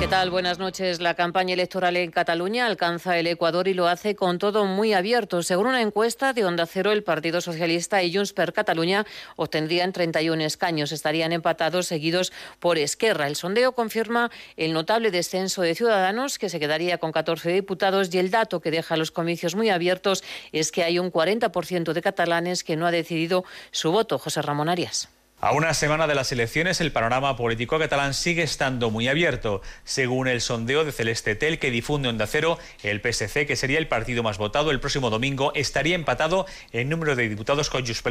[0.00, 0.30] ¿Qué tal?
[0.30, 0.98] Buenas noches.
[0.98, 5.42] La campaña electoral en Cataluña alcanza el Ecuador y lo hace con todo muy abierto.
[5.42, 9.04] Según una encuesta de Onda Cero, el Partido Socialista y Junts per Cataluña
[9.36, 10.92] obtendrían 31 escaños.
[10.92, 13.26] Estarían empatados seguidos por Esquerra.
[13.26, 18.18] El sondeo confirma el notable descenso de Ciudadanos, que se quedaría con 14 diputados, y
[18.20, 22.64] el dato que deja los comicios muy abiertos es que hay un 40% de catalanes
[22.64, 24.18] que no ha decidido su voto.
[24.18, 25.10] José Ramón Arias.
[25.42, 29.62] A una semana de las elecciones, el panorama político catalán sigue estando muy abierto.
[29.84, 33.88] Según el sondeo de Celeste Tel que difunde Onda Cero, el PSC, que sería el
[33.88, 38.02] partido más votado el próximo domingo, estaría empatado en número de diputados con Junts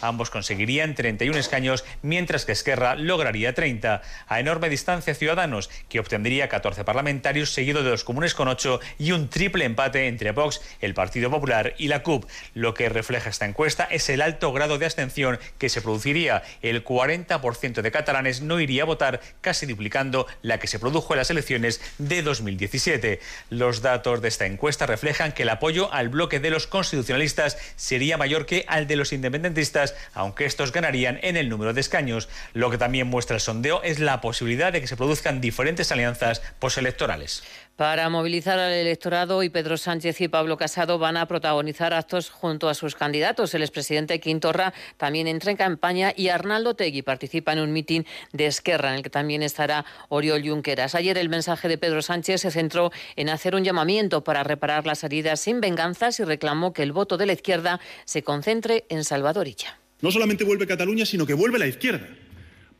[0.00, 4.02] Ambos conseguirían 31 escaños, mientras que Esquerra lograría 30.
[4.28, 9.10] A enorme distancia, Ciudadanos, que obtendría 14 parlamentarios, seguido de los comunes con 8 y
[9.10, 12.26] un triple empate entre Vox, el Partido Popular y la CUP.
[12.54, 16.84] Lo que refleja esta encuesta es el alto grado de abstención que se produciría el
[16.84, 21.30] 40% de catalanes no iría a votar, casi duplicando la que se produjo en las
[21.30, 23.20] elecciones de 2017.
[23.50, 28.16] Los datos de esta encuesta reflejan que el apoyo al bloque de los constitucionalistas sería
[28.16, 32.28] mayor que al de los independentistas, aunque estos ganarían en el número de escaños.
[32.54, 36.42] Lo que también muestra el sondeo es la posibilidad de que se produzcan diferentes alianzas
[36.58, 37.42] postelectorales.
[37.76, 42.68] Para movilizar al electorado y Pedro Sánchez y Pablo Casado van a protagonizar actos junto
[42.68, 43.54] a sus candidatos.
[43.54, 48.46] El expresidente Quintorra también entra en campaña y Arnaldo Tegui participa en un mitin de
[48.46, 50.94] Esquerra en el que también estará Oriol Junqueras.
[50.94, 55.02] Ayer el mensaje de Pedro Sánchez se centró en hacer un llamamiento para reparar las
[55.02, 59.78] heridas sin venganzas y reclamó que el voto de la izquierda se concentre en Salvadorilla.
[60.02, 62.06] No solamente vuelve Cataluña, sino que vuelve la izquierda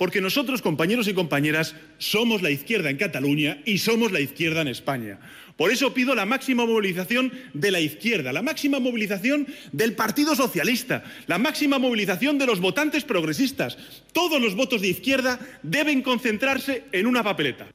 [0.01, 4.69] porque nosotros, compañeros y compañeras, somos la izquierda en Cataluña y somos la izquierda en
[4.69, 5.21] España.
[5.59, 11.05] Por eso pido la máxima movilización de la izquierda, la máxima movilización del Partido Socialista,
[11.27, 13.77] la máxima movilización de los votantes progresistas.
[14.15, 17.69] Todos los votos de izquierda deben concentrarse en una papeleta.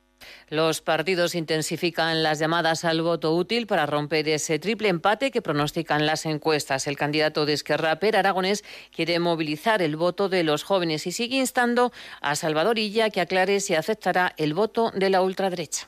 [0.50, 6.06] Los partidos intensifican las llamadas al voto útil para romper ese triple empate que pronostican
[6.06, 6.86] las encuestas.
[6.86, 8.64] El candidato de Esquerra, Per Aragonés,
[8.96, 11.92] quiere movilizar el voto de los jóvenes y sigue instando
[12.22, 15.88] a Salvador Illa que aclare si aceptará el voto de la ultraderecha.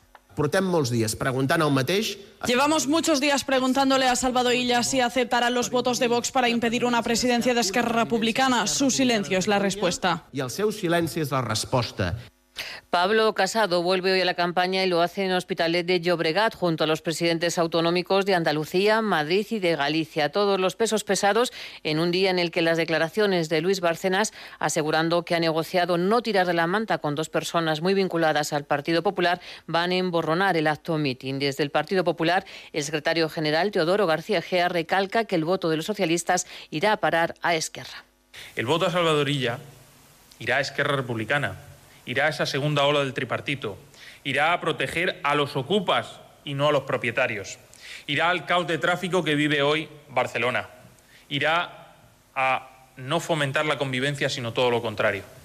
[2.45, 6.85] Llevamos muchos días preguntándole a Salvador Illa si aceptará los votos de Vox para impedir
[6.85, 8.68] una presidencia de Esquerra Republicana.
[8.68, 10.25] Su silencio es la respuesta.
[10.31, 12.16] Y el seu silenci és la resposta.
[12.90, 16.84] Pablo Casado vuelve hoy a la campaña y lo hace en Hospitalet de Llobregat junto
[16.84, 20.31] a los presidentes autonómicos de Andalucía, Madrid y de Galicia.
[20.31, 21.51] Todos los pesos pesados
[21.84, 25.97] en un día en el que las declaraciones de Luis Bárcenas asegurando que ha negociado
[25.97, 29.95] no tirar de la manta con dos personas muy vinculadas al Partido Popular van a
[29.95, 31.39] emborronar el acto meeting.
[31.39, 35.78] Desde el Partido Popular, el secretario general Teodoro García Gea recalca que el voto de
[35.78, 38.06] los socialistas irá a parar a Esquerra.
[38.56, 39.59] El voto a Salvadorilla
[40.39, 41.56] irá a Esquerra Republicana
[42.07, 43.78] irá a esa segunda ola del tripartito,
[44.23, 47.59] irá a proteger a los ocupas y no a los propietarios,
[48.07, 50.69] irá al caos de tráfico que vive hoy Barcelona,
[51.29, 51.94] irá
[52.34, 55.37] a no fomentar la convivencia, sino todo lo contrario.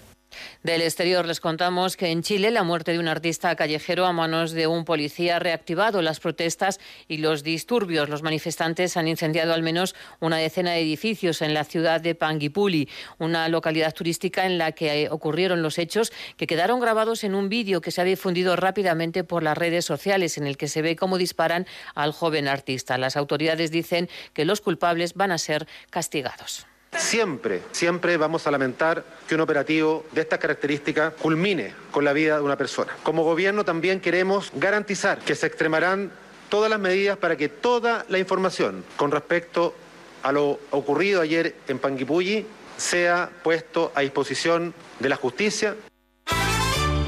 [0.62, 4.52] Del exterior les contamos que en Chile la muerte de un artista callejero a manos
[4.52, 8.08] de un policía ha reactivado las protestas y los disturbios.
[8.08, 12.88] Los manifestantes han incendiado al menos una decena de edificios en la ciudad de Panguipuli,
[13.18, 17.80] una localidad turística en la que ocurrieron los hechos que quedaron grabados en un vídeo
[17.80, 21.18] que se ha difundido rápidamente por las redes sociales en el que se ve cómo
[21.18, 22.98] disparan al joven artista.
[22.98, 26.66] Las autoridades dicen que los culpables van a ser castigados.
[26.96, 32.36] Siempre, siempre vamos a lamentar que un operativo de estas características culmine con la vida
[32.36, 32.96] de una persona.
[33.02, 36.10] Como gobierno también queremos garantizar que se extremarán
[36.48, 39.74] todas las medidas para que toda la información con respecto
[40.22, 45.76] a lo ocurrido ayer en Panguipulli sea puesto a disposición de la justicia.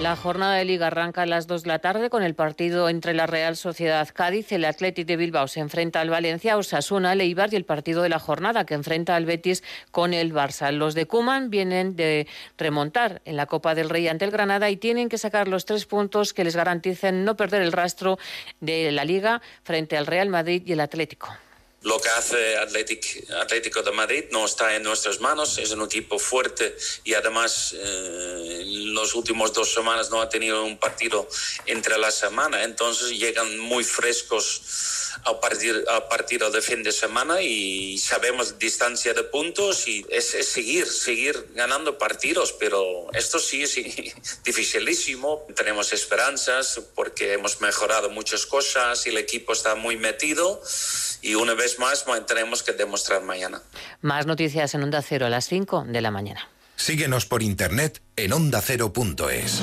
[0.05, 3.15] La jornada de liga arranca a las 2 de la tarde con el partido entre
[3.15, 7.51] la Real Sociedad Cádiz, el Athletic de Bilbao se enfrenta al Valencia, Osasuna, el Eibar
[7.51, 9.63] y el partido de la jornada que enfrenta al Betis
[9.93, 10.73] con el Barça.
[10.73, 12.27] Los de Cuman vienen de
[12.59, 15.87] remontar en la Copa del Rey ante el Granada y tienen que sacar los tres
[15.87, 18.19] puntos que les garanticen no perder el rastro
[18.61, 21.35] de la liga frente al Real Madrid y el Atlético.
[21.85, 26.75] Lo que hace Atlético de Madrid no está en nuestras manos, es un equipo fuerte
[27.05, 31.29] y además eh, los últimos dos semanas no ha tenido un partido
[31.67, 34.63] entre la semana, entonces llegan muy frescos
[35.25, 40.31] al partido, al partido de fin de semana y sabemos distancia de puntos y es,
[40.31, 43.75] seguir, seguir ganando partidos, pero esto sí es
[44.45, 45.47] dificilísimo.
[45.55, 50.63] Tenemos esperanzas porque hemos mejorado muchas cosas y el equipo está muy metido
[51.25, 53.63] y una vez más tenemos que demostrar mañana.
[54.03, 56.49] Más noticias en Onda Cero a las 5 de la mañana.
[56.77, 59.63] Síguenos por internet en ondacero.es.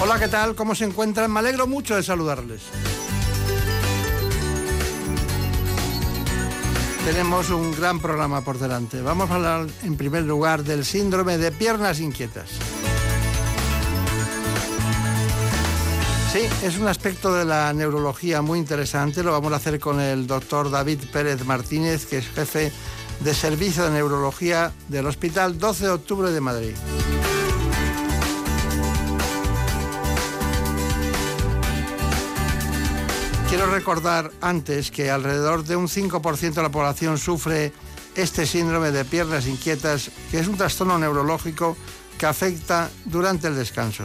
[0.00, 0.54] Hola, ¿qué tal?
[0.54, 1.32] ¿Cómo se encuentran?
[1.32, 2.62] Me alegro mucho de saludarles.
[7.04, 9.02] Tenemos un gran programa por delante.
[9.02, 12.48] Vamos a hablar en primer lugar del síndrome de piernas inquietas.
[16.32, 19.24] Sí, es un aspecto de la neurología muy interesante.
[19.24, 22.70] Lo vamos a hacer con el doctor David Pérez Martínez, que es jefe
[23.18, 26.74] de servicio de neurología del Hospital 12 de Octubre de Madrid.
[33.58, 37.72] Quiero recordar antes que alrededor de un 5% de la población sufre
[38.14, 41.76] este síndrome de piernas inquietas, que es un trastorno neurológico
[42.16, 44.04] que afecta durante el descanso.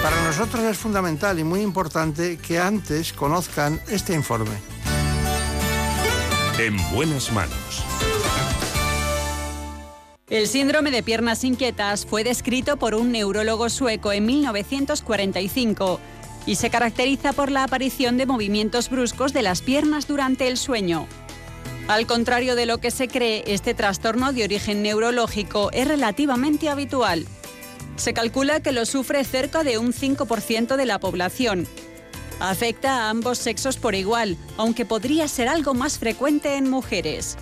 [0.00, 4.54] Para nosotros es fundamental y muy importante que antes conozcan este informe.
[6.60, 7.65] En buenas manos.
[10.28, 16.00] El síndrome de piernas inquietas fue descrito por un neurólogo sueco en 1945
[16.46, 21.06] y se caracteriza por la aparición de movimientos bruscos de las piernas durante el sueño.
[21.86, 27.24] Al contrario de lo que se cree, este trastorno de origen neurológico es relativamente habitual.
[27.94, 31.68] Se calcula que lo sufre cerca de un 5% de la población.
[32.40, 37.36] Afecta a ambos sexos por igual, aunque podría ser algo más frecuente en mujeres.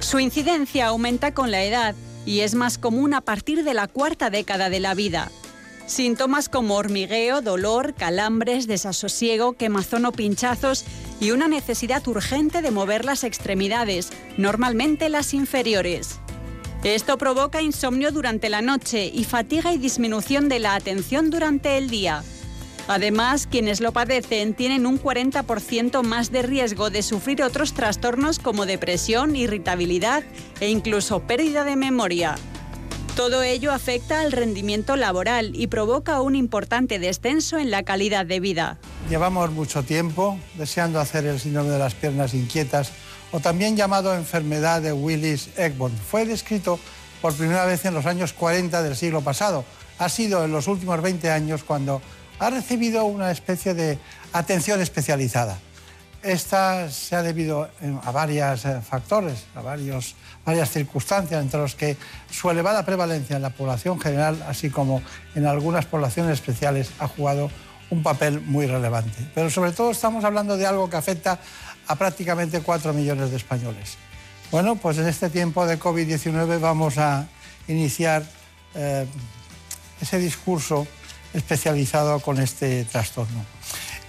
[0.00, 1.94] Su incidencia aumenta con la edad
[2.26, 5.30] y es más común a partir de la cuarta década de la vida.
[5.86, 10.84] Síntomas como hormigueo, dolor, calambres, desasosiego, quemazón o pinchazos
[11.20, 16.18] y una necesidad urgente de mover las extremidades, normalmente las inferiores.
[16.82, 21.88] Esto provoca insomnio durante la noche y fatiga y disminución de la atención durante el
[21.88, 22.22] día.
[22.88, 28.64] Además, quienes lo padecen tienen un 40% más de riesgo de sufrir otros trastornos como
[28.64, 30.22] depresión, irritabilidad
[30.60, 32.36] e incluso pérdida de memoria.
[33.16, 38.40] Todo ello afecta al rendimiento laboral y provoca un importante descenso en la calidad de
[38.40, 38.78] vida.
[39.08, 42.92] llevamos mucho tiempo deseando hacer el síndrome de las piernas inquietas
[43.32, 45.96] o también llamado enfermedad de Willis-Egborn.
[45.96, 46.78] Fue descrito
[47.22, 49.64] por primera vez en los años 40 del siglo pasado.
[49.98, 52.02] Ha sido en los últimos 20 años cuando
[52.38, 53.98] ha recibido una especie de
[54.32, 55.58] atención especializada.
[56.22, 61.96] Esta se ha debido eh, a varios eh, factores, a varias circunstancias, entre los que
[62.30, 65.02] su elevada prevalencia en la población general, así como
[65.34, 67.50] en algunas poblaciones especiales, ha jugado
[67.90, 69.16] un papel muy relevante.
[69.34, 71.38] Pero sobre todo estamos hablando de algo que afecta
[71.86, 73.96] a prácticamente 4 millones de españoles.
[74.50, 77.26] Bueno, pues en este tiempo de COVID-19 vamos a
[77.68, 78.24] iniciar
[78.74, 79.06] eh,
[80.00, 80.86] ese discurso
[81.36, 83.44] especializado con este trastorno.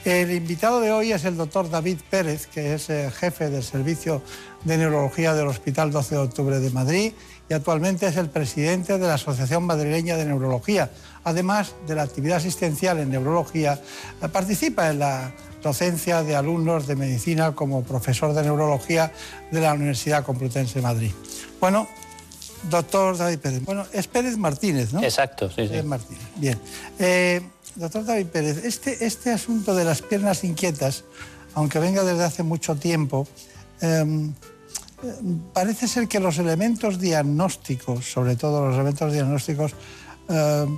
[0.05, 4.21] El invitado de hoy es el doctor David Pérez, que es eh, jefe del Servicio
[4.63, 7.11] de Neurología del Hospital 12 de Octubre de Madrid
[7.49, 10.91] y actualmente es el presidente de la Asociación Madrileña de Neurología.
[11.23, 13.81] Además de la actividad asistencial en neurología,
[14.21, 19.11] eh, participa en la docencia de alumnos de medicina como profesor de neurología
[19.51, 21.11] de la Universidad Complutense de Madrid.
[21.59, 21.87] Bueno,
[22.63, 23.63] doctor David Pérez.
[23.63, 25.01] Bueno, es Pérez Martínez, ¿no?
[25.01, 25.67] Exacto, sí, sí.
[25.69, 26.23] Pérez Martínez.
[26.35, 26.59] Bien.
[26.99, 27.41] Eh,
[27.75, 31.03] doctor David Pérez, este, este asunto de las piernas inquietas,
[31.53, 33.27] aunque venga desde hace mucho tiempo,
[33.81, 34.33] em,
[35.53, 39.73] parece ser que los elementos diagnósticos, sobre todo los elementos diagnósticos,
[40.29, 40.77] em,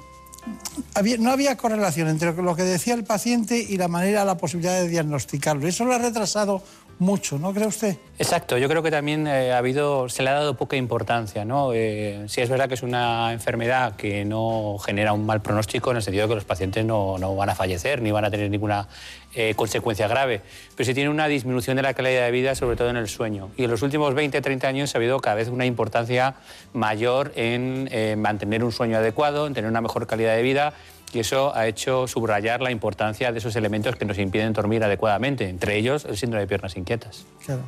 [1.19, 4.87] no había correlación entre lo que decía el paciente y la manera, la posibilidad de
[4.87, 5.67] diagnosticarlo.
[5.67, 6.63] Eso lo ha retrasado
[6.99, 7.97] mucho, ¿no cree usted?
[8.19, 11.45] Exacto, yo creo que también eh, ha habido, se le ha dado poca importancia.
[11.45, 11.71] ¿no?
[11.73, 15.97] Eh, sí es verdad que es una enfermedad que no genera un mal pronóstico en
[15.97, 18.49] el sentido de que los pacientes no, no van a fallecer ni van a tener
[18.49, 18.87] ninguna
[19.33, 20.41] eh, consecuencia grave,
[20.75, 23.49] pero sí tiene una disminución de la calidad de vida, sobre todo en el sueño.
[23.55, 26.35] Y en los últimos 20, 30 años ha habido cada vez una importancia
[26.73, 27.89] mayor en
[28.19, 30.73] mantener un sueño adecuado, en tener una mejor calidad de vida
[31.13, 35.49] y eso ha hecho subrayar la importancia de esos elementos que nos impiden dormir adecuadamente,
[35.49, 37.25] entre ellos el síndrome de piernas inquietas.
[37.45, 37.61] Claro.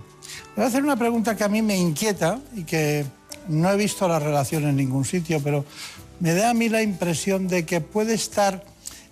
[0.56, 3.06] Voy a hacer una pregunta que a mí me inquieta y que
[3.48, 5.66] no he visto la relación en ningún sitio, pero
[6.20, 8.64] me da a mí la impresión de que puede estar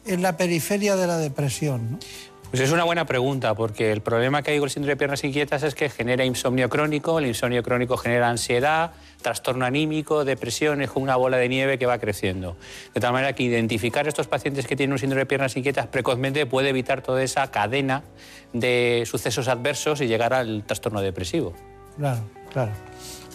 [0.05, 1.91] en la periferia de la depresión.
[1.91, 1.99] ¿no?
[2.49, 5.23] Pues es una buena pregunta, porque el problema que hay con el síndrome de piernas
[5.23, 8.91] inquietas es que genera insomnio crónico, el insomnio crónico genera ansiedad,
[9.21, 12.55] trastorno anímico, depresión, es como una bola de nieve que va creciendo.
[12.93, 15.87] De tal manera que identificar a estos pacientes que tienen un síndrome de piernas inquietas
[15.87, 18.03] precozmente puede evitar toda esa cadena
[18.53, 21.53] de sucesos adversos y llegar al trastorno depresivo.
[21.97, 22.21] Claro,
[22.51, 22.71] claro.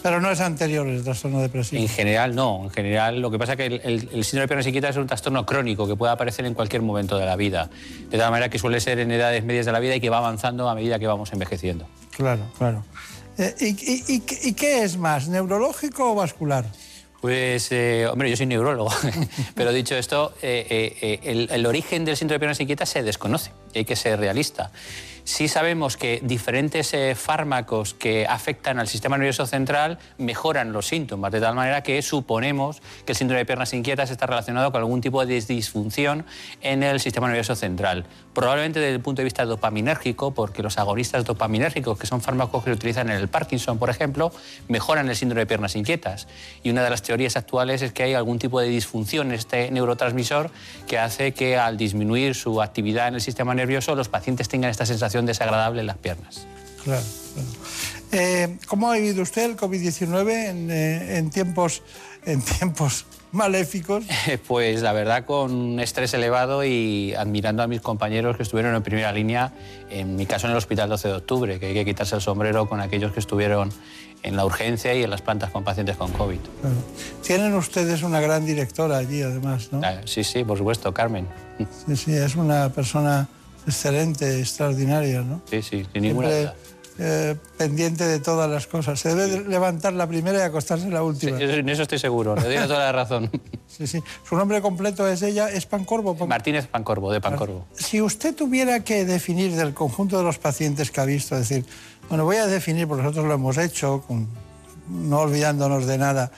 [0.04, 1.80] Pero no es anterior el trastorno depresivo.
[1.80, 2.64] En general no.
[2.64, 5.46] En general lo que pasa es que el, síndrome de piernas inquietas es un trastorno
[5.46, 7.70] crónico que puede aparecer en cualquier momento de la vida.
[8.10, 10.18] De tal manera que suele ser en edades medias de la vida y que va
[10.18, 11.86] avanzando a medida que vamos envejeciendo.
[12.10, 12.84] Claro, claro.
[13.38, 16.66] Eh, y, qué es más, neurológico o vascular?
[17.20, 18.90] Pues, eh, hombre, yo soy neurólogo,
[19.54, 23.84] pero dicho esto, eh, el, el, origen del síndrome de piernas inquietas se desconoce, hay
[23.84, 24.70] que ser realista.
[25.26, 31.32] Sí sabemos que diferentes eh, fármacos que afectan al sistema nervioso central mejoran los síntomas,
[31.32, 35.00] de tal manera que suponemos que el síndrome de piernas inquietas está relacionado con algún
[35.00, 36.26] tipo de disfunción
[36.60, 38.04] en el sistema nervioso central.
[38.34, 42.70] Probablemente desde el punto de vista dopaminérgico, porque los agonistas dopaminérgicos, que son fármacos que
[42.70, 44.30] se utilizan en el Parkinson, por ejemplo,
[44.68, 46.28] mejoran el síndrome de piernas inquietas.
[46.62, 49.70] Y una de las teorías actuales es que hay algún tipo de disfunción en este
[49.70, 50.50] neurotransmisor
[50.86, 54.84] que hace que al disminuir su actividad en el sistema nervioso los pacientes tengan esta
[54.84, 56.46] sensación desagradable en las piernas.
[56.82, 57.02] Claro,
[58.12, 60.30] eh, ¿Cómo ha vivido usted el COVID-19
[60.70, 61.82] eh, en, tiempos,
[62.24, 64.04] en tiempos maléficos?
[64.46, 69.12] Pues la verdad con estrés elevado y admirando a mis compañeros que estuvieron en primera
[69.12, 69.52] línea,
[69.90, 72.68] en mi caso en el Hospital 12 de Octubre, que hay que quitarse el sombrero
[72.68, 73.72] con aquellos que estuvieron
[74.22, 76.38] en la urgencia y en las plantas con pacientes con COVID.
[77.22, 79.80] Tienen ustedes una gran directora allí además, ¿no?
[79.84, 81.26] Ah, sí, sí, por supuesto, Carmen.
[81.86, 83.28] Sí, sí, es una persona
[83.66, 85.42] excelente, extraordinaria, ¿no?
[85.50, 86.54] Sí, sí, sin ninguna duda.
[86.96, 89.00] Eh, pendiente de todas las cosas.
[89.00, 91.36] Se debe levantar la primera y acostarse la última.
[91.38, 93.30] Sí, en eso estoy seguro, le doy toda la razón.
[93.66, 94.00] Sí, sí.
[94.22, 96.14] Su nombre completo es ella, es Pancorvo.
[96.28, 97.66] Martínez Pancorvo, de Pancorvo.
[97.72, 101.64] Si usted tuviera que definir del conjunto de los pacientes que ha visto, decir,
[102.08, 104.04] bueno, voy a definir, porque nosotros lo hemos hecho,
[104.88, 106.30] no olvidándonos de nada,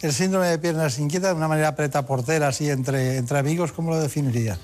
[0.00, 3.90] el síndrome de piernas inquietas de una manera preta portera, así entre, entre amigos, ¿cómo
[3.90, 4.58] lo definiría?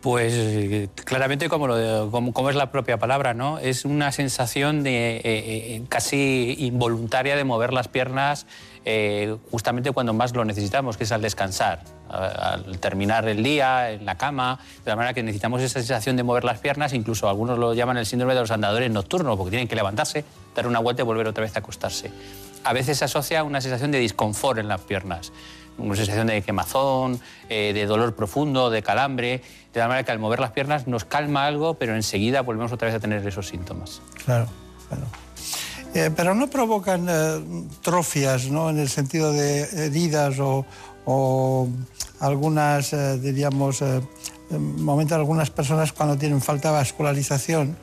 [0.00, 3.58] Pues eh, claramente como, es la propia palabra, ¿no?
[3.58, 8.46] Es una sensación de, eh, eh, casi involuntaria de mover las piernas
[9.50, 14.16] justamente cuando más lo necesitamos, que es al descansar, al terminar el día, en la
[14.16, 17.74] cama, de la manera que necesitamos esa sensación de mover las piernas, incluso algunos lo
[17.74, 20.24] llaman el síndrome de los andadores nocturnos, porque tienen que levantarse,
[20.56, 22.10] dar una vuelta y volver otra vez a acostarse.
[22.64, 25.30] A veces se asocia una sensación de disconfort en las piernas
[25.80, 30.18] una sensación de quemazón, eh, de dolor profundo, de calambre, de la manera que al
[30.18, 34.02] mover las piernas nos calma algo, pero enseguida volvemos otra vez a tener esos síntomas.
[34.24, 34.46] Claro,
[34.88, 35.04] claro.
[35.94, 38.70] Eh, pero no provocan eh, trofias, ¿no?
[38.70, 40.64] En el sentido de heridas o,
[41.04, 41.68] o
[42.20, 44.00] algunas, eh, diríamos, eh,
[44.50, 47.76] momentos algunas personas cuando tienen falta de vascularización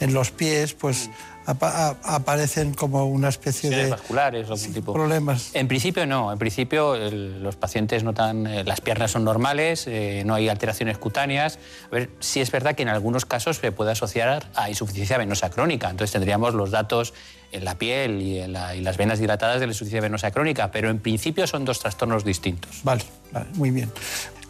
[0.00, 1.14] en los pies, pues apa-
[1.50, 4.92] aparecen como una especie de vasculares o algún tipo.
[4.92, 5.50] problemas.
[5.54, 10.22] En principio no, en principio el- los pacientes notan, eh, las piernas son normales, eh,
[10.26, 11.58] no hay alteraciones cutáneas.
[11.86, 15.50] A ver, sí es verdad que en algunos casos se puede asociar a insuficiencia venosa
[15.50, 17.14] crónica, entonces tendríamos los datos
[17.52, 20.70] en la piel y, en la- y las venas dilatadas de la insuficiencia venosa crónica,
[20.70, 22.80] pero en principio son dos trastornos distintos.
[22.84, 23.02] Vale,
[23.32, 23.90] vale, muy bien.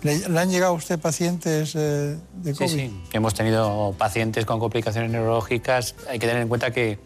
[0.02, 2.70] ¿Le, le han llegado a usted pacientes eh, de Sí, COVID?
[2.70, 3.00] sí.
[3.12, 5.94] Hemos tenido pacientes con complicaciones neurológicas.
[6.08, 6.98] Hay que tener en cuenta que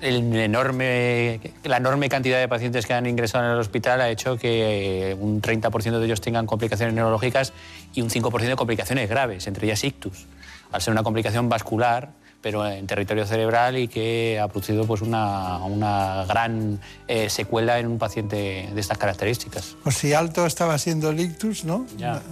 [0.00, 4.36] el enorme, la enorme cantidad de pacientes que han ingresado en el hospital ha hecho
[4.36, 7.52] que eh, un 30% de ellos tengan complicaciones neurológicas
[7.94, 10.26] y un 5% de complicaciones graves, entre ellas ictus,
[10.70, 15.58] al ser una complicación vascular pero en territorio cerebral y que ha producido pues, una,
[15.64, 19.76] una gran eh, secuela en un paciente de estas características.
[19.82, 21.86] Pues si alto estaba siendo el ictus, ¿no?
[21.96, 22.22] Ya.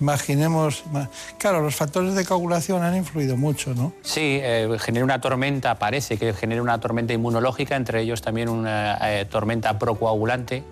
[0.00, 0.84] Imaginemos.
[0.92, 1.08] ma-
[1.38, 3.92] Claro, los factores de coagulación han influido mucho, ¿no?
[4.02, 8.98] Sí, eh, genera una tormenta, parece que genera una tormenta inmunológica, entre ellos también una
[9.00, 10.62] eh, tormenta procoagulante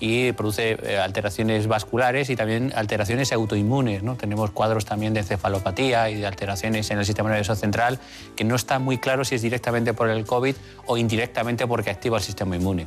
[0.00, 4.02] y produce eh, alteraciones vasculares y también alteraciones autoinmunes.
[4.02, 4.16] ¿no?
[4.16, 8.00] Tenemos cuadros también de encefalopatía y de alteraciones en el sistema nervioso central
[8.34, 12.16] que no está muy claro si es directamente por el COVID o indirectamente porque activa
[12.16, 12.86] el sistema inmune.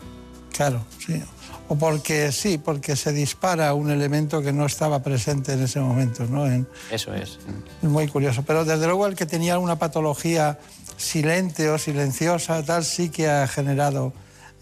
[0.51, 1.21] Claro, sí.
[1.69, 6.25] O porque sí, porque se dispara un elemento que no estaba presente en ese momento,
[6.25, 6.45] ¿no?
[6.45, 7.39] En- Eso es.
[7.81, 8.43] es muy curioso.
[8.43, 10.59] Pero desde luego el que tenía una patología
[10.97, 14.13] silente o silenciosa, tal, sí que ha generado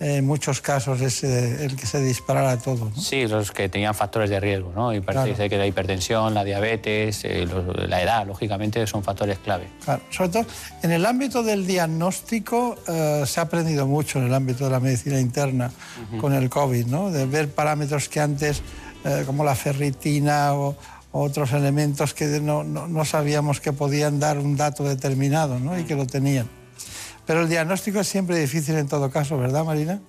[0.03, 2.89] en muchos casos ese, el que se disparara todo.
[2.89, 3.00] ¿no?
[3.00, 4.91] Sí, los que tenían factores de riesgo, ¿no?
[4.93, 5.50] Y parece Claro.
[5.50, 9.67] que la hipertensión, la diabetes, eh, los- la edad, lógicamente, son factores clave.
[9.86, 10.46] Claro, sobre todo
[10.81, 14.79] en el ámbito del diagnóstico eh, se ha aprendido mucho en el ámbito de la
[14.79, 15.70] medicina interna
[16.20, 17.12] con el COVID, ¿no?
[17.12, 18.63] De ver parámetros que antes,
[19.05, 20.75] eh, como la ferritina o,
[21.12, 25.77] o otros elementos que no, no- no sabíamos que podían dar un dato determinado, ¿no?
[25.77, 26.48] Y que lo tenían.
[27.25, 30.01] Pero el diagnóstico es siempre difícil en todo caso, ¿verdad, Marina?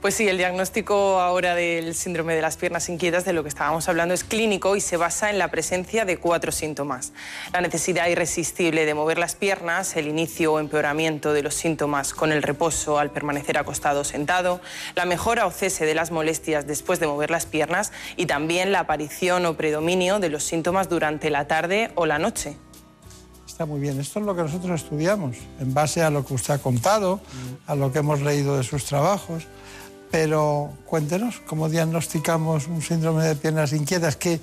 [0.00, 3.86] Pues sí, el diagnóstico ahora del síndrome de las piernas inquietas, de lo que estábamos
[3.86, 7.12] hablando, es clínico y se basa en la presencia de cuatro síntomas.
[7.52, 12.32] La necesidad irresistible de mover las piernas, el inicio o empeoramiento de los síntomas con
[12.32, 14.62] el reposo al permanecer acostado o sentado,
[14.94, 18.80] la mejora o cese de las molestias después de mover las piernas y también la
[18.80, 22.56] aparición o predominio de los síntomas durante la tarde o la noche.
[23.60, 24.00] Está muy bien.
[24.00, 27.20] Esto es lo que nosotros estudiamos, en base a lo que usted ha contado,
[27.66, 29.46] a lo que hemos leído de sus trabajos.
[30.10, 34.16] Pero cuéntenos, ¿cómo diagnosticamos un síndrome de piernas inquietas?
[34.16, 34.40] ¿Qué,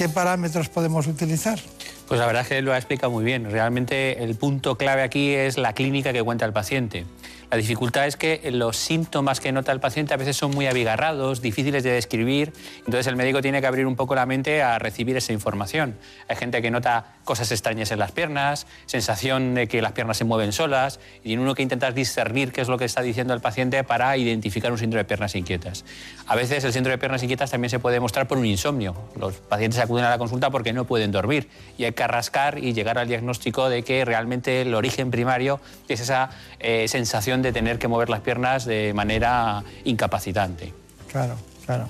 [0.00, 1.60] qué parámetros podemos utilizar?
[2.08, 3.50] Pues la verdad es que lo ha explicado muy bien.
[3.50, 7.04] Realmente el punto clave aquí es la clínica que cuenta el paciente.
[7.50, 11.42] La dificultad es que los síntomas que nota el paciente a veces son muy abigarrados,
[11.42, 15.16] difíciles de describir, entonces el médico tiene que abrir un poco la mente a recibir
[15.16, 15.96] esa información.
[16.28, 20.24] Hay gente que nota cosas extrañas en las piernas, sensación de que las piernas se
[20.24, 23.40] mueven solas, y tiene uno que intentar discernir qué es lo que está diciendo el
[23.40, 25.84] paciente para identificar un síndrome de piernas inquietas.
[26.28, 28.94] A veces el síndrome de piernas inquietas también se puede demostrar por un insomnio.
[29.18, 32.98] Los pacientes a la consulta porque no pueden dormir y hay que rascar y llegar
[32.98, 37.88] al diagnóstico de que realmente el origen primario es esa eh, sensación de tener que
[37.88, 40.72] mover las piernas de manera incapacitante.
[41.10, 41.88] Claro, claro.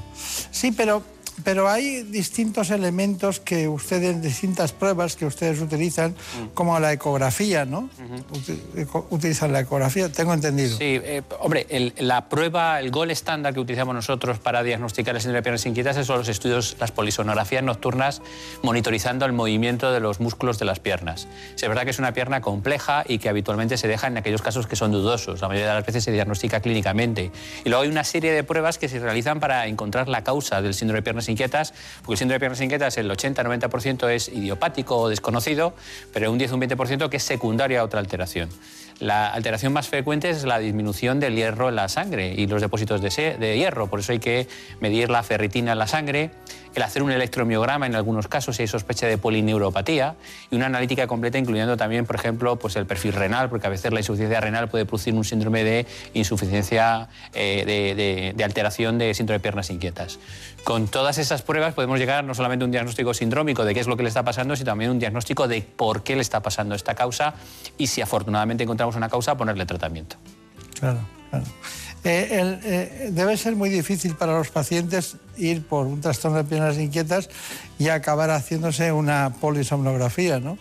[0.50, 1.02] Sí, pero,
[1.44, 6.14] pero hay distintos elementos que ustedes, distintas pruebas que ustedes utilizan,
[6.54, 7.88] como la ecografía, ¿no?
[8.32, 10.76] Uti- eco- Utilizan la ecografía, tengo entendido.
[10.76, 15.20] Sí, eh, hombre, el- la prueba, el gol estándar que utilizamos nosotros para diagnosticar el
[15.20, 18.22] síndrome de piernas inquietas son los estudios, las polisonografías nocturnas,
[18.62, 21.26] monitorizando el movimiento de los músculos de las piernas.
[21.56, 24.66] Es verdad que es una pierna compleja y que habitualmente se deja en aquellos casos
[24.66, 25.40] que son dudosos.
[25.40, 27.30] La mayoría de las veces se diagnostica clínicamente.
[27.64, 30.74] Y luego hay una serie de pruebas que se realizan para encontrar la causa del
[30.74, 35.08] síndrome de piernas inquietas, porque el síndrome de piernas inquietas, el 80-90% es idiopático o
[35.08, 35.74] desconocido,
[36.12, 38.50] pero un 10 o un 20% que es secundaria a otra alteración.
[39.00, 43.00] La alteración más frecuente es la disminución del hierro en la sangre y los depósitos
[43.00, 43.86] de, hierro.
[43.86, 44.46] Por eso hay que
[44.80, 46.30] medir la ferritina en la sangre,
[46.74, 50.16] el hacer un electromiograma en algunos casos si hay sospecha de polineuropatía
[50.50, 53.90] y una analítica completa incluyendo también, por ejemplo, pues el perfil renal, porque a veces
[53.90, 59.42] la insuficiencia renal puede producir un síndrome de insuficiencia eh, de alteración de síndrome de
[59.42, 60.18] piernas inquietas.
[60.64, 63.86] Con todas esas pruebas podemos llegar no solamente a un diagnóstico sindrómico de qué es
[63.86, 66.74] lo que le está pasando, sino también un diagnóstico de por qué le está pasando
[66.74, 67.34] esta causa
[67.78, 70.16] y si afortunadamente encontramos una causa, ponerle tratamiento.
[70.78, 71.00] Claro,
[71.30, 71.44] claro.
[72.02, 76.78] Eh, eh, debe ser muy difícil para los pacientes ir por un trastorno de piernas
[76.78, 77.28] inquietas
[77.78, 80.56] y acabar haciéndose una polisomnografía, ¿no?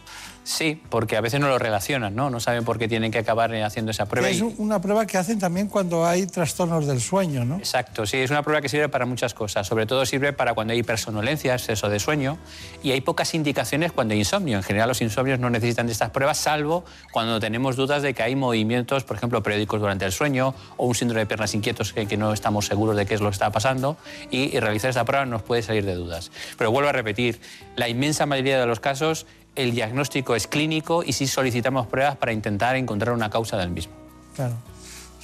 [0.50, 2.32] Sí, porque a veces no lo relacionan, ¿no?
[2.32, 4.30] No saben por qué tienen que acabar haciendo esa prueba.
[4.30, 7.58] Es una prueba que hacen también cuando hay trastornos del sueño, ¿no?
[7.58, 9.68] Exacto, sí, es una prueba que sirve para muchas cosas.
[9.68, 12.40] Sobre todo sirve para cuando hay hipersonolencia, exceso de sueño,
[12.82, 14.58] y hay pocas indicaciones cuando hay insomnio.
[14.58, 18.24] En general los insomnios no necesitan de estas pruebas, salvo cuando tenemos dudas de que
[18.24, 22.18] hay movimientos, por ejemplo, periódicos durante el sueño, o un síndrome de piernas inquietos que,
[22.18, 23.98] no estamos seguros de qué es lo que está pasando,
[24.32, 26.32] y, y realizar esta prueba nos puede salir de dudas.
[26.58, 27.40] Pero vuelvo a repetir,
[27.76, 32.32] la inmensa mayoría de los casos el diagnóstico es clínico y sí solicitamos pruebas para
[32.32, 33.94] intentar encontrar una causa del mismo.
[34.36, 34.56] Claro.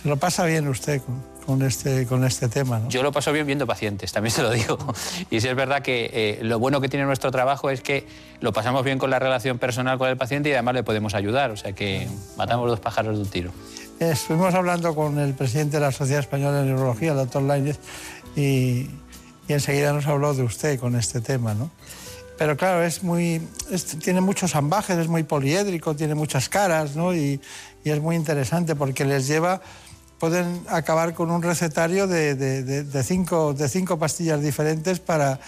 [0.01, 1.01] Se lo pasa bien usted
[1.45, 2.89] con, este, con este tema, ¿no?
[2.89, 4.77] Yo lo paso bien viendo pacientes, también se lo digo.
[5.29, 8.05] Y sí es verdad que eh, lo bueno que tiene nuestro trabajo es que
[8.39, 11.51] lo pasamos bien con la relación personal con el paciente y además le podemos ayudar.
[11.51, 12.07] O sea que
[12.37, 13.51] matamos dos pájaros de un tiro.
[13.99, 17.79] Estuvimos hablando con el presidente de la Sociedad Española de Neurología, el doctor Lainez,
[18.35, 18.89] y,
[19.47, 21.71] y enseguida nos habló de usted con este tema, ¿no?
[22.37, 23.41] Pero claro, es muy,
[24.03, 27.13] tiene muchos ambajes, es muy poliédrico, tiene muchas caras, ¿no?
[27.13, 27.39] Y,
[27.83, 29.61] y es muy interesante porque les lleva,
[30.19, 35.39] pueden acabar con un recetario de, de, cinco, de cinco pastillas diferentes para,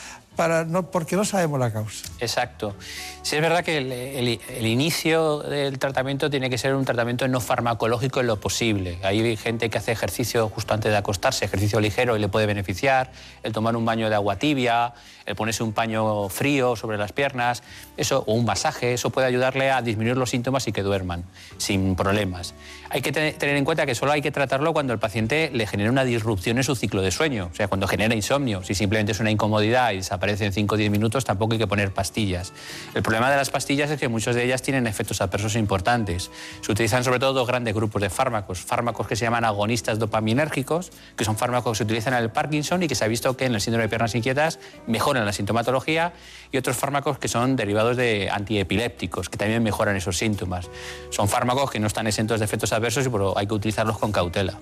[0.68, 2.08] no, porque no sabemos la causa.
[2.20, 2.76] Exacto.
[3.24, 8.20] Sí es verdad que el, inicio del tratamiento tiene que ser un tratamiento no farmacológico
[8.20, 9.00] en lo posible.
[9.04, 13.12] Hay gente que hace ejercicio justo antes de acostarse, ejercicio ligero y le puede beneficiar,
[13.44, 14.94] el tomar un baño de agua tibia,
[15.26, 17.64] el ponerse un paño frío sobre las piernas,
[17.98, 21.26] eso, o un masaje, eso puede ayudarle a disminuir los síntomas y que duerman
[21.58, 22.54] sin problemas.
[22.90, 25.92] Hay que tener en cuenta que solo hay que tratarlo cuando el paciente le genera
[25.92, 28.64] una disrupción en su ciclo de sueño, o sea, cuando genera insomnio.
[28.64, 31.68] Si simplemente es una incomodidad y desaparece en 5 o 10 minutos, tampoco hay que
[31.68, 32.54] poner pastillas.
[32.94, 36.30] El problema de las pastillas es que muchas de ellas tienen efectos adversos importantes.
[36.62, 38.60] Se utilizan sobre todo dos grandes grupos de fármacos.
[38.60, 42.84] Fármacos que se llaman agonistas dopaminérgicos, que son fármacos que se utilizan en el Parkinson
[42.84, 46.14] y que se ha visto que en el síndrome de piernas inquietas mejoran la sintomatología,
[46.52, 50.70] y otros fármacos que son derivados de antiepilépticos, que también mejoran esos síntomas.
[51.10, 54.60] Son fármacos que no están exentos de efectos adversos y hay que utilizarlos con cautela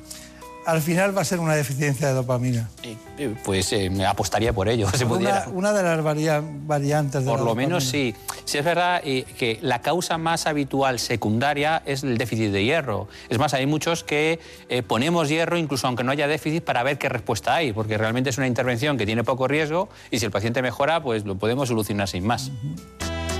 [0.65, 2.69] al final va a ser una deficiencia de dopamina.
[3.43, 7.55] Pues eh, me apostaría por ello, se una, una, de las variantes de Por lo
[7.55, 8.15] menos sí.
[8.45, 13.07] Sí es verdad eh, que la causa más habitual secundaria es el déficit de hierro.
[13.29, 16.97] Es más, hay muchos que eh, ponemos hierro incluso aunque no haya déficit para ver
[16.97, 20.31] qué respuesta hay, porque realmente es una intervención que tiene poco riesgo y si el
[20.31, 22.51] paciente mejora, pues lo podemos solucionar sin más.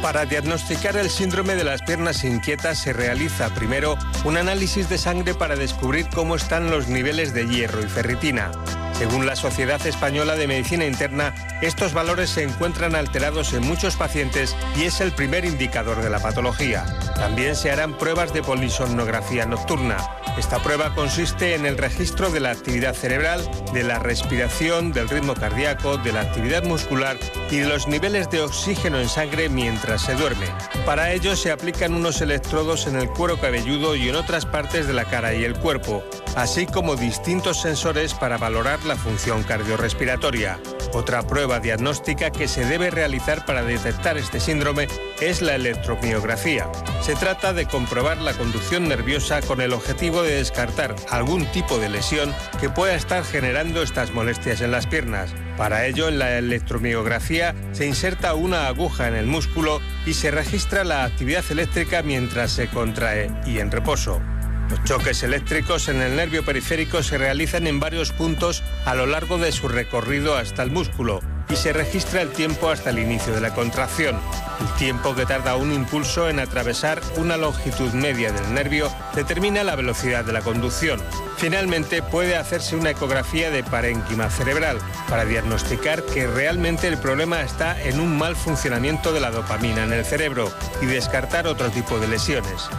[0.01, 5.33] Para diagnosticar el síndrome de las piernas inquietas se realiza primero un análisis de sangre
[5.33, 8.51] para descubrir cómo están los niveles de hierro y ferritina.
[8.97, 14.55] Según la Sociedad Española de Medicina Interna, estos valores se encuentran alterados en muchos pacientes
[14.77, 16.85] y es el primer indicador de la patología.
[17.15, 19.97] También se harán pruebas de polisomnografía nocturna.
[20.37, 25.33] Esta prueba consiste en el registro de la actividad cerebral, de la respiración, del ritmo
[25.33, 27.17] cardíaco, de la actividad muscular
[27.49, 30.47] y de los niveles de oxígeno en sangre mientras se duerme.
[30.85, 34.93] Para ello se aplican unos electrodos en el cuero cabelludo y en otras partes de
[34.93, 36.03] la cara y el cuerpo,
[36.35, 40.59] así como distintos sensores para valorar la función cardiorrespiratoria.
[40.93, 44.87] Otra prueba diagnóstica que se debe realizar para detectar este síndrome
[45.21, 46.67] es la electromiografía.
[47.01, 51.89] Se trata de comprobar la conducción nerviosa con el objetivo de descartar algún tipo de
[51.89, 55.33] lesión que pueda estar generando estas molestias en las piernas.
[55.57, 60.83] Para ello, en la electromiografía se inserta una aguja en el músculo y se registra
[60.83, 64.21] la actividad eléctrica mientras se contrae y en reposo.
[64.69, 69.37] Los choques eléctricos en el nervio periférico se realizan en varios puntos a lo largo
[69.37, 73.41] de su recorrido hasta el músculo y se registra el tiempo hasta el inicio de
[73.41, 74.19] la contracción.
[74.59, 79.75] El tiempo que tarda un impulso en atravesar una longitud media del nervio determina la
[79.75, 80.99] velocidad de la conducción.
[81.37, 87.79] Finalmente puede hacerse una ecografía de parénquima cerebral para diagnosticar que realmente el problema está
[87.83, 90.51] en un mal funcionamiento de la dopamina en el cerebro
[90.81, 92.69] y descartar otro tipo de lesiones.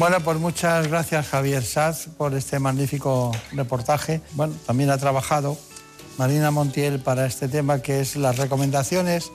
[0.00, 4.22] Bueno, pues muchas gracias Javier Saz por este magnífico reportaje.
[4.32, 5.58] Bueno, también ha trabajado
[6.16, 9.30] Marina Montiel para este tema que es las recomendaciones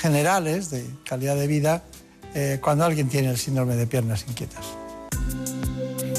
[0.00, 1.82] generales de calidad de vida
[2.36, 4.85] eh, cuando alguien tiene el síndrome de piernas inquietas.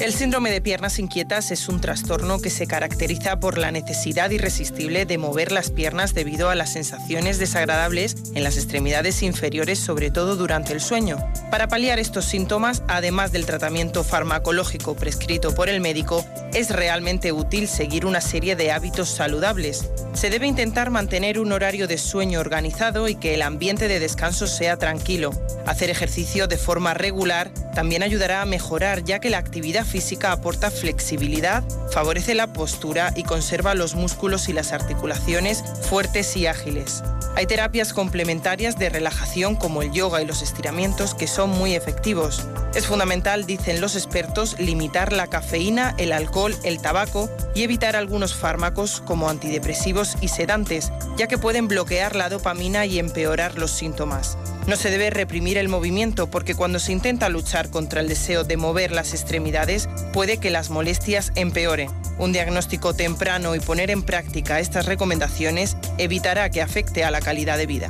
[0.00, 5.06] El síndrome de piernas inquietas es un trastorno que se caracteriza por la necesidad irresistible
[5.06, 10.36] de mover las piernas debido a las sensaciones desagradables en las extremidades inferiores, sobre todo
[10.36, 11.18] durante el sueño.
[11.50, 17.66] Para paliar estos síntomas, además del tratamiento farmacológico prescrito por el médico, es realmente útil
[17.66, 19.90] seguir una serie de hábitos saludables.
[20.14, 24.46] Se debe intentar mantener un horario de sueño organizado y que el ambiente de descanso
[24.46, 25.32] sea tranquilo,
[25.66, 30.70] hacer ejercicio de forma regular, También ayudará a mejorar ya que la actividad física aporta
[30.70, 37.02] flexibilidad, favorece la postura y conserva los músculos y las articulaciones fuertes y ágiles.
[37.34, 42.42] Hay terapias complementarias de relajación como el yoga y los estiramientos que son muy efectivos.
[42.74, 48.34] Es fundamental, dicen los expertos, limitar la cafeína, el alcohol, el tabaco y evitar algunos
[48.34, 54.38] fármacos como antidepresivos y sedantes, ya que pueden bloquear la dopamina y empeorar los síntomas.
[54.68, 58.56] No se debe reprimir el movimiento porque cuando se intenta luchar contra el deseo de
[58.56, 61.90] mover las extremidades puede que las molestias empeoren.
[62.18, 67.58] Un diagnóstico temprano y poner en práctica estas recomendaciones evitará que afecte a la calidad
[67.58, 67.88] de vida.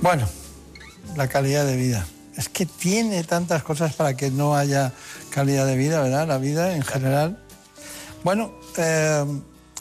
[0.00, 0.26] Bueno,
[1.14, 2.06] la calidad de vida.
[2.36, 4.92] Es que tiene tantas cosas para que no haya
[5.30, 6.26] calidad de vida, ¿verdad?
[6.26, 7.42] La vida en general.
[8.22, 9.24] Bueno, eh,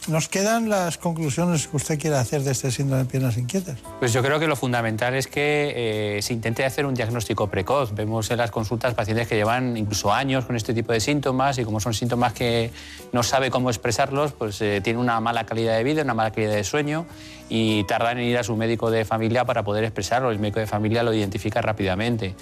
[0.07, 3.77] nos quedan las conclusiones que usted quiere hacer de este síndrome de piernas inquietas.
[3.99, 7.93] Pues yo creo que lo fundamental es que eh, se intente hacer un diagnóstico precoz.
[7.93, 11.63] Vemos en las consultas pacientes que llevan incluso años con este tipo de síntomas y
[11.63, 12.71] como son síntomas que
[13.11, 16.53] no sabe cómo expresarlos, pues eh, tiene una mala calidad de vida, una mala calidad
[16.53, 17.05] de sueño
[17.49, 20.31] y tardan en ir a su médico de familia para poder expresarlo.
[20.31, 22.35] El médico de familia lo identifica rápidamente.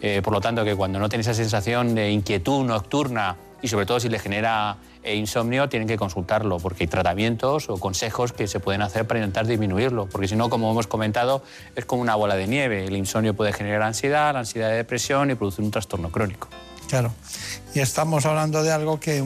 [0.00, 3.86] Eh, por lo tanto, que cuando no tiene esa sensación de inquietud nocturna y sobre
[3.86, 4.76] todo si le genera
[5.08, 9.20] eh, insomnio, tienen que consultarlo porque hay tratamientos o consejos que se pueden hacer para
[9.20, 11.42] intentar disminuirlo, porque si no, como hemos comentado,
[11.76, 12.84] es como una bola de nieve.
[12.84, 16.48] El insomnio puede generar ansiedad, la ansiedad de depresión y producir un trastorno crónico.
[16.88, 17.12] Claro.
[17.74, 19.22] Y estamos hablando de algo que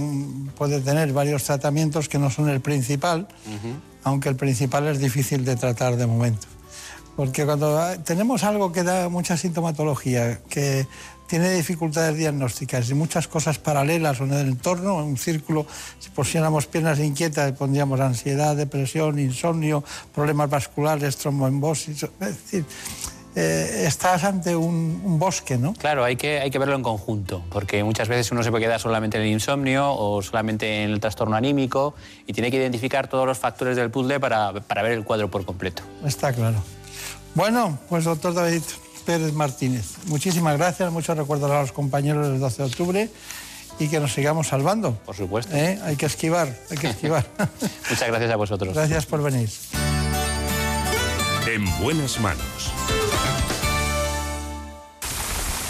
[0.57, 3.29] puede tener varios tratamientos que no son el principal,
[4.05, 6.47] aunque el principal es difícil de tratar de momento.
[7.17, 10.87] Porque cuando ah, tenemos algo que da mucha sintomatología, que
[11.33, 15.67] tiene dificultades diagnósticas y muchas cosas paralelas en el entorno, en un círculo,
[15.99, 19.83] si pusiéramos piernas inquietas, pondríamos ansiedad, depresión, insomnio,
[20.15, 22.67] problemas vasculares, tromboembosis, es decir,
[23.35, 25.73] eh, estás ante un, un, bosque, ¿no?
[25.73, 28.79] Claro, hay que, hay que verlo en conjunto, porque muchas veces uno se puede quedar
[28.79, 31.95] solamente en el insomnio o solamente en el trastorno anímico
[32.27, 35.47] y tiene que identificar todos los factores del puzzle para, para ver el cuadro por
[35.47, 35.83] completo.
[36.05, 36.63] Está claro.
[37.35, 38.61] Bueno, pues doctor David
[39.05, 43.11] Pérez Martínez, muchísimas gracias, muchos recuerdos a los compañeros del 12 de octubre
[43.79, 44.95] y que nos sigamos salvando.
[45.05, 45.55] Por supuesto.
[45.55, 45.79] ¿Eh?
[45.85, 47.27] Hay que esquivar, hay que esquivar.
[47.91, 48.75] Muchas gracias a vosotros.
[48.75, 49.49] Gracias por venir.
[51.47, 52.73] En buenas manos.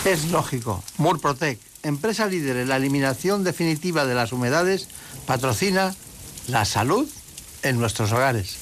[0.04, 0.82] Es lógico.
[0.98, 4.88] Murprotec, empresa líder en la eliminación definitiva de las humedades,
[5.26, 5.94] patrocina
[6.48, 7.08] la salud
[7.62, 8.56] en nuestros hogares.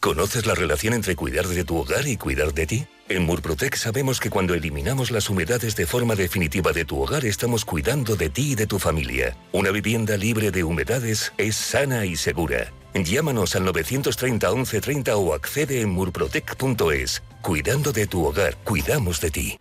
[0.00, 2.86] ¿Conoces la relación entre cuidar de tu hogar y cuidar de ti?
[3.10, 7.64] En Murprotec sabemos que cuando eliminamos las humedades de forma definitiva de tu hogar estamos
[7.64, 9.36] cuidando de ti y de tu familia.
[9.50, 12.72] Una vivienda libre de humedades es sana y segura.
[12.94, 17.24] Llámanos al 930 1130 o accede en murprotec.es.
[17.42, 19.58] Cuidando de tu hogar, cuidamos de ti.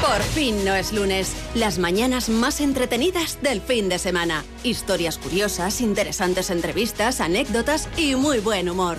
[0.00, 1.32] Por fin no es lunes.
[1.56, 4.44] Las mañanas más entretenidas del fin de semana.
[4.62, 8.98] Historias curiosas, interesantes entrevistas, anécdotas y muy buen humor.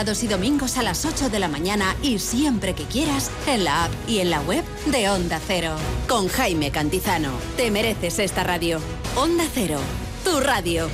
[0.00, 3.84] Sábados y domingos a las 8 de la mañana y siempre que quieras en la
[3.84, 5.76] app y en la web de Onda Cero.
[6.08, 7.32] Con Jaime Cantizano.
[7.58, 8.80] Te mereces esta radio.
[9.14, 9.78] Onda Cero.
[10.24, 10.88] Tu radio.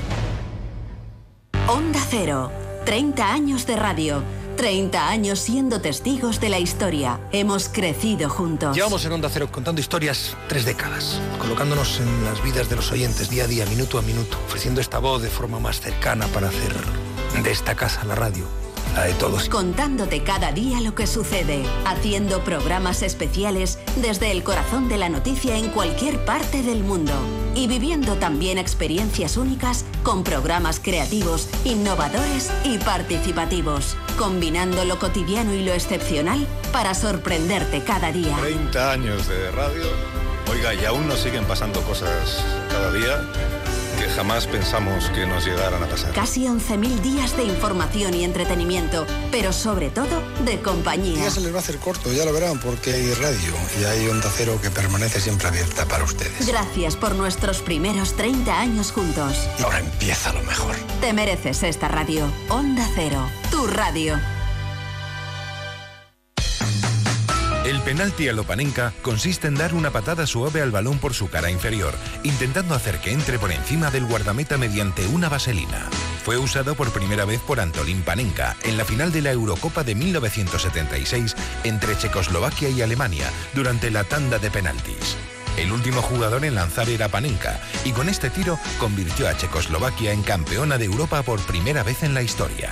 [1.69, 2.51] Onda Cero.
[2.85, 4.25] 30 años de radio.
[4.57, 7.21] 30 años siendo testigos de la historia.
[7.31, 8.75] Hemos crecido juntos.
[8.75, 13.31] Llevamos en Onda Cero contando historias tres décadas, colocándonos en las vidas de los oyentes
[13.31, 16.75] día a día, minuto a minuto, ofreciendo esta voz de forma más cercana para hacer
[17.41, 18.66] de esta casa la radio
[18.97, 19.49] la de todos.
[19.49, 25.57] Contándote cada día lo que sucede, haciendo programas especiales desde el corazón de la noticia
[25.57, 27.13] en cualquier parte del mundo
[27.55, 35.63] y viviendo también experiencias únicas con programas creativos, innovadores y participativos, combinando lo cotidiano y
[35.63, 38.37] lo excepcional para sorprenderte cada día.
[38.41, 39.85] 30 años de radio.
[40.51, 43.21] Oiga, y aún nos siguen pasando cosas cada día
[44.07, 46.13] que jamás pensamos que nos llegaran a pasar.
[46.13, 51.25] Casi 11.000 días de información y entretenimiento, pero sobre todo de compañía.
[51.25, 54.09] Ya se les va a hacer corto, ya lo verán, porque hay radio y hay
[54.09, 56.47] Onda Cero que permanece siempre abierta para ustedes.
[56.47, 59.49] Gracias por nuestros primeros 30 años juntos.
[59.59, 60.77] Y ahora empieza lo mejor.
[61.01, 62.27] Te mereces esta radio.
[62.49, 64.36] Onda Cero, tu radio.
[67.67, 71.51] El penalti a Lopanenka consiste en dar una patada suave al balón por su cara
[71.51, 75.89] inferior, intentando hacer que entre por encima del guardameta mediante una vaselina.
[76.25, 79.97] Fue usado por primera vez por Antolín Panenka en la final de la Eurocopa de
[79.97, 85.17] 1976 entre Checoslovaquia y Alemania durante la tanda de penaltis.
[85.57, 90.23] El último jugador en lanzar era Panenka y con este tiro convirtió a Checoslovaquia en
[90.23, 92.71] campeona de Europa por primera vez en la historia.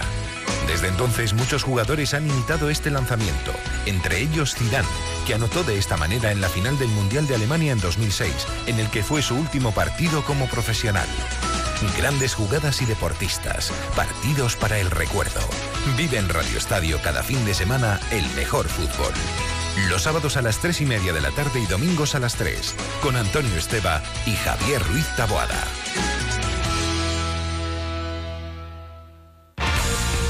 [0.66, 3.53] Desde entonces muchos jugadores han imitado este lanzamiento,
[3.87, 4.88] entre ellos Zidane,
[5.27, 8.33] que anotó de esta manera en la final del Mundial de Alemania en 2006,
[8.66, 11.09] en el que fue su último partido como profesional.
[11.99, 15.40] Grandes jugadas y deportistas, partidos para el recuerdo.
[15.97, 19.12] Vive en Radio Estadio cada fin de semana el mejor fútbol.
[19.76, 22.74] Los sábados a las 3 y media de la tarde y domingos a las 3,
[23.02, 25.64] con Antonio Esteba y Javier Ruiz Taboada.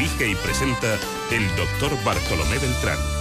[0.00, 0.98] Dirige y presenta
[1.30, 3.19] el doctor Bartolomé Beltrán.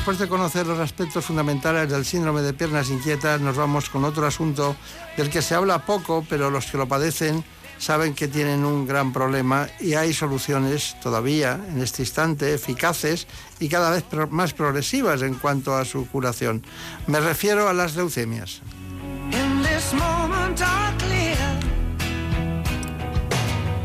[0.00, 4.26] Después de conocer los aspectos fundamentales del síndrome de piernas inquietas, nos vamos con otro
[4.26, 4.74] asunto
[5.18, 7.44] del que se habla poco, pero los que lo padecen
[7.76, 13.26] saben que tienen un gran problema y hay soluciones todavía en este instante eficaces
[13.58, 16.64] y cada vez más progresivas en cuanto a su curación.
[17.06, 18.62] Me refiero a las leucemias.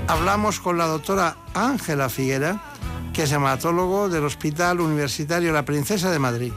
[0.08, 2.62] Hablamos con la doctora Ángela Figuera,
[3.15, 6.51] que es hematólogo del Hospital Universitario La Princesa de Madrid.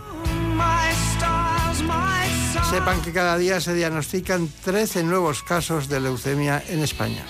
[2.68, 7.24] Sepan que cada día se diagnostican 13 nuevos casos de leucemia en España.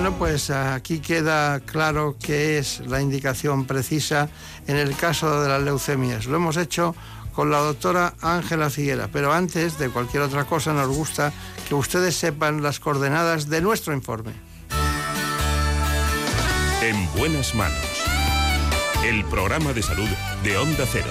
[0.00, 4.30] Bueno, pues aquí queda claro qué es la indicación precisa
[4.66, 6.24] en el caso de las leucemias.
[6.24, 6.96] Lo hemos hecho
[7.34, 11.34] con la doctora Ángela Figuera, pero antes de cualquier otra cosa nos gusta
[11.68, 14.32] que ustedes sepan las coordenadas de nuestro informe.
[16.80, 17.84] En buenas manos.
[19.04, 20.08] El programa de salud
[20.42, 21.10] de Onda Cero.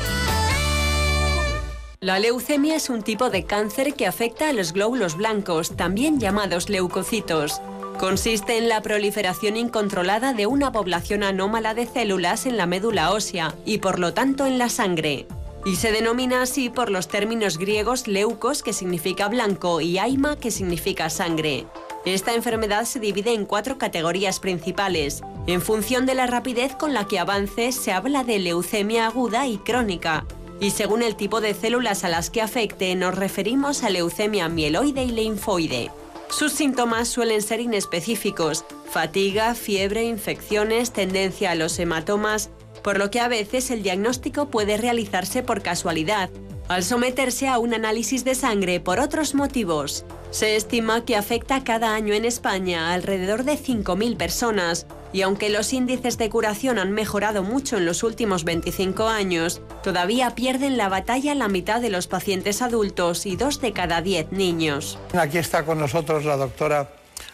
[2.00, 6.70] La leucemia es un tipo de cáncer que afecta a los glóbulos blancos, también llamados
[6.70, 7.62] leucocitos.
[8.00, 13.54] Consiste en la proliferación incontrolada de una población anómala de células en la médula ósea
[13.66, 15.28] y por lo tanto en la sangre.
[15.66, 20.50] Y se denomina así por los términos griegos leucos, que significa blanco, y aima, que
[20.50, 21.68] significa sangre.
[22.06, 25.22] Esta enfermedad se divide en cuatro categorías principales.
[25.46, 29.58] En función de la rapidez con la que avance, se habla de leucemia aguda y
[29.58, 30.26] crónica.
[30.62, 35.04] Y según el tipo de células a las que afecte, nos referimos a leucemia mieloide
[35.04, 35.92] y linfoide.
[36.30, 42.52] Sus síntomas suelen ser inespecíficos, fatiga, fiebre, infecciones, tendencia a los hematomas,
[42.84, 46.30] por lo que a veces el diagnóstico puede realizarse por casualidad,
[46.68, 50.06] al someterse a un análisis de sangre por otros motivos.
[50.30, 55.50] Se estima que afecta cada año en España a alrededor de 5.000 personas, y aunque
[55.50, 60.90] los índices de curación han mejorado mucho en los últimos 25 años, todavía pierden la
[60.90, 65.00] batalla la mitad de los pacientes adultos y dos de cada 10 niños.
[65.14, 66.90] Aquí está con nosotros la doctora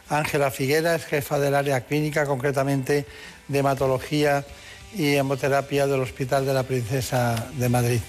[0.10, 3.06] Ángela Figueras, jefa del área clínica, concretamente
[3.48, 4.46] de hematología
[4.96, 8.00] y hemoterapia del Hospital de la Princesa de Madrid.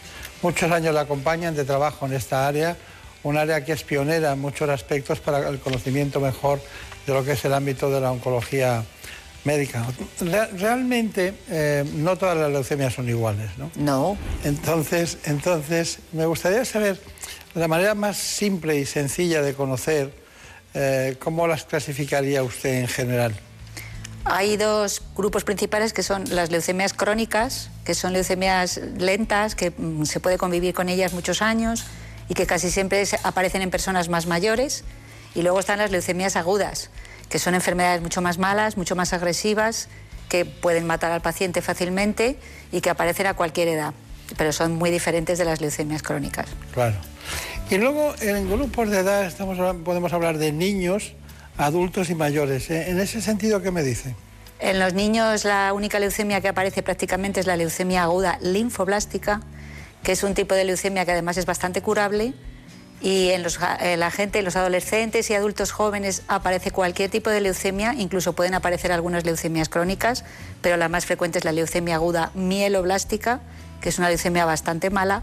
[0.42, 2.76] Muchos años la acompañan de trabajo en esta área,
[3.22, 6.60] un área que es pionera en muchos aspectos para el conocimiento mejor
[7.06, 8.84] de lo que es el ámbito de la oncología
[9.46, 9.86] médica.
[10.20, 13.70] Re- realmente eh, no todas las leucemias son iguales, ¿no?
[13.76, 14.18] No.
[14.44, 17.00] Entonces, entonces, me gustaría saber
[17.54, 20.12] la manera más simple y sencilla de conocer
[20.74, 23.34] eh, cómo las clasificaría usted en general.
[24.24, 30.04] Hay dos grupos principales que son las leucemias crónicas, que son leucemias lentas, que mm,
[30.04, 31.84] se puede convivir con ellas muchos años
[32.28, 34.82] y que casi siempre aparecen en personas más mayores.
[35.36, 36.90] Y luego están las leucemias agudas,
[37.28, 39.88] que son enfermedades mucho más malas, mucho más agresivas,
[40.28, 42.36] que pueden matar al paciente fácilmente
[42.72, 43.94] y que aparecen a cualquier edad,
[44.36, 46.46] pero son muy diferentes de las leucemias crónicas.
[46.72, 46.96] Claro.
[47.70, 51.14] Y luego en grupos de edad estamos, podemos hablar de niños,
[51.58, 52.70] adultos y mayores.
[52.70, 52.90] ¿eh?
[52.90, 54.14] En ese sentido, ¿qué me dice?
[54.58, 59.40] En los niños la única leucemia que aparece prácticamente es la leucemia aguda linfoblástica,
[60.02, 62.32] que es un tipo de leucemia que además es bastante curable.
[63.00, 67.28] Y en, los, en la gente, en los adolescentes y adultos jóvenes aparece cualquier tipo
[67.30, 70.24] de leucemia, incluso pueden aparecer algunas leucemias crónicas,
[70.62, 73.40] pero la más frecuente es la leucemia aguda mieloblástica,
[73.80, 75.22] que es una leucemia bastante mala.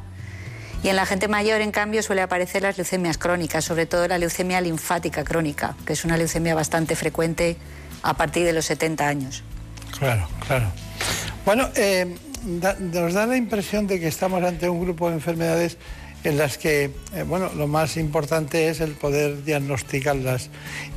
[0.84, 4.18] Y en la gente mayor, en cambio, suele aparecer las leucemias crónicas, sobre todo la
[4.18, 7.58] leucemia linfática crónica, que es una leucemia bastante frecuente
[8.04, 9.44] a partir de los 70 años.
[9.98, 10.72] Claro, claro.
[11.46, 15.78] Bueno, eh, nos da la impresión de que estamos ante un grupo de enfermedades
[16.24, 20.50] en las que, eh, bueno, lo más importante es el poder diagnosticarlas.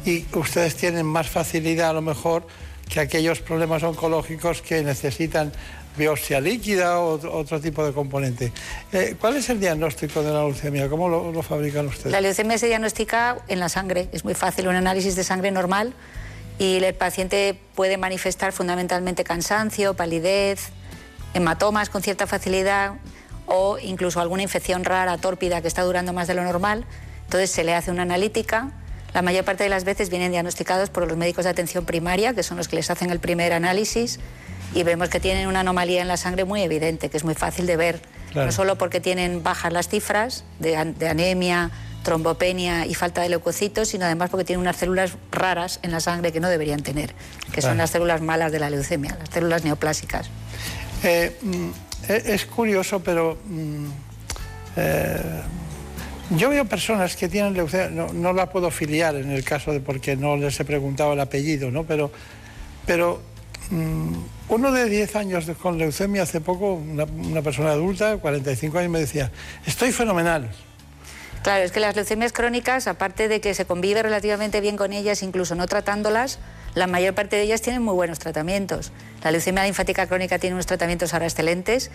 [0.04, 2.46] Y ustedes tienen más facilidad, a lo mejor,
[2.88, 5.52] que aquellos problemas oncológicos que necesitan
[5.96, 8.52] biopsia líquida o otro- tipo de componente.
[8.92, 10.88] Eh, ¿Cuál es el diagnóstico de la leucemia?
[10.88, 12.12] ¿Cómo lo, lo fabrican ustedes?
[12.12, 15.94] La leucemia se diagnostica en la sangre, es muy fácil, un análisis de sangre normal
[16.58, 20.68] y el paciente puede manifestar fundamentalmente cansancio, palidez,
[21.34, 22.92] hematomas con cierta facilidad
[23.46, 26.84] o incluso alguna infección rara, tórpida, que está durando más de lo normal.
[27.24, 28.70] Entonces se le hace una analítica.
[29.14, 32.42] La mayor parte de las veces vienen diagnosticados por los médicos de atención primaria, que
[32.42, 34.20] son los que les hacen el primer análisis,
[34.74, 37.66] y vemos que tienen una anomalía en la sangre muy evidente, que es muy fácil
[37.66, 38.00] de ver,
[38.32, 38.46] Claro.
[38.46, 41.70] no solo porque tienen bajas las cifras de, an- de anemia,
[42.02, 46.32] trombopenia y falta de leucocitos, sino además porque tienen unas células raras en la sangre
[46.32, 47.14] que no deberían tener,
[47.52, 50.28] que son las células malas de la leucemia, las células neoplásicas.
[51.02, 51.68] Eh, mm,
[52.08, 53.86] es curioso, pero mm,
[54.76, 55.42] eh,
[56.30, 59.80] yo veo personas que tienen leucemia, no, no la puedo filiar en el caso de
[59.80, 61.84] porque no les he preguntado el apellido, ¿no?
[61.84, 62.10] Pero,
[62.84, 63.20] pero
[63.70, 64.14] mm,
[64.48, 69.00] uno de 10 años con leucemia hace poco, una, una persona adulta, 45 años, me
[69.00, 69.30] decía,
[69.66, 70.50] estoy fenomenal.
[71.46, 75.22] Claro, es que las leucemias crónicas, aparte de que se convive relativamente bien con ellas,
[75.22, 76.40] incluso no tratándolas,
[76.74, 78.90] la mayor parte de ellas tienen muy buenos tratamientos.
[79.22, 81.92] La leucemia linfática crónica tiene unos tratamientos ahora excelentes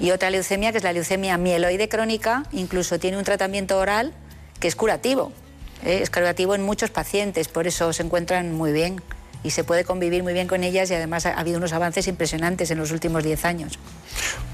[0.00, 4.14] y otra leucemia, que es la leucemia mieloide crónica, incluso tiene un tratamiento oral
[4.58, 5.32] que es curativo.
[5.84, 5.98] ¿eh?
[6.00, 9.02] Es curativo en muchos pacientes, por eso se encuentran muy bien
[9.42, 12.08] y se puede convivir muy bien con ellas y además ha ha habido unos avances
[12.08, 13.78] impresionantes en los últimos 10 años.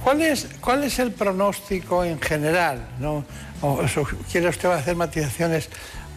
[0.02, 2.88] ¿Cuál es, cuál es el pronóstico en general?
[2.98, 3.24] ¿no?
[3.62, 3.80] O
[4.30, 5.68] ¿Quiere usted hacer matizaciones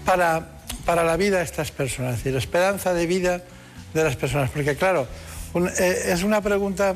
[0.05, 0.47] para,
[0.85, 2.11] para la vida de estas personas?
[2.13, 3.41] Es decir, la esperanza de vida
[3.93, 4.49] de las personas.
[4.49, 5.07] Porque claro,
[5.53, 6.95] un- eh, es una pregunta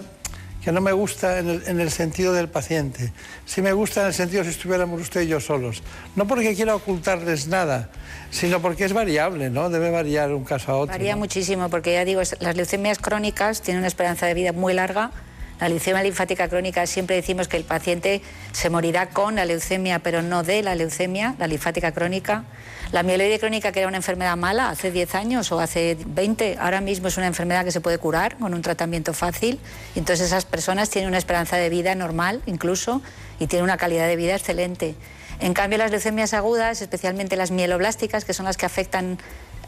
[0.63, 3.13] que no me gusta en el, en el sentido del paciente.
[3.45, 5.81] Sí me gusta en el sentido si estuviéramos usted y yo solos.
[6.15, 7.89] No porque quiera ocultarles nada,
[8.31, 9.69] sino porque es variable, ¿no?
[9.69, 10.91] Debe variar un caso a otro.
[10.93, 11.19] Varía ¿no?
[11.19, 15.11] muchísimo porque ya digo, las leucemias crónicas tienen una esperanza de vida muy larga.
[15.59, 20.21] La leucemia linfática crónica siempre decimos que el paciente se morirá con la leucemia, pero
[20.21, 22.43] no de la leucemia, la linfática crónica.
[22.91, 26.79] La mieloide crónica, que era una enfermedad mala hace 10 años o hace 20, ahora
[26.79, 29.59] mismo es una enfermedad que se puede curar con un tratamiento fácil.
[29.95, 33.01] Entonces esas personas tienen una esperanza de vida normal incluso
[33.39, 34.95] y tienen una calidad de vida excelente.
[35.39, 39.19] En cambio, las leucemias agudas, especialmente las mieloblásticas, que son las que afectan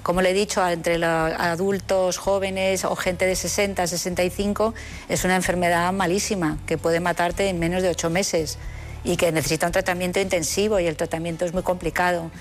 [0.03, 4.73] como le he dicho, entre los adultos, jóvenes o gente de 60, 65,
[5.09, 8.57] es una enfermedad malísima que puede matarte en menos de ocho meses
[9.03, 12.31] y que necesita un tratamiento intensivo y el tratamiento es muy complicado.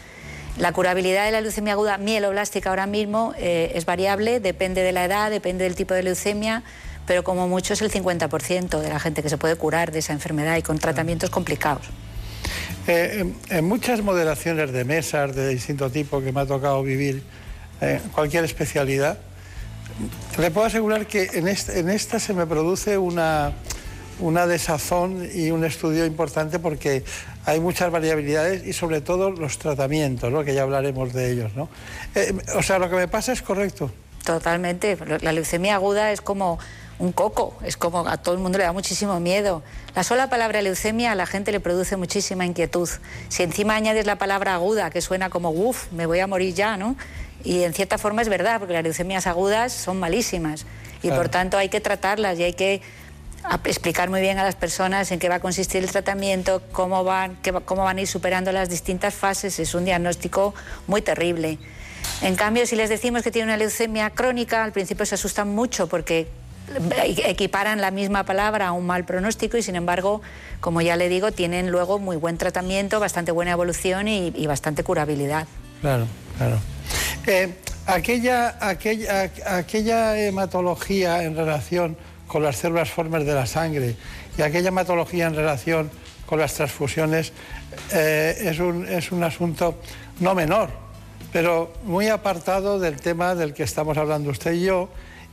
[0.58, 5.04] La curabilidad de la leucemia aguda mieloblástica ahora mismo eh, es variable, depende de la
[5.04, 6.64] edad, depende del tipo de leucemia,
[7.06, 10.12] pero como mucho es el 50% de la gente que se puede curar de esa
[10.12, 11.86] enfermedad y con tratamientos complicados.
[12.88, 17.22] Eh, en, en muchas modelaciones de mesas de distinto tipo que me ha tocado vivir,
[17.80, 19.18] eh, cualquier especialidad,
[20.38, 23.52] le puedo asegurar que en, este- en esta se me produce una,
[24.20, 27.02] una desazón y un estudio importante porque
[27.46, 30.44] hay muchas variabilidades y sobre todo los tratamientos, ¿no?
[30.44, 31.52] que ya hablaremos de ellos.
[31.56, 31.68] ¿no?
[32.14, 33.90] Eh, o sea, lo que me pasa es correcto.
[34.24, 34.98] Totalmente.
[35.22, 36.58] La leucemia aguda es como
[36.98, 39.62] un coco, es como a todo el mundo le da muchísimo miedo.
[39.94, 42.88] La sola palabra leucemia a la gente le produce muchísima inquietud.
[43.30, 46.76] Si encima añades la palabra aguda, que suena como uff, me voy a morir ya,
[46.76, 46.96] ¿no?
[47.44, 50.66] Y en cierta forma es verdad, porque las leucemias agudas son malísimas
[50.98, 51.16] y Claro.
[51.22, 52.82] por tanto hay que tratarlas y hay que
[53.64, 57.36] explicar muy bien a las personas en qué va a consistir el tratamiento, cómo van,
[57.42, 59.58] qué cómo van a ir superando las distintas fases.
[59.60, 60.54] Es un diagnóstico
[60.88, 61.58] muy terrible.
[62.20, 65.86] En cambio, si les decimos que tiene una leucemia crónica, al principio se asustan mucho
[65.86, 66.26] porque
[67.24, 70.20] equiparan la misma palabra a un mal pronóstico y sin embargo,
[70.60, 74.82] como ya le digo, tienen luego muy buen tratamiento, bastante buena evolución y, y bastante
[74.82, 75.46] curabilidad.
[75.80, 76.58] Claro, claro.
[77.26, 77.54] Eh,
[77.86, 83.96] aquella, aquella, aqu- aquella hematología en relación con las células formes de la sangre
[84.36, 85.90] y aquella hematología en relación
[86.26, 87.32] con las transfusiones
[87.92, 89.80] eh, es, un, es un asunto
[90.20, 90.70] no menor,
[91.32, 94.88] pero muy apartado del tema del que estamos hablando usted y yo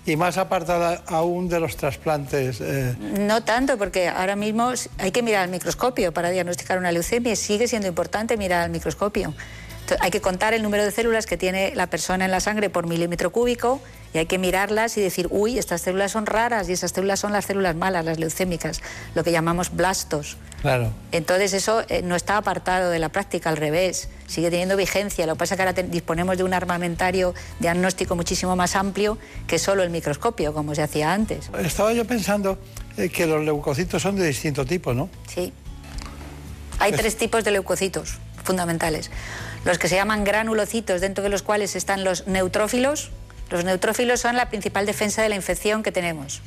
[0.06, 2.60] y más apartada aún de los trasplantes.
[2.62, 7.36] eh, No tanto, porque ahora mismo hay que mirar al microscopio para diagnosticar una leucemia
[7.36, 9.34] sigue siendo importante mirar al microscopio.
[9.99, 12.88] Hay que contar el número de células que tiene la persona en la sangre por
[12.88, 13.79] milímetro cúbico
[14.13, 17.33] y hay que mirarlas y decir, uy, estas células son raras y esas células son
[17.33, 18.81] las células malas, las leucémicas,
[19.13, 20.38] lo que llamamos blastos.
[20.61, 20.91] claro.
[21.11, 25.25] Entonces eso eh, no está apartado de la práctica, al revés, sigue teniendo vigencia.
[25.27, 29.17] Lo que pasa es que ahora te- disponemos de un armamentario diagnóstico muchísimo más amplio
[29.47, 31.49] que solo el microscopio, como se hacía antes.
[31.59, 32.57] Estaba yo pensando
[32.97, 35.09] eh, que los leucocitos son de distinto tipo, ¿no?
[35.27, 35.51] Sí.
[36.79, 39.09] Hay tres tipos de leucocitos fundamentales.
[39.66, 43.09] Los que se llaman granulocitos, dentro de los cuales están los neutrófilos.
[43.49, 46.41] Los neutrófilos son la principal defensa de la infección que tenemos.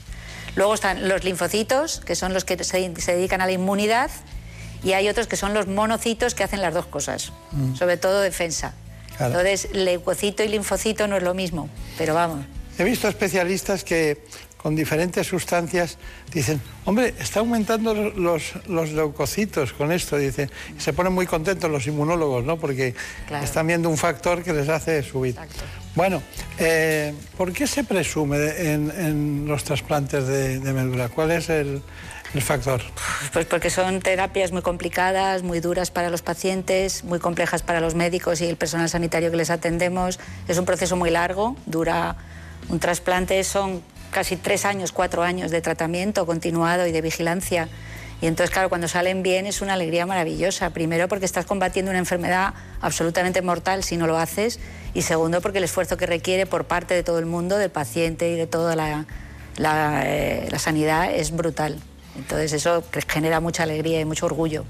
[0.56, 4.10] Luego están los linfocitos, que son los que se, se dedican a la inmunidad.
[4.82, 7.74] Y hay otros que son los monocitos, que hacen las dos cosas, Mm.
[7.74, 8.74] sobre todo defensa.
[9.16, 9.40] Claro.
[9.40, 12.46] Entonces, leucocito y linfocito no es lo mismo, pero vamos.
[12.78, 14.24] He visto especialistas que
[14.58, 15.96] con diferentes sustancias
[16.32, 21.70] dicen, hombre, está aumentando los, los leucocitos con esto, dicen, y se ponen muy contentos
[21.70, 22.58] los inmunólogos, ¿no?
[22.58, 22.94] Porque
[23.26, 23.44] Claro.
[23.44, 25.36] están viendo un factor que les hace subir.
[25.94, 26.22] Bueno,
[26.58, 28.36] eh, ¿por qué se presume
[28.72, 31.08] en, en los trasplantes de, de médula?
[31.08, 31.80] ¿Cuál es el,
[32.34, 32.82] el factor?
[33.32, 37.94] Pues porque son terapias muy complicadas, muy duras para los pacientes, muy complejas para los
[37.94, 40.18] médicos y el personal sanitario que les atendemos.
[40.48, 42.16] Es un proceso muy largo, dura
[42.68, 47.68] un trasplante, son casi tres años, cuatro años de tratamiento continuado y de vigilancia.
[48.20, 50.70] Y entonces, claro, cuando salen bien es una alegría maravillosa.
[50.70, 54.58] Primero porque estás combatiendo una enfermedad absolutamente mortal si no lo haces.
[54.94, 58.30] Y segundo porque el esfuerzo que requiere por parte de todo el mundo, del paciente
[58.30, 59.06] y de toda la,
[59.56, 61.78] la, eh, sanidad es brutal.
[62.16, 64.64] Entonces eso genera mucha alegría y mucho orgullo.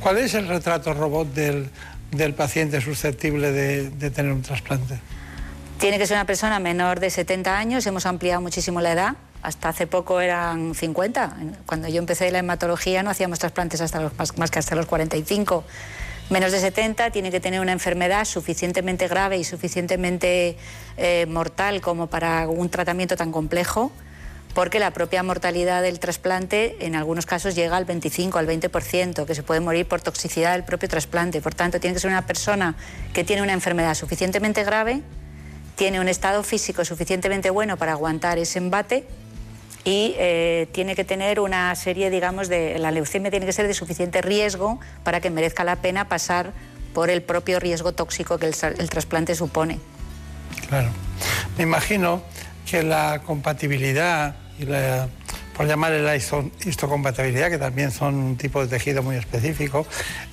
[0.00, 1.70] ¿Cuál es el retrato robot del,
[2.10, 4.98] del paciente susceptible de, de tener un trasplante?
[5.78, 9.68] Tiene que ser una persona menor de 70 años, hemos ampliado muchísimo la edad, hasta
[9.68, 11.36] hace poco eran 50.
[11.66, 15.64] Cuando yo empecé la hematología no hacíamos trasplantes hasta los, más, que hasta los 45.
[16.30, 20.56] Menos de 70 tiene que tener una enfermedad suficientemente grave y suficientemente
[20.96, 23.90] eh, mortal como para un tratamiento tan complejo,
[24.54, 29.34] porque la propia mortalidad del trasplante en algunos casos llega al 25, al 20%, que
[29.34, 31.40] se puede morir por toxicidad del propio trasplante.
[31.40, 32.76] Por tanto, tiene que ser una persona
[33.12, 35.02] que tiene una enfermedad suficientemente grave
[35.76, 39.04] tiene un estado físico suficientemente bueno para aguantar ese embate
[39.84, 42.78] y eh, tiene que tener una serie, digamos, de...
[42.78, 46.52] La leucemia tiene que ser de suficiente riesgo para que merezca la pena pasar
[46.94, 49.80] por el propio riesgo tóxico que el, trasplante supone.
[50.68, 50.90] Claro.
[51.56, 52.22] Me imagino
[52.70, 54.66] que la compatibilidad y
[55.56, 59.86] por llamarle la histo- histocompatibilidad, que también son un tipo de tejido muy específico,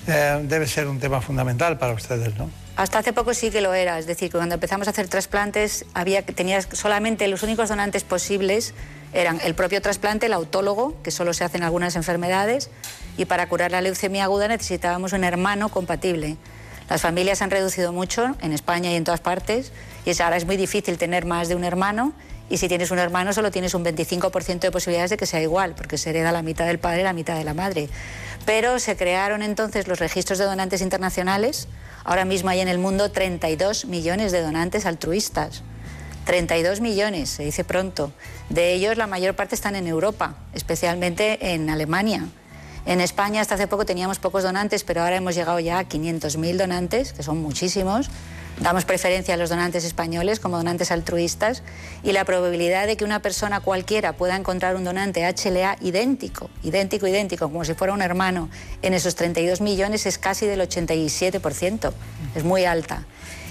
[0.07, 2.49] eh, debe ser un tema fundamental para ustedes, ¿no?
[2.79, 6.25] Hasta hace poco sí que lo era, es decir, cuando empezamos a hacer trasplantes había
[6.25, 8.73] tenías solamente los únicos donantes posibles
[9.11, 12.69] eran el propio trasplante, el autólogo, que solo se hace en algunas enfermedades,
[13.17, 16.37] y para curar la leucemia aguda necesitábamos un hermano compatible.
[16.89, 19.73] Las familias han reducido mucho en España y en todas partes
[20.05, 22.13] y ahora es muy difícil tener más de un hermano
[22.49, 25.75] y si tienes un hermano solo tienes un 25% de posibilidades de que sea igual
[25.75, 27.89] porque se hereda la mitad del padre y la mitad de la madre.
[28.49, 31.67] Pero se crearon entonces los registros de donantes internacionales.
[32.03, 35.61] Ahora mismo hay en el mundo 32 millones de donantes altruistas.
[36.25, 38.11] 32 millones, se dice pronto.
[38.49, 42.25] De ellos la mayor parte están en Europa, especialmente en Alemania.
[42.87, 46.57] En España hasta hace poco teníamos pocos donantes, pero ahora hemos llegado ya a 500.000
[46.57, 48.09] donantes, que son muchísimos.
[48.59, 51.63] Damos preferencia a los donantes españoles como donantes altruistas
[52.03, 57.07] y la probabilidad de que una persona cualquiera pueda encontrar un donante HLA idéntico, idéntico,
[57.07, 58.49] idéntico, como si fuera un hermano,
[58.81, 61.93] en esos 32 millones es casi del 87%,
[62.35, 63.05] es muy alta.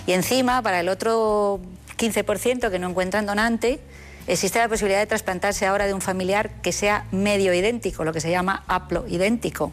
[0.06, 1.60] Y encima, para el otro
[1.96, 3.80] 15% que no encuentran donante,
[4.26, 8.20] existe la posibilidad de trasplantarse ahora de un familiar que sea medio idéntico, lo que
[8.20, 9.72] se llama haplo idéntico.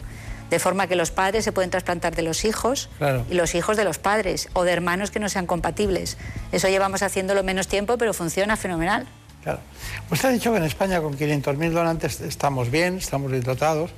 [0.49, 3.25] De forma que los padres se pueden trasplantar de los hijos Claro.
[3.29, 6.17] y los hijos de los padres o de hermanos que no sean compatibles.
[6.51, 9.07] Eso llevamos haciéndolo menos tiempo, pero funciona fenomenal.
[9.43, 9.59] Claro.
[10.11, 13.91] Usted ha dicho que en España con 500.000 donantes estamos bien, estamos bien dotados,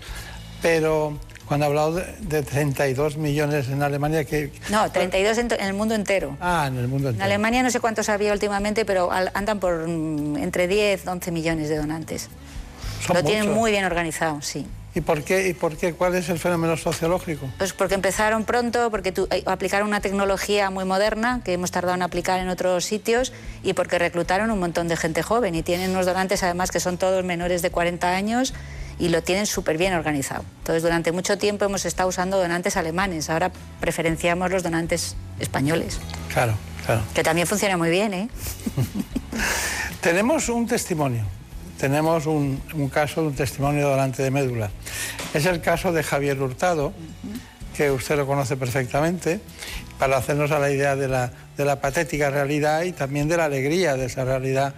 [0.61, 4.51] pero cuando ha hablado de, de 32 millones en Alemania, que...
[4.69, 6.35] No, 32 en, en el mundo entero.
[6.41, 7.25] Ah, en el mundo En entero.
[7.25, 11.69] Alemania no sé cuántos había últimamente, pero al- andan por mm, entre 10 11 millones
[11.69, 12.27] de donantes.
[13.05, 14.65] Son Lo tienen muy bien organizado, sí.
[14.97, 15.47] ¿Y por qué?
[15.47, 15.93] ¿Y por qué?
[15.93, 17.47] ¿Cuál es el fenómeno sociológico?
[17.59, 21.93] Pues porque empezaron pronto, porque tu- eh, aplicaron una tecnología muy moderna que hemos tardado
[21.93, 23.31] en aplicar en otros sitios
[23.61, 26.97] y porque reclutaron un montón de gente joven y tienen unos donantes además que son
[26.97, 28.55] todos menores de 40 años
[28.97, 30.43] y lo tienen súper bien organizado.
[30.61, 35.99] Entonces durante mucho tiempo hemos estado usando donantes alemanes, ahora preferenciamos los donantes españoles,
[36.33, 36.55] Claro,
[36.87, 37.03] claro.
[37.13, 38.29] que también funciona muy bien, ¿eh?
[40.01, 41.23] Tenemos un testimonio,
[41.77, 44.69] tenemos un, un caso un testimonio de donante de médula.
[45.33, 46.93] Es el caso de Javier Hurtado,
[47.75, 49.39] que usted lo conoce perfectamente,
[49.99, 53.45] para hacernos a la idea de la, de la patética realidad y también de la
[53.45, 54.73] alegría de esa realidad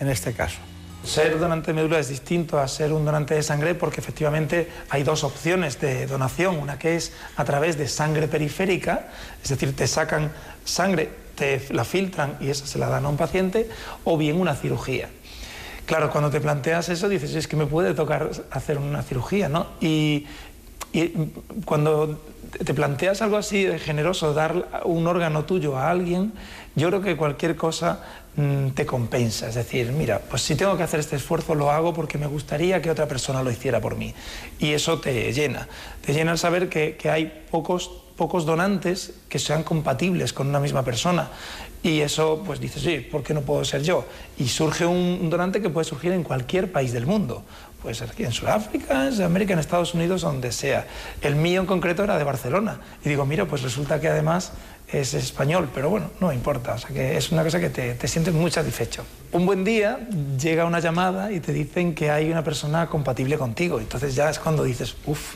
[0.00, 0.58] en este caso.
[1.04, 5.02] Ser donante de médula es distinto a ser un donante de sangre porque efectivamente hay
[5.02, 6.56] dos opciones de donación.
[6.56, 9.08] Una que es a través de sangre periférica,
[9.42, 10.32] es decir, te sacan
[10.64, 13.68] sangre, te la filtran y esa se la dan a un paciente,
[14.04, 15.10] o bien una cirugía.
[15.86, 19.66] Claro, cuando te planteas eso dices, es que me puede tocar hacer una cirugía, ¿no?
[19.80, 20.26] Y,
[20.92, 21.12] y
[21.64, 22.20] cuando
[22.64, 26.32] te planteas algo así de generoso, dar un órgano tuyo a alguien,
[26.76, 28.00] yo creo que cualquier cosa
[28.36, 29.48] mm, te compensa.
[29.48, 32.80] Es decir, mira, pues si tengo que hacer este esfuerzo lo hago porque me gustaría
[32.80, 34.14] que otra persona lo hiciera por mí.
[34.58, 35.68] Y eso te llena.
[36.04, 40.60] Te llena el saber que, que hay pocos, pocos donantes que sean compatibles con una
[40.60, 41.28] misma persona.
[41.84, 44.06] Y eso, pues dices, sí, ¿por qué no puedo ser yo?
[44.38, 47.44] Y surge un, donante que puede surgir en cualquier país del mundo.
[47.82, 50.86] Puede ser aquí en Sudáfrica, en Sudamérica, en Estados Unidos, donde sea.
[51.20, 52.80] El mío en concreto era de Barcelona.
[53.04, 54.52] Y digo, mira, pues resulta que además
[54.88, 56.72] es español, pero bueno, no importa.
[56.72, 59.04] O sea que es una cosa que te, te sientes muy satisfecho.
[59.32, 60.08] Un buen día
[60.40, 63.78] llega una llamada y te dicen que hay una persona compatible contigo.
[63.78, 65.34] Entonces ya es cuando dices, uff,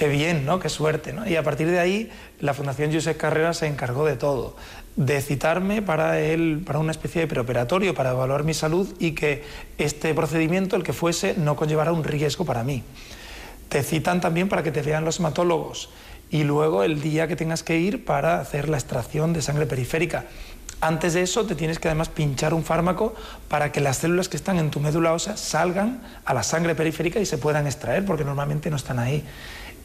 [0.00, 0.58] qué bien, ¿no?
[0.60, 1.14] Qué suerte.
[1.26, 4.56] Y a partir de ahí, la Fundación Josep Carrera se encargó de todo,
[4.96, 9.44] de citarme para, el, para una especie de preoperatorio, para evaluar mi salud y que
[9.78, 12.82] este procedimiento, el que fuese, no conllevara un riesgo para mí.
[13.68, 15.90] Te citan también para que te vean los hematólogos
[16.30, 20.26] y luego el día que tengas que ir para hacer la extracción de sangre periférica.
[20.80, 23.14] Antes de eso te tienes que además pinchar un fármaco
[23.48, 27.20] para que las células que están en tu médula ósea salgan a la sangre periférica
[27.20, 29.24] y se puedan extraer, porque normalmente no están ahí.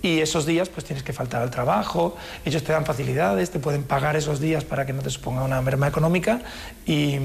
[0.02, 2.16] Y esos días pues tienes que faltar al trabajo,
[2.46, 5.62] ellos te dan facilidades, te pueden pagar esos días para que no te suponga una
[5.62, 6.42] merma económica
[6.86, 7.18] y,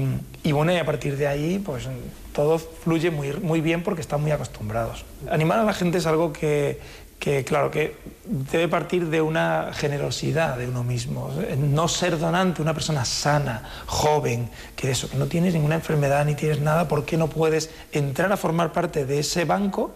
[0.43, 1.87] y bueno, y a partir de ahí pues
[2.33, 5.05] todo fluye muy, muy bien porque están muy acostumbrados.
[5.29, 6.79] Animar a la gente es algo que,
[7.21, 7.95] que, claro, que
[8.25, 11.29] debe partir de una generosidad de uno mismo.
[11.55, 16.33] No ser donante, una persona sana, joven, que eso, que no tienes ninguna enfermedad ni
[16.33, 19.91] tienes nada, ¿por qué no puedes entrar a formar parte de ese banco?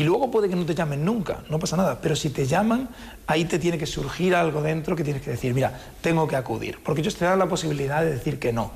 [0.00, 2.88] Y luego puede que no te llamen nunca, no pasa nada, pero si te llaman,
[3.26, 6.78] ahí te tiene que surgir algo dentro que tienes que decir, mira, tengo que acudir,
[6.82, 8.72] porque ellos te dan la posibilidad de decir que no.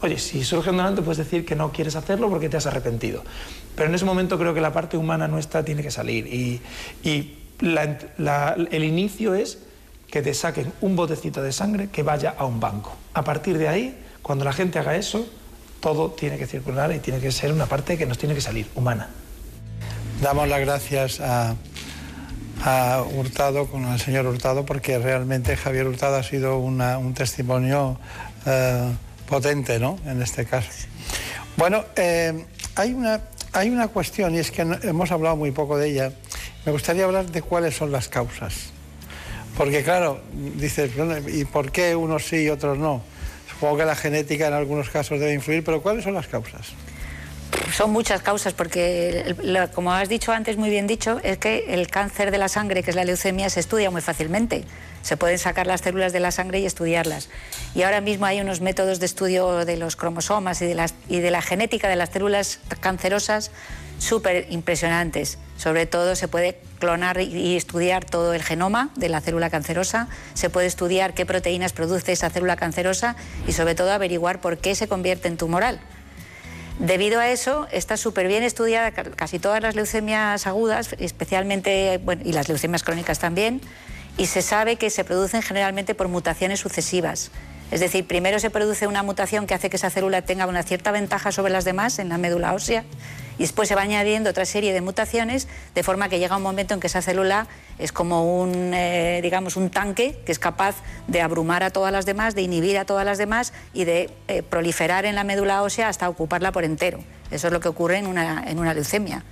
[0.00, 3.22] Oye, si surge un donante puedes decir que no quieres hacerlo porque te has arrepentido.
[3.76, 6.60] Pero en ese momento creo que la parte humana nuestra tiene que salir y,
[7.04, 9.58] y el inicio es
[10.10, 12.96] que te saquen un botecito de sangre que vaya a un banco.
[13.12, 15.24] A partir de ahí, cuando la gente haga eso,
[15.78, 18.66] todo tiene que circular y tiene que ser una parte que nos tiene que salir,
[18.74, 19.08] humana.
[20.20, 21.56] Damos las gracias a,
[23.14, 27.98] Hurtado, con el señor Hurtado, porque realmente Javier Hurtado ha sido un testimonio
[28.46, 28.90] eh,
[29.28, 29.98] potente, ¿no?
[30.06, 30.70] En este caso.
[31.56, 33.20] Bueno, eh, hay, una,
[33.52, 36.12] hay una cuestión, y es que hemos hablado muy poco de ella.
[36.64, 38.70] Me gustaría hablar de cuáles son las causas.
[39.58, 40.90] Porque claro, dices,
[41.32, 43.02] ¿y por qué unos sí y otros no?
[43.50, 46.72] Supongo que la genética en algunos casos debe influir, pero ¿cuáles son las causas?
[47.76, 49.34] Son muchas causas, porque
[49.74, 52.90] como has dicho antes, muy bien dicho, es que el cáncer de la sangre, que
[52.90, 54.64] es la leucemia, se estudia muy fácilmente.
[55.02, 57.28] Se pueden sacar las células de la sangre y estudiarlas.
[57.74, 61.18] Y ahora mismo hay unos métodos de estudio de los cromosomas y de, las- y
[61.18, 63.50] de la genética de las células cancerosas
[63.98, 65.38] súper impresionantes.
[65.56, 70.48] Sobre todo se puede clonar y estudiar todo el genoma de la célula cancerosa, se
[70.48, 73.16] puede estudiar qué proteínas produce esa célula cancerosa
[73.48, 75.80] y sobre todo averiguar por qué se convierte en tumoral.
[76.78, 82.32] Debido a eso, está súper bien estudiada ca- casi todas las leucemias agudas, especialmente, y
[82.32, 83.60] las leucemias crónicas también,
[84.16, 87.30] y se sabe que se producen generalmente por mutaciones sucesivas.
[87.74, 90.92] Es decir, primero se produce una mutación que hace que esa célula tenga una cierta
[90.92, 92.84] ventaja sobre las demás en la médula ósea
[93.36, 96.74] y después se va añadiendo otra serie de mutaciones de forma que llega un momento
[96.74, 97.48] en que esa célula
[97.80, 100.76] es como un, eh, digamos, un tanque que es capaz
[101.08, 104.44] de abrumar a todas las demás, de inhibir a todas las demás y de eh,
[104.44, 107.00] proliferar en la médula ósea hasta ocuparla por entero.
[107.32, 109.24] Eso es lo que ocurre en una, en una leucemia.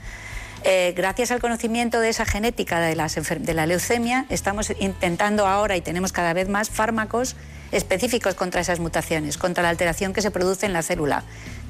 [0.65, 6.13] Eh, gracias al conocimiento de esa genética de, la leucemia, estamos intentando ahora y tenemos
[6.13, 7.35] cada vez más fármacos
[7.73, 11.25] específicos contra esas mutaciones, contra la alteración que se produce en la célula,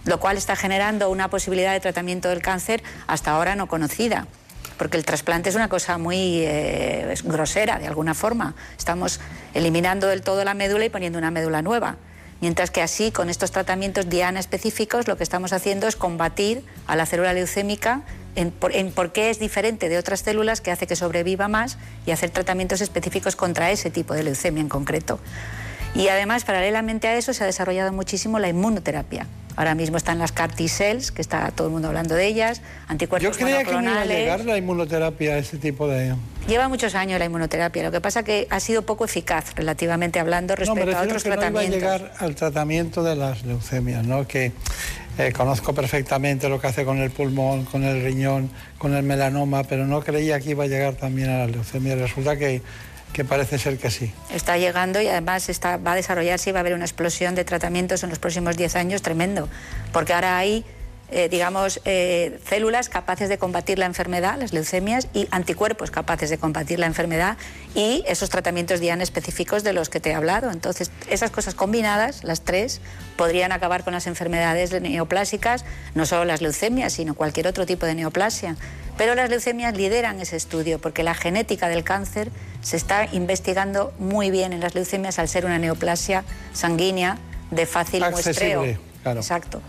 [0.05, 4.27] lo cual está generando una posibilidad de tratamiento del cáncer hasta ahora no conocida.
[4.77, 8.55] Porque el trasplante es una cosa muy eh, grosera, de alguna forma.
[8.77, 9.21] Estamos
[9.55, 11.97] eliminando del todo la médula y poniendo una médula nueva.
[12.43, 16.97] Mientras que así, con estos tratamientos diana específicos, lo que estamos haciendo es combatir a
[16.97, 18.03] la célula leucémica
[18.35, 22.11] en por, por qué es diferente de otras células que hace que sobreviva más y
[22.11, 25.21] hacer tratamientos específicos contra ese tipo de leucemia en concreto.
[25.95, 29.27] Y además, paralelamente a eso, se ha desarrollado muchísimo la inmunoterapia.
[29.55, 33.37] Ahora mismo están las CAR T-cells, que está todo el mundo hablando de ellas, anticuerpos
[33.37, 36.15] Yo creía que no iba a llegar la inmunoterapia a este tipo de...
[36.49, 40.55] Lleva muchos años la inmunoterapia, lo que pasa que ha sido poco eficaz, relativamente hablando,
[40.55, 41.81] No, respecto me a otros que no iba a tratamientos.
[41.83, 44.27] llegar al tratamiento de las leucemias, ¿no?
[44.27, 44.53] Que
[45.19, 49.65] eh, conozco perfectamente lo que hace con el pulmón, con el riñón, con el melanoma,
[49.65, 51.99] pero no creía que iba a llegar también a las leucemias.
[51.99, 52.63] Resulta que,
[53.13, 54.13] que parece ser que sí.
[54.33, 57.45] Está llegando y además está, va a desarrollarse y va a haber una explosión de
[57.45, 59.49] tratamientos en los próximos 10 años tremendo,
[59.93, 60.65] porque ahora hay,
[61.13, 66.39] eh, digamos, eh, células capaces de combatir la enfermedad, las leucemias, y anticuerpos capaces de
[66.39, 67.37] combatir la enfermedad
[67.75, 70.51] y esos tratamientos diana específicos de los que te he hablado.
[70.51, 72.81] Entonces, esas cosas combinadas, las tres,
[73.17, 77.95] podrían acabar con las enfermedades neoplásicas, no solo las leucemias, sino cualquier otro tipo de
[77.95, 78.57] neoplasia.
[78.97, 82.31] Pero las leucemias lideran ese estudio porque la genética del cáncer
[82.63, 87.19] se está investigando muy bien en las leucemias al ser una neoplasia sanguínea
[87.51, 88.81] de fácil Accesible, muestreo.
[89.03, 89.21] claro.
[89.21, 89.63] Exacto.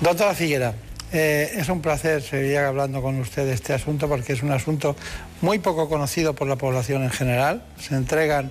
[0.00, 0.72] Doctora Figuera,
[1.12, 4.96] eh, es un placer seguir hablando con usted de este asunto porque es un asunto
[5.42, 7.62] muy poco conocido por la población en general.
[7.78, 8.50] Se entregan,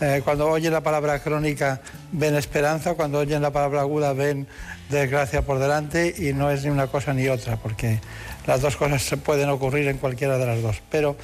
[0.00, 1.80] eh, cuando oyen la palabra crónica
[2.10, 4.48] ven esperanza, cuando oyen la palabra aguda ven
[4.90, 8.00] desgracia por delante y no es ni una cosa ni otra porque
[8.48, 10.82] las dos cosas se pueden ocurrir en cualquiera de las dos.
[10.90, 11.16] Pero,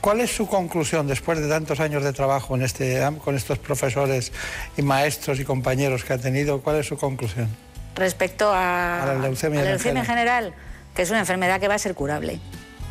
[0.00, 4.32] ¿cuál es su conclusión después de tantos años de trabajo en este, con estos profesores
[4.78, 6.62] y maestros y compañeros que ha tenido?
[6.62, 7.67] ¿Cuál es su conclusión?
[7.98, 10.54] Respecto a, A la leucemia a la en leucemia en general,
[10.94, 12.40] que es una enfermedad que va a ser curable,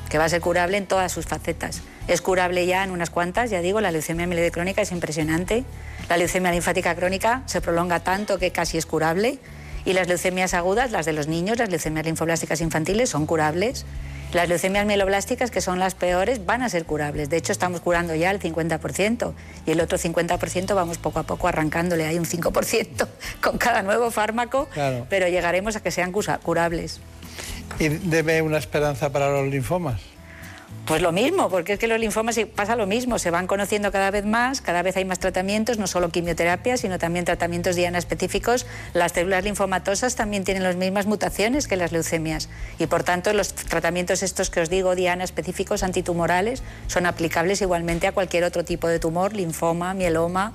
[0.09, 1.81] que va a ser curable en todas sus facetas.
[2.07, 5.63] Es curable ya en unas cuantas, ya digo, la leucemia amiloide crónica es impresionante,
[6.09, 9.39] la leucemia linfática crónica se prolonga tanto que casi es curable,
[9.85, 13.85] y las leucemias agudas, las de los niños, las leucemias linfoblásticas infantiles, son curables.
[14.37, 17.27] Las leucemias mieloblásticas, que son las peores, van a ser curables.
[17.27, 19.33] De hecho, estamos curando ya el 50%
[19.65, 22.05] y el otro 50% vamos poco a poco arrancándole.
[22.05, 23.07] Hay un 5%
[23.41, 25.07] con cada nuevo fármaco, Claro.
[25.09, 26.99] pero llegaremos a que sean curables.
[27.79, 30.01] ¿Y debe una esperanza para los linfomas?
[30.87, 34.09] Pues lo mismo, porque es que los linfomas pasa lo mismo, se van conociendo cada
[34.09, 38.65] vez más, cada vez hay más tratamientos, no solo quimioterapia, sino también tratamientos diana específicos.
[38.93, 42.47] Las células linfomatosas también tienen las mismas mutaciones que las leucemias
[42.79, 48.07] y por tanto los tratamientos estos que os digo diana específicos antitumorales son aplicables igualmente
[48.07, 50.53] a cualquier otro tipo de tumor, linfoma, mieloma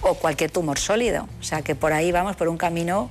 [0.00, 1.28] o cualquier tumor sólido.
[1.40, 3.10] O sea que por ahí vamos por un camino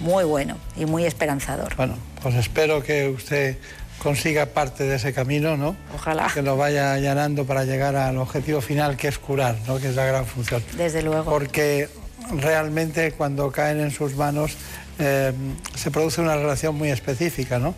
[0.00, 1.76] muy bueno y muy esperanzador.
[1.76, 3.58] Bueno, pues espero que usted
[4.06, 5.76] consiga parte de ese camino, ¿no?
[5.92, 6.28] Ojalá.
[6.32, 9.78] Que lo vaya allanando para llegar al objetivo final, que es curar, ¿no?
[9.80, 10.62] Que es la gran función.
[10.76, 11.28] Desde luego.
[11.28, 11.88] Porque
[12.30, 14.56] realmente cuando caen en sus manos
[15.00, 15.32] eh,
[15.74, 17.74] se produce una relación muy específica, ¿no?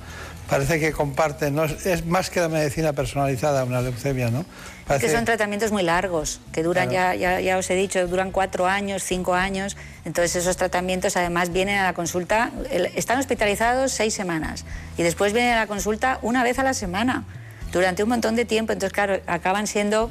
[0.51, 1.64] Parece que comparten, ¿no?
[1.64, 4.45] es, es más que la medicina personalizada una leucemia, ¿no?
[4.91, 7.14] Es que son tratamientos muy largos, que duran, Claro.
[7.18, 9.76] ya, ya, ya os he dicho, duran cuatro años, cinco años.
[10.05, 12.51] Entonces esos tratamientos además vienen a la consulta,
[12.95, 14.64] están hospitalizados seis semanas
[14.97, 17.24] y después vienen a la consulta una vez a la semana,
[17.72, 18.72] durante un montón de tiempo.
[18.72, 20.11] Entonces, claro, acaban siendo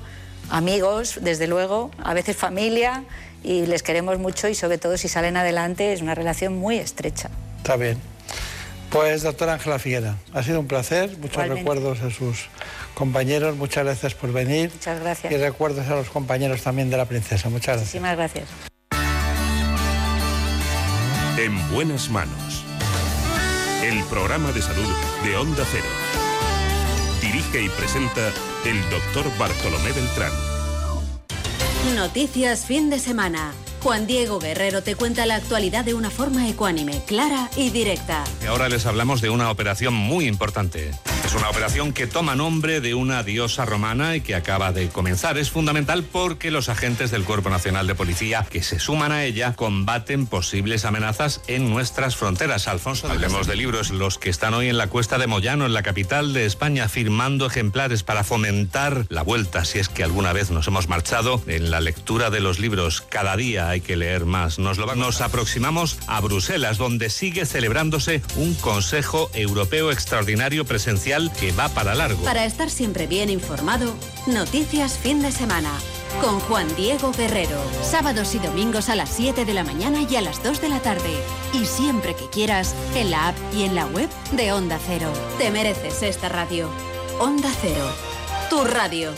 [0.50, 3.04] amigos, desde luego, a veces familia,
[3.44, 7.30] y les queremos mucho y sobre todo si salen adelante es una relación muy estrecha.
[7.58, 7.98] Está bien.
[8.92, 11.62] Pues doctora Ángela Figuera, ha sido un placer, muchos Igualmente.
[11.62, 12.48] recuerdos a sus
[12.94, 14.72] compañeros, muchas gracias por venir.
[14.74, 15.32] Muchas gracias.
[15.32, 18.02] Y recuerdos a los compañeros también de la princesa, muchas gracias.
[18.02, 18.50] Muchísimas gracias.
[21.38, 22.64] En buenas manos.
[23.84, 24.90] El programa de salud
[25.24, 25.86] de Onda Cero.
[27.22, 28.32] Dirige y presenta
[28.66, 30.32] el doctor Bartolomé Beltrán.
[31.96, 33.54] Noticias fin de semana.
[33.82, 38.24] Juan Diego Guerrero te cuenta la actualidad de una forma ecuánime, clara y directa.
[38.44, 40.92] Y ahora les hablamos de una operación muy importante.
[41.26, 45.38] Es una operación que toma nombre de una diosa romana y que acaba de comenzar.
[45.38, 49.54] Es fundamental porque los agentes del Cuerpo Nacional de Policía que se suman a ella
[49.54, 52.70] combaten posibles amenazas en nuestras fronteras.
[52.70, 53.90] Alfonso, hablemos de libros.
[53.90, 57.46] Los que están hoy en la cuesta de Moyano, en la capital de España, firmando
[57.46, 61.82] ejemplares para fomentar la vuelta, si es que alguna vez nos hemos marchado, en la
[61.82, 63.02] lectura de los libros.
[63.02, 64.60] Cada día hay que leer más.
[64.60, 71.32] Nos, lo va- nos aproximamos a Bruselas, donde sigue celebrándose un Consejo Europeo Extraordinario presencial
[71.40, 72.24] que va para largo.
[72.24, 73.94] Para estar siempre bien informado,
[74.28, 75.72] Noticias fin de semana.
[76.22, 77.62] Con Juan Diego Guerrero.
[77.84, 80.80] Sábados y domingos a las 7 de la mañana y a las 2 de la
[80.82, 81.14] tarde.
[81.54, 85.12] Y siempre que quieras, en la app y en la web de Onda Cero.
[85.38, 86.70] Te mereces esta radio.
[87.20, 87.90] Onda Cero.
[88.50, 89.14] Tu radio.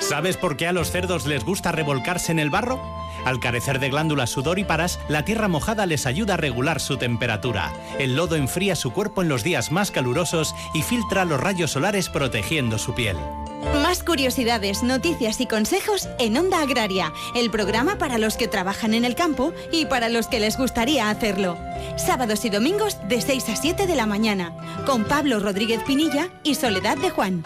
[0.00, 2.80] ¿Sabes por qué a los cerdos les gusta revolcarse en el barro?
[3.24, 7.72] Al carecer de glándulas sudoríparas, la tierra mojada les ayuda a regular su temperatura.
[7.98, 12.08] El lodo enfría su cuerpo en los días más calurosos y filtra los rayos solares
[12.08, 13.16] protegiendo su piel.
[13.82, 19.04] Más curiosidades, noticias y consejos en Onda Agraria, el programa para los que trabajan en
[19.04, 21.56] el campo y para los que les gustaría hacerlo.
[21.96, 24.52] Sábados y domingos de 6 a 7 de la mañana,
[24.84, 27.44] con Pablo Rodríguez Pinilla y Soledad de Juan.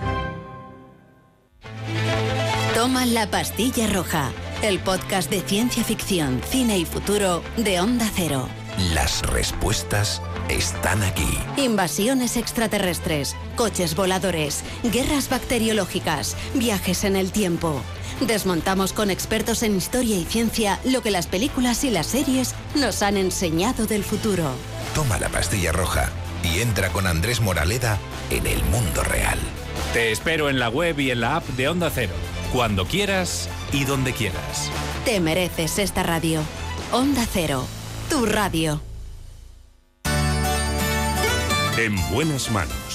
[2.77, 4.31] Toma la pastilla roja.
[4.61, 8.51] El podcast de ciencia ficción, cine y futuro de Onda Cero.
[8.93, 10.21] Las respuestas
[10.51, 11.39] están aquí.
[11.57, 14.63] Invasiones extraterrestres, coches voladores,
[14.93, 17.81] guerras bacteriológicas, viajes en el tiempo.
[18.21, 23.01] Desmontamos con expertos en historia y ciencia lo que las películas y las series nos
[23.01, 24.51] han enseñado del futuro.
[24.95, 26.11] Toma la pastilla roja
[26.43, 27.97] y entra con Andrés Moraleda
[28.29, 29.39] en el mundo real.
[29.93, 32.13] Te espero en la web y en la app de Onda Cero,
[32.53, 34.71] cuando quieras y donde quieras.
[35.05, 36.41] Te mereces esta radio.
[36.93, 37.65] Onda Cero,
[38.09, 38.81] tu radio.
[41.77, 42.86] En buenas manos.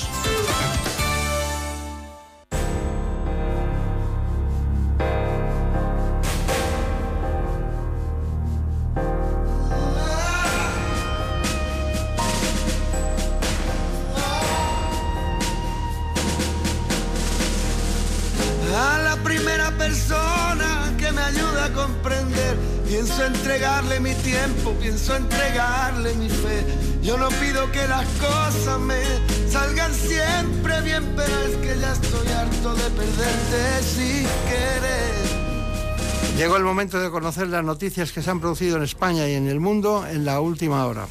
[37.22, 40.40] Conocer las noticias que se han producido en España y en el mundo en la
[40.42, 41.06] última hora.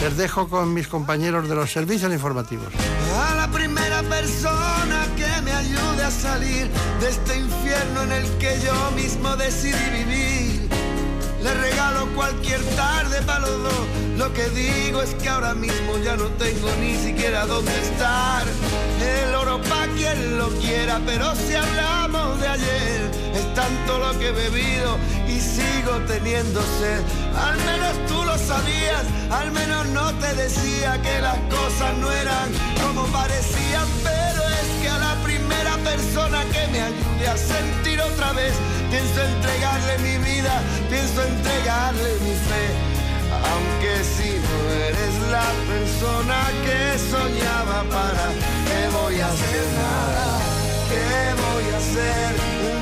[0.00, 2.68] Les dejo con mis compañeros de los servicios informativos.
[3.16, 6.68] A la primera persona que me ayude a salir
[7.00, 10.35] de este infierno en el que yo mismo decidí vivir.
[11.46, 13.86] Le regalo cualquier tarde para los dos.
[14.18, 18.42] Lo que digo es que ahora mismo ya no tengo ni siquiera dónde estar.
[19.00, 24.30] El oro pa' quien lo quiera, pero si hablamos de ayer, es tanto lo que
[24.30, 27.00] he bebido y sigo teniendo sed.
[27.38, 32.48] Al menos tú lo sabías, al menos no te decía que las cosas no eran
[32.82, 38.32] como parecían, pero es que a la primera persona que me ayude a sentir otra
[38.32, 38.52] vez,
[38.90, 41.35] pienso entregarle mi vida, pienso entregarle
[42.22, 42.66] mi fe.
[43.50, 44.56] Aunque si no
[44.86, 48.26] eres la persona que soñaba para,
[48.68, 50.26] ¿qué voy a hacer nada?
[50.90, 51.08] ¿Qué
[51.44, 52.30] voy a hacer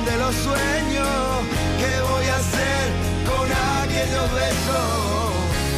[0.07, 1.17] de los sueños?
[1.81, 2.83] ¿Qué voy a hacer
[3.29, 3.47] con
[3.81, 4.87] aquellos besos?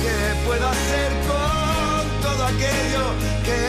[0.03, 3.05] ¿Qué puedo hacer con todo aquello
[3.47, 3.61] que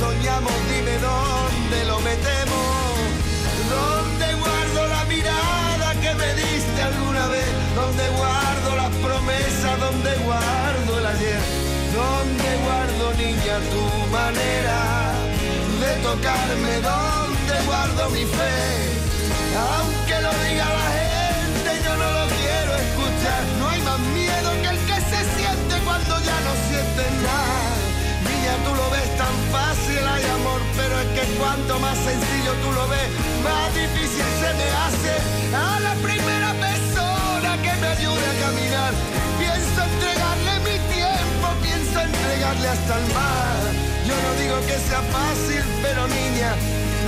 [0.00, 0.56] soñamos?
[0.72, 2.66] Dime dónde lo metemos.
[3.74, 7.65] ¿Dónde guardo la mirada que me diste alguna vez?
[7.86, 9.78] ¿Dónde guardo las promesas?
[9.78, 11.40] ¿Dónde guardo el ayer?
[11.94, 14.80] ¿Dónde guardo, niña, tu manera
[15.78, 16.72] de tocarme?
[16.82, 18.58] ¿Dónde guardo mi fe?
[19.70, 23.42] Aunque lo diga la gente, yo no lo quiero escuchar.
[23.60, 27.70] No hay más miedo que el que se siente cuando ya no sientes nada.
[28.26, 32.68] Niña, tú lo ves tan fácil, hay amor, pero es que cuanto más sencillo tú
[32.72, 33.08] lo ves,
[33.46, 36.75] más difícil se me hace a la primera me
[37.98, 38.92] ayude a caminar.
[39.38, 43.60] Pienso entregarle mi tiempo, pienso entregarle hasta el mar.
[44.06, 46.54] Yo no digo que sea fácil, pero niña,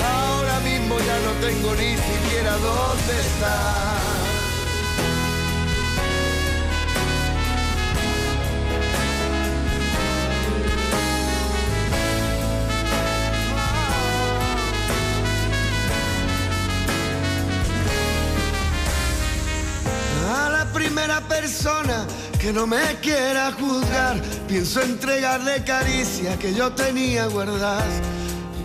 [0.03, 4.27] ahora mismo ya no tengo ni siquiera dónde estar.
[20.28, 22.06] A la primera persona
[22.38, 28.02] que no me quiera juzgar, pienso entregarle caricia que yo tenía guardadas.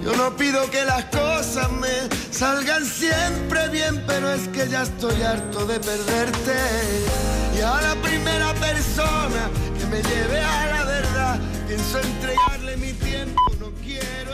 [0.03, 5.21] Yo no pido que las cosas me salgan siempre bien, pero es que ya estoy
[5.21, 6.57] harto de perderte.
[7.57, 9.49] Y a la primera persona
[9.79, 14.33] que me lleve a la verdad, pienso entregarle mi tiempo, no quiero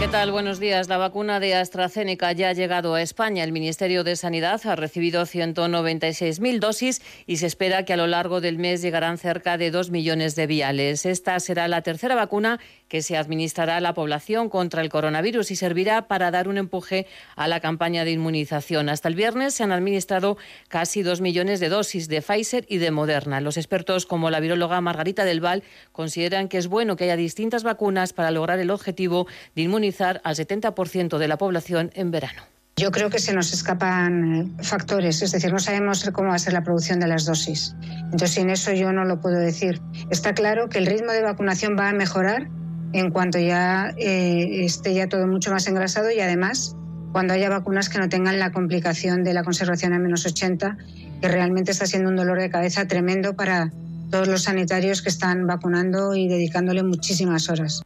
[0.00, 0.32] ¿Qué tal?
[0.32, 0.88] Buenos días.
[0.88, 3.44] La vacuna de AstraZeneca ya ha llegado a España.
[3.44, 8.40] El Ministerio de Sanidad ha recibido 196.000 dosis y se espera que a lo largo
[8.40, 11.06] del mes llegarán cerca de 2 millones de viales.
[11.06, 15.56] Esta será la tercera vacuna que se administrará a la población contra el coronavirus y
[15.56, 18.88] servirá para dar un empuje a la campaña de inmunización.
[18.88, 20.36] Hasta el viernes se han administrado
[20.68, 23.40] casi 2 millones de dosis de Pfizer y de Moderna.
[23.40, 27.62] Los expertos, como la viróloga Margarita del Val, consideran que es bueno que haya distintas
[27.62, 32.42] vacunas para lograr el objetivo de inmunizar al 70% de la población en verano.
[32.76, 36.38] Yo creo que se nos escapan eh, factores, es decir, no sabemos cómo va a
[36.38, 37.76] ser la producción de las dosis.
[38.04, 39.80] Entonces, sin eso yo no lo puedo decir.
[40.10, 42.48] Está claro que el ritmo de vacunación va a mejorar
[42.92, 46.74] en cuanto ya eh, esté ya todo mucho más engrasado y además
[47.12, 50.76] cuando haya vacunas que no tengan la complicación de la conservación a menos 80,
[51.20, 53.70] que realmente está siendo un dolor de cabeza tremendo para
[54.10, 57.82] todos los sanitarios que están vacunando y dedicándole muchísimas horas.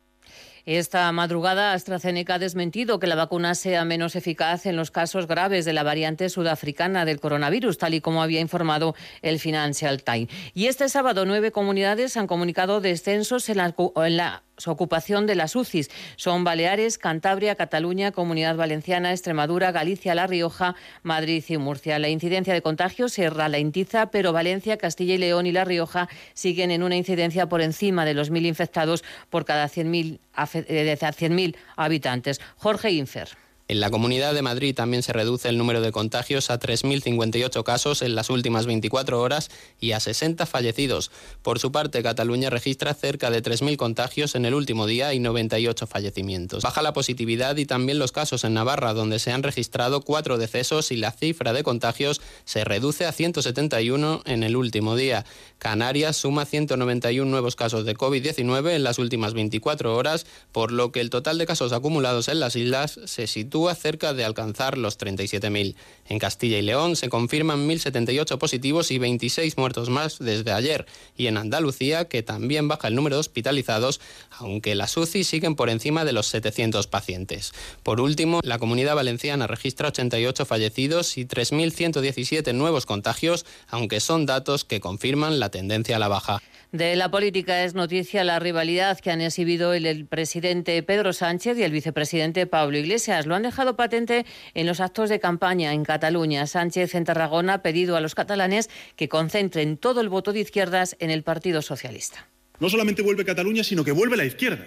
[0.69, 5.65] Esta madrugada AstraZeneca ha desmentido que la vacuna sea menos eficaz en los casos graves
[5.65, 10.29] de la variante sudafricana del coronavirus, tal y como había informado el Financial Times.
[10.53, 15.55] Y este sábado nueve comunidades han comunicado descensos en la, en la ocupación de las
[15.55, 15.91] UCIs.
[16.17, 21.99] Son Baleares, Cantabria, Cataluña, Comunidad Valenciana, Extremadura, Galicia, La Rioja, Madrid y Murcia.
[21.99, 26.71] La incidencia de contagios se ralentiza, pero Valencia, Castilla y León y La Rioja siguen
[26.71, 30.19] en una incidencia por encima de los mil infectados por cada 100.000
[31.13, 32.41] 100 habitantes.
[32.57, 33.48] Jorge Infer.
[33.71, 38.01] En la Comunidad de Madrid también se reduce el número de contagios a 3.058 casos
[38.01, 41.11] en las últimas 24 horas y a 60 fallecidos.
[41.43, 45.87] Por su parte, Cataluña registra cerca de 3.000 contagios en el último día y 98
[45.87, 46.63] fallecimientos.
[46.63, 50.91] Baja la positividad y también los casos en Navarra, donde se han registrado cuatro decesos
[50.91, 55.27] y la cifra de contagios se reduce a 171 en el último día.
[55.59, 61.01] Canarias suma 191 nuevos casos de COVID-19 en las últimas 24 horas, por lo que
[61.01, 65.75] el total de casos acumulados en las islas se sitúa cerca de alcanzar los 37.000.
[66.09, 70.87] En Castilla y León se confirman 1.078 positivos y 26 muertos más desde ayer.
[71.17, 74.01] Y en Andalucía, que también baja el número de hospitalizados,
[74.31, 77.53] aunque las UCI siguen por encima de los 700 pacientes.
[77.83, 84.65] Por último, la comunidad valenciana registra 88 fallecidos y 3.117 nuevos contagios, aunque son datos
[84.65, 86.41] que confirman la tendencia a la baja.
[86.71, 91.63] De la política es noticia la rivalidad que han exhibido el, presidente Pedro Sánchez y
[91.63, 93.25] el vicepresidente Pablo Iglesias.
[93.25, 96.47] Lo han dejado patente en los actos de campaña en Cataluña.
[96.47, 100.95] Sánchez en Tarragona ha pedido a los catalanes que concentren todo el voto de izquierdas
[100.99, 102.29] en el Partido Socialista.
[102.61, 104.67] No solamente vuelve Cataluña, sino que vuelve la izquierda.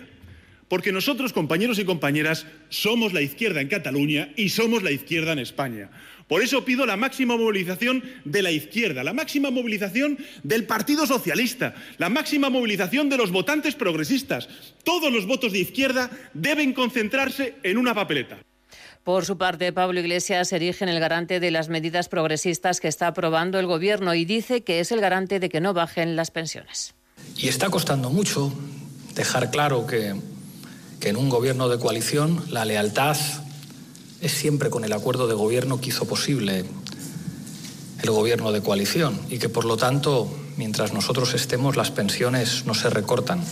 [0.71, 5.39] Porque nosotros, compañeros y compañeras, somos la izquierda en Cataluña y somos la izquierda en
[5.39, 5.91] España.
[6.31, 11.75] Por eso pido la máxima movilización de la izquierda, la máxima movilización del Partido Socialista,
[11.97, 14.47] la máxima movilización de los votantes progresistas.
[14.85, 18.37] Todos los votos de izquierda deben concentrarse en una papeleta.
[19.03, 22.87] Por su parte, Pablo Iglesias se erige en el garante de las medidas progresistas que
[22.87, 26.31] está aprobando el Gobierno y dice que es el garante de que no bajen las
[26.31, 26.95] pensiones.
[27.35, 28.53] Y está costando mucho
[29.15, 30.15] dejar claro que,
[31.01, 33.17] que en un Gobierno de coalición la lealtad
[34.21, 36.65] es siempre con el acuerdo de gobierno que hizo posible
[38.01, 42.73] el gobierno de coalición y que por lo tanto, mientras nosotros estemos, las pensiones no
[42.73, 43.43] se recortan,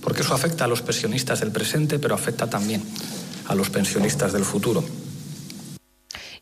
[0.00, 2.82] porque eso afecta a los pensionistas del presente, pero afecta también
[3.46, 4.84] a los pensionistas del futuro.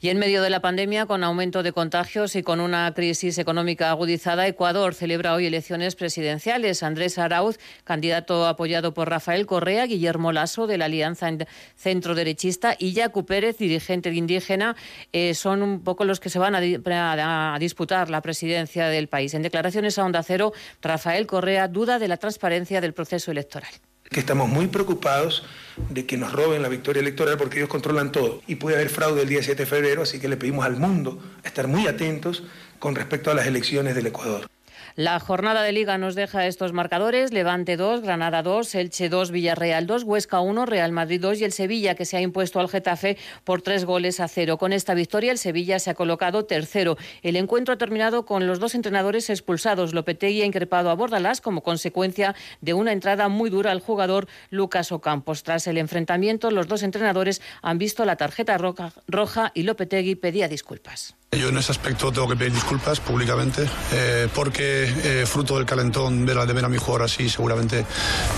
[0.02, 3.88] Y en medio de la pandemia, con aumento de contagios y con una crisis económica
[3.88, 6.82] agudizada, Ecuador celebra hoy elecciones presidenciales.
[6.82, 11.30] Andrés Arauz, candidato apoyado por Rafael Correa, Guillermo Lasso de la Alianza
[11.76, 14.74] Centro Derechista y Yacu Pérez, dirigente indígena,
[15.12, 19.06] eh, son un poco los que se van a, a, a disputar la presidencia del
[19.06, 19.34] país.
[19.34, 23.70] En declaraciones a Onda Cero, Rafael Correa duda de la transparencia del proceso electoral
[24.12, 25.44] que estamos muy preocupados
[25.88, 28.42] de que nos roben la victoria electoral porque ellos controlan todo.
[28.46, 31.18] Y puede haber fraude el día 7 de febrero, así que le pedimos al mundo
[31.44, 32.44] estar muy atentos
[32.78, 34.51] con respecto a las elecciones del Ecuador.
[34.94, 39.86] La jornada de liga nos deja estos marcadores: Levante 2, Granada 2, Elche 2, Villarreal
[39.86, 43.16] 2, Huesca 1, Real Madrid 2 y el Sevilla que se ha impuesto al Getafe
[43.44, 44.58] por tres goles a cero.
[44.58, 46.98] Con esta victoria el Sevilla se ha colocado tercero.
[47.22, 49.94] El encuentro ha terminado con los dos entrenadores expulsados.
[49.94, 54.92] Lopetegui ha increpado a Bordalás como consecuencia de una entrada muy dura al jugador Lucas
[54.92, 55.42] Ocampos.
[55.42, 60.48] Tras el enfrentamiento, los dos entrenadores han visto la tarjeta roja, roja y Lopetegui pedía
[60.48, 61.14] disculpas.
[61.34, 66.26] Yo en ese aspecto tengo que pedir disculpas públicamente eh, porque eh, fruto del calentón
[66.26, 67.86] ver, de ver a mi jugador así seguramente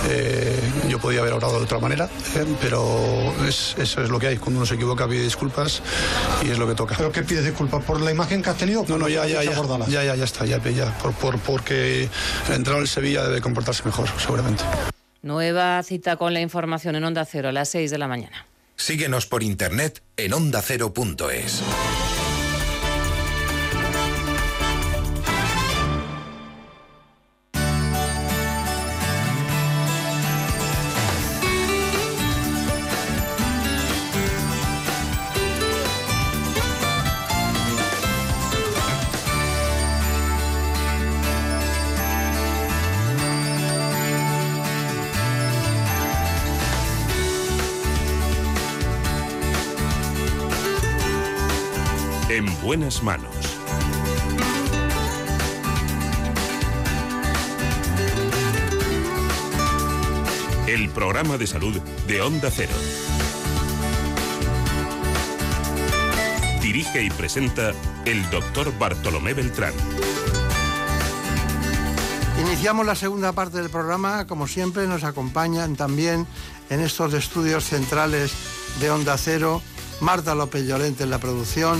[0.09, 2.09] eh, yo podía haber orado de otra manera,
[2.61, 4.37] pero es, eso es lo que hay.
[4.37, 5.81] Cuando uno se equivoca pide disculpas
[6.45, 6.95] y es lo que toca.
[6.95, 7.83] ¿Pero qué pides disculpas?
[7.83, 8.85] ¿Por la imagen que has tenido?
[8.87, 9.51] No, no, ya, ya, ya,
[9.87, 13.83] ya, ya, ya está, ya, ya, por, por, porque el entrenador del Sevilla debe comportarse
[13.83, 14.63] mejor, seguramente.
[15.21, 18.47] Nueva cita con la información en Onda Cero a las 6 de la mañana.
[18.77, 21.61] Síguenos por internet en ondacero.es.
[52.65, 53.29] buenas manos.
[60.65, 62.73] El programa de salud de Onda Cero.
[66.63, 67.71] Dirige y presenta
[68.05, 69.73] el doctor Bartolomé Beltrán.
[72.41, 74.25] Iniciamos la segunda parte del programa.
[74.25, 76.25] Como siempre, nos acompañan también
[76.71, 78.33] en estos estudios centrales
[78.79, 79.61] de Onda Cero
[80.01, 81.77] Marta López Llorente en la producción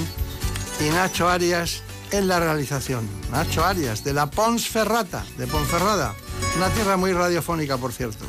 [0.80, 3.07] y Nacho Arias en la realización.
[3.32, 6.13] Nacho Arias, de la Pons Ferrata, de Ponferrada,
[6.57, 8.26] una tierra muy radiofónica, por cierto.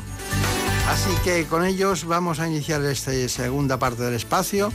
[0.87, 4.71] Así que con ellos vamos a iniciar esta segunda parte del espacio,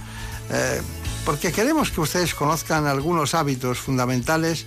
[0.50, 0.82] eh,
[1.24, 4.66] porque queremos que ustedes conozcan algunos hábitos fundamentales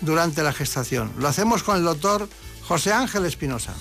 [0.00, 1.12] durante la gestación.
[1.18, 2.28] Lo hacemos con el doctor
[2.66, 3.72] José Ángel Espinosa.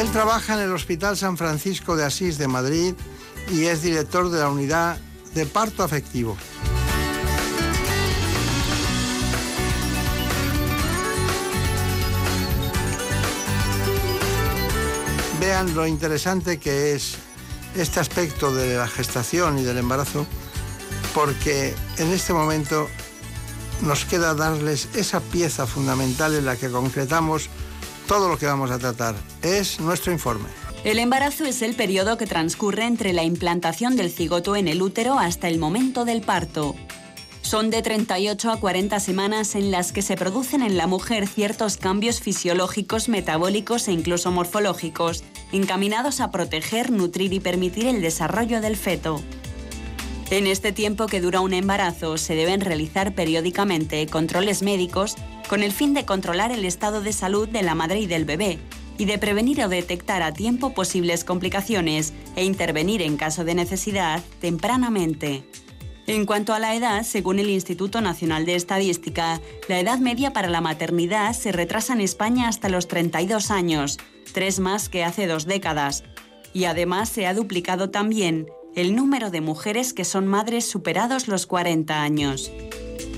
[0.00, 2.94] Él trabaja en el Hospital San Francisco de Asís de Madrid
[3.52, 4.96] y es director de la unidad
[5.34, 6.38] de parto afectivo.
[15.38, 17.16] Vean lo interesante que es
[17.76, 20.26] este aspecto de la gestación y del embarazo,
[21.14, 22.88] porque en este momento
[23.82, 27.50] nos queda darles esa pieza fundamental en la que concretamos
[28.10, 29.14] todo lo que vamos a tratar.
[29.40, 30.48] Es nuestro informe.
[30.82, 35.16] El embarazo es el periodo que transcurre entre la implantación del cigoto en el útero
[35.16, 36.74] hasta el momento del parto.
[37.40, 41.76] Son de 38 a 40 semanas en las que se producen en la mujer ciertos
[41.76, 48.76] cambios fisiológicos, metabólicos e incluso morfológicos, encaminados a proteger, nutrir y permitir el desarrollo del
[48.76, 49.22] feto.
[50.30, 55.16] En este tiempo que dura un embarazo se deben realizar periódicamente controles médicos
[55.48, 58.60] con el fin de controlar el estado de salud de la madre y del bebé
[58.96, 64.22] y de prevenir o detectar a tiempo posibles complicaciones e intervenir en caso de necesidad
[64.40, 65.42] tempranamente.
[66.06, 70.48] En cuanto a la edad, según el Instituto Nacional de Estadística, la edad media para
[70.48, 73.98] la maternidad se retrasa en España hasta los 32 años,
[74.32, 76.04] tres más que hace dos décadas.
[76.52, 78.46] Y además se ha duplicado también
[78.76, 82.52] el número de mujeres que son madres superados los 40 años.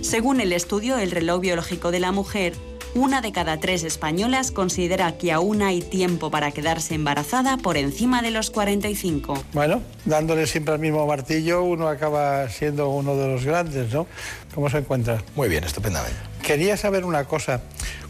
[0.01, 2.55] Según el estudio El reloj biológico de la mujer,
[2.95, 8.21] una de cada tres españolas considera que aún hay tiempo para quedarse embarazada por encima
[8.21, 9.45] de los 45.
[9.55, 14.07] Bueno, dándole siempre al mismo martillo, uno acaba siendo uno de los grandes, ¿no?
[14.55, 15.23] ¿Cómo se encuentra?
[15.37, 16.19] Muy bien, estupendamente.
[16.43, 17.63] Quería saber una cosa.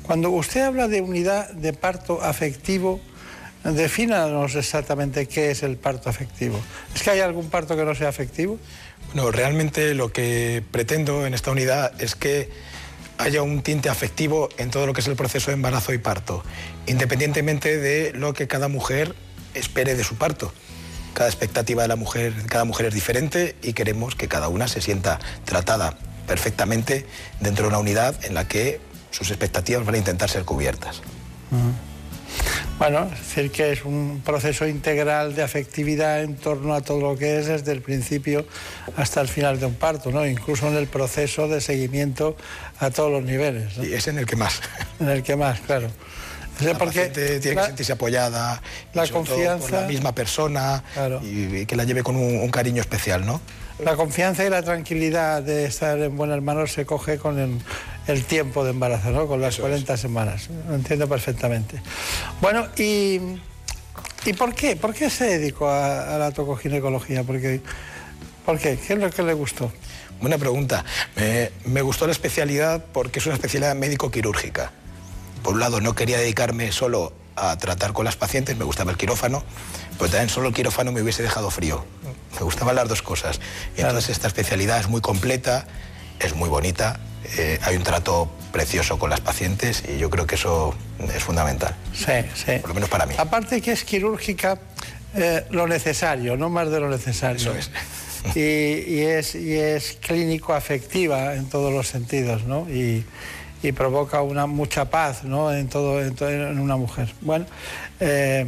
[0.02, 3.00] Cuando usted habla de unidad de parto afectivo,
[3.64, 6.60] defínanos exactamente qué es el parto afectivo.
[6.94, 8.58] ¿Es que hay algún parto que no sea afectivo?
[9.14, 12.50] No, realmente lo que pretendo en esta unidad es que
[13.18, 16.42] haya un tinte afectivo en todo lo que es el proceso de embarazo y parto,
[16.86, 19.14] independientemente de lo que cada mujer
[19.54, 20.52] espere de su parto.
[21.14, 24.80] Cada expectativa de la mujer, cada mujer es diferente y queremos que cada una se
[24.80, 27.06] sienta tratada perfectamente
[27.40, 28.80] dentro de una unidad en la que
[29.10, 31.02] sus expectativas van a intentar ser cubiertas.
[32.78, 37.16] Bueno, es decir que es un proceso integral de afectividad en torno a todo lo
[37.16, 38.44] que es desde el principio
[38.96, 40.26] hasta el final de un parto, ¿no?
[40.26, 42.36] Incluso en el proceso de seguimiento
[42.80, 43.76] a todos los niveles.
[43.78, 44.60] Y es en el que más.
[44.98, 45.88] En el que más, claro.
[46.60, 48.60] La porque tiene que sentirse apoyada,
[48.94, 50.82] la confianza, por la misma persona
[51.22, 53.40] y, que la lleve con un, cariño especial, ¿no?
[53.78, 57.58] La confianza y la tranquilidad de estar en buenas manos se coge con el,
[58.24, 59.26] tiempo de embarazo, ¿no?
[59.26, 60.48] Con las 40 semanas.
[60.68, 61.80] Lo entiendo perfectamente.
[62.40, 63.20] Bueno, y,
[64.24, 64.76] ¿y por qué?
[64.76, 67.24] ¿Por qué se dedicó a, la tocoginecología?
[67.24, 67.60] Porque,
[68.44, 68.76] ¿Por qué?
[68.76, 69.72] ¿Qué es lo que le gustó?
[70.20, 70.84] Buena pregunta.
[71.16, 74.72] Me, me gustó la especialidad porque es una especialidad médico-quirúrgica
[75.42, 78.96] por un lado no quería dedicarme solo a tratar con las pacientes, me gustaba el
[78.96, 79.42] quirófano,
[79.98, 81.84] pero también solo el quirófano me hubiese dejado frío.
[82.34, 83.40] Me gustaban las dos cosas.
[83.76, 85.66] Y entonces esta especialidad es muy completa,
[86.22, 87.00] es muy bonita,
[87.36, 90.74] eh, hay un trato precioso con las pacientes y yo creo que eso
[91.14, 91.74] es fundamental.
[91.94, 92.58] Sí, sí.
[92.60, 93.14] Por lo menos para mí.
[93.18, 94.58] Aparte que es quirúrgica,
[95.14, 97.36] eh, lo necesario, no más de lo necesario.
[97.36, 97.70] Eso es.
[98.36, 102.68] Y, es, y es clínico afectiva en todos los sentidos, ¿no?
[102.70, 103.04] Y,
[103.62, 105.52] y provoca una mucha paz ¿no?
[105.52, 107.12] en, todo, en, una mujer.
[107.20, 107.46] Bueno,
[108.00, 108.46] eh,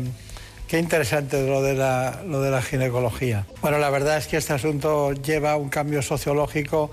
[0.69, 3.47] qué interesante lo de, la, lo de la ginecología.
[3.63, 6.91] Bueno, la verdad es que este asunto lleva un cambio sociológico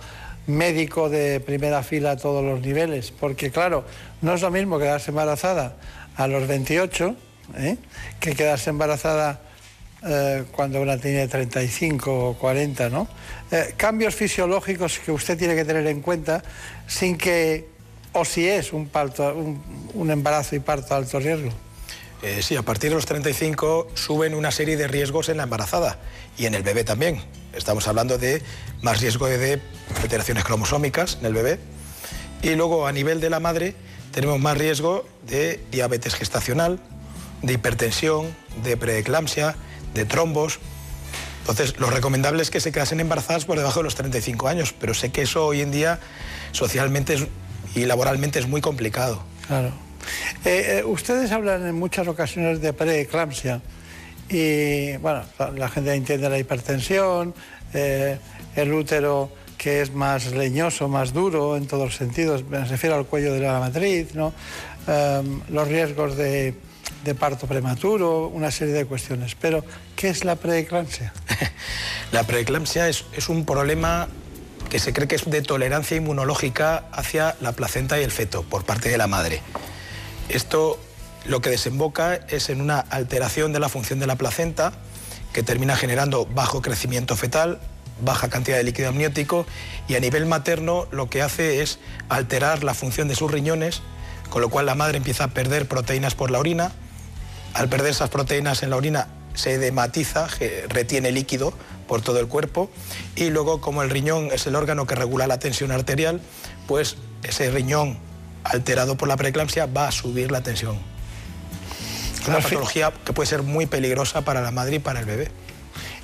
[0.47, 3.85] médico de primera fila a todos los niveles, porque claro,
[4.21, 5.75] no es lo mismo quedarse embarazada
[6.15, 7.15] a los 28
[7.57, 7.77] ¿eh?
[8.19, 9.41] que quedarse embarazada
[10.03, 13.07] eh, cuando una tiene 35 o 40, ¿no?
[13.77, 16.41] cambios fisiológicos que usted tiene que tener en cuenta
[16.87, 17.67] sin que
[18.13, 19.33] o si es un, parto,
[19.93, 21.49] un, embarazo y parto de alto riesgo.
[22.21, 25.97] Eh, sí, a partir de los 35 suben una serie de riesgos en la embarazada
[26.37, 27.21] y en el bebé también.
[27.53, 28.41] Estamos hablando de
[28.81, 29.59] más riesgo de
[30.01, 31.59] alteraciones cromosómicas en el bebé.
[32.41, 33.75] Y luego a nivel de la madre
[34.11, 36.79] tenemos más riesgo de diabetes gestacional,
[37.41, 39.55] de hipertensión, de preeclampsia,
[39.93, 40.59] de trombos.
[41.41, 44.93] Entonces, lo recomendable es que se quedasen embarazadas por debajo de los 35 años, pero
[44.93, 45.99] sé que eso hoy en día
[46.51, 47.27] socialmente
[47.75, 49.23] y laboralmente es muy complicado.
[49.47, 49.71] Claro.
[50.45, 53.61] Eh, eh, ustedes hablan en muchas ocasiones de preeclampsia
[54.31, 55.23] y bueno,
[55.55, 57.35] la gente entiende la hipertensión,
[57.73, 58.17] eh,
[58.55, 63.05] el útero que es más leñoso, más duro en todos los sentidos, me refiero al
[63.05, 64.33] cuello de la matriz, ¿no?
[64.87, 66.55] Em, los riesgos de,
[67.19, 69.35] parto prematuro, una serie de cuestiones.
[69.35, 69.63] Pero,
[69.95, 71.13] ¿qué es la preeclampsia?
[72.11, 74.07] la preeclampsia es, es un problema
[74.69, 78.63] que se cree que es de tolerancia inmunológica hacia la placenta y el feto por
[78.63, 79.41] parte de la madre.
[80.29, 80.79] Esto
[81.25, 84.73] lo que desemboca es en una alteración de la función de la placenta
[85.33, 87.59] que termina generando bajo crecimiento fetal,
[88.01, 89.45] baja cantidad de líquido amniótico
[89.87, 91.79] y a nivel materno lo que hace es
[92.09, 93.81] alterar la función de sus riñones,
[94.29, 96.71] con lo cual la madre empieza a perder proteínas por la orina.
[97.53, 100.27] Al perder esas proteínas en la orina se edematiza,
[100.69, 101.53] retiene líquido
[101.87, 102.69] por todo el cuerpo
[103.15, 106.21] y luego como el riñón es el órgano que regula la tensión arterial,
[106.67, 107.99] pues ese riñón
[108.43, 110.90] alterado por la preeclampsia va a subir la tensión.
[112.27, 115.29] Una patología que puede ser muy peligrosa para la madre y para el bebé.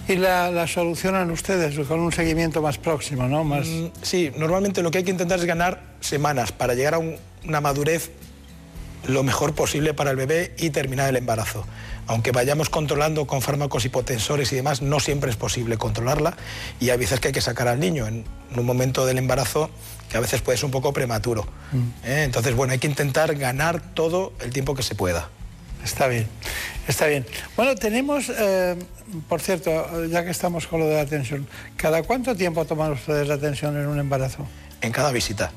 [0.07, 3.43] ¿Y la, solucionan ustedes con un seguimiento más próximo, no?
[3.43, 3.67] Más...
[3.67, 7.61] Mm, sí, normalmente lo que hay que intentar es ganar semanas para llegar a una
[7.61, 8.11] madurez
[9.05, 11.65] lo mejor posible para el bebé y terminar el embarazo
[12.07, 16.35] aunque vayamos controlando con fármacos hipotensores y demás, no siempre es posible controlarla
[16.79, 18.25] y hay veces que hay que sacar al niño en,
[18.55, 19.69] un momento del embarazo
[20.09, 21.45] que a veces puede ser un poco prematuro.
[21.73, 22.05] Mm.
[22.05, 22.23] ¿eh?
[22.23, 25.29] Entonces, bueno, hay que intentar ganar todo el tiempo que se pueda.
[25.87, 26.27] Está bien,
[26.85, 27.25] está bien.
[27.55, 28.75] Bueno, tenemos, eh,
[29.29, 31.47] por cierto, ya que estamos con lo de la atención,
[31.77, 34.45] ¿cada cuánto tiempo toman ustedes la atención en un embarazo?
[34.81, 35.49] En cada visita.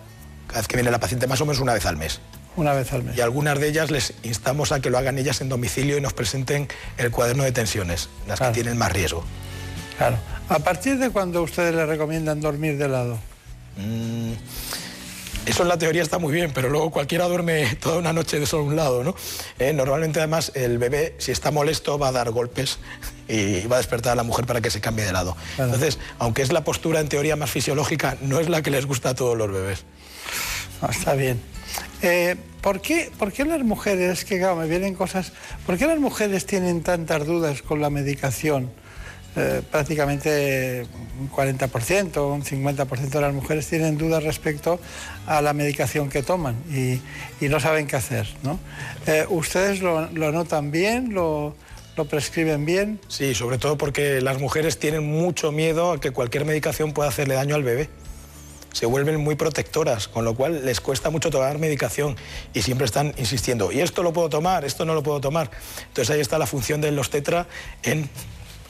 [0.46, 2.20] Cada vez que viene la paciente, más o menos una vez al mes.
[2.54, 3.16] Una vez al mes.
[3.16, 6.12] Y algunas de ellas les instamos a que lo hagan ellas en domicilio y nos
[6.12, 9.24] presenten el cuaderno de tensiones, las que tienen más riesgo.
[9.98, 10.16] Claro.
[10.48, 13.18] ¿A partir de cuándo ustedes le recomiendan dormir de lado?
[13.76, 14.32] Mm,
[15.46, 18.46] eso en la teoría está muy bien, pero luego cualquiera duerme toda una noche de
[18.46, 19.14] solo un lado, ¿no?
[19.58, 22.78] Eh, normalmente además el bebé, si está molesto, va a dar golpes
[23.28, 25.36] y va a despertar a la mujer para que se cambie de lado.
[25.58, 29.10] Entonces, aunque es la postura en teoría más fisiológica, no es la que les gusta
[29.10, 29.84] a todos los bebés.
[30.82, 31.40] Ah, está bien.
[32.02, 33.10] Eh, ¿por, qué,
[33.46, 35.32] las mujeres, que me vienen cosas,
[35.66, 38.70] ¿por qué las mujeres tienen tantas dudas con la medicación?
[39.36, 40.86] Eh, prácticamente
[41.20, 44.80] un 40%, un 50% de las mujeres tienen dudas respecto
[45.26, 47.00] a la medicación que toman y,
[47.46, 48.26] no saben qué hacer.
[48.42, 48.58] ¿no?
[49.06, 51.14] Eh, ¿Ustedes lo, notan bien?
[51.14, 51.54] Lo,
[51.96, 53.00] lo prescriben bien.
[53.06, 57.34] Sí, sobre todo porque las mujeres tienen mucho miedo a que cualquier medicación pueda hacerle
[57.34, 57.88] daño al bebé.
[58.72, 62.16] Se vuelven muy protectoras, con lo cual les cuesta mucho tomar medicación
[62.52, 65.50] y siempre están insistiendo, y esto lo puedo tomar, esto no lo puedo tomar.
[65.88, 67.48] Entonces ahí está la función de los tetra
[67.82, 68.08] en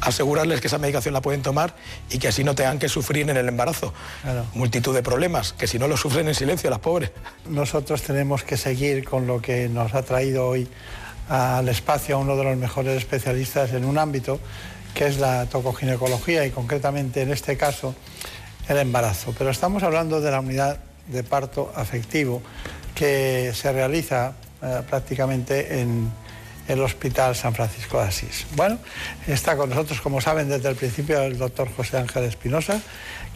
[0.01, 1.75] asegurarles que esa medicación la pueden tomar
[2.11, 3.93] y que así no tengan que sufrir en el embarazo.
[4.55, 7.11] Multitud de problemas, que si no lo sufren en silencio las pobres.
[7.49, 10.69] Nosotros tenemos que seguir con lo que nos ha traído hoy
[11.29, 14.41] al espacio a uno de los mejores especialistas en un ámbito
[14.95, 17.95] que es la tocoginecología y concretamente en este caso
[18.69, 19.35] el embarazo.
[19.39, 22.43] Pero estamos hablando de la unidad de parto afectivo
[22.95, 24.33] que se realiza
[24.63, 26.11] eh, prácticamente en
[26.71, 28.47] el Hospital San Francisco de Asís.
[28.55, 28.79] Bueno,
[29.27, 32.81] está con nosotros, como saben, desde el principio el doctor José Ángel Espinosa,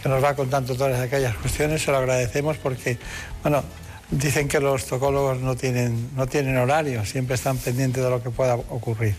[0.00, 1.82] que nos va contando todas aquellas cuestiones.
[1.82, 2.96] Se lo agradecemos porque,
[3.42, 3.64] bueno,
[4.10, 8.30] dicen que los tocólogos no tienen, no tienen horario, siempre están pendientes de lo que
[8.30, 9.16] pueda ocurrir.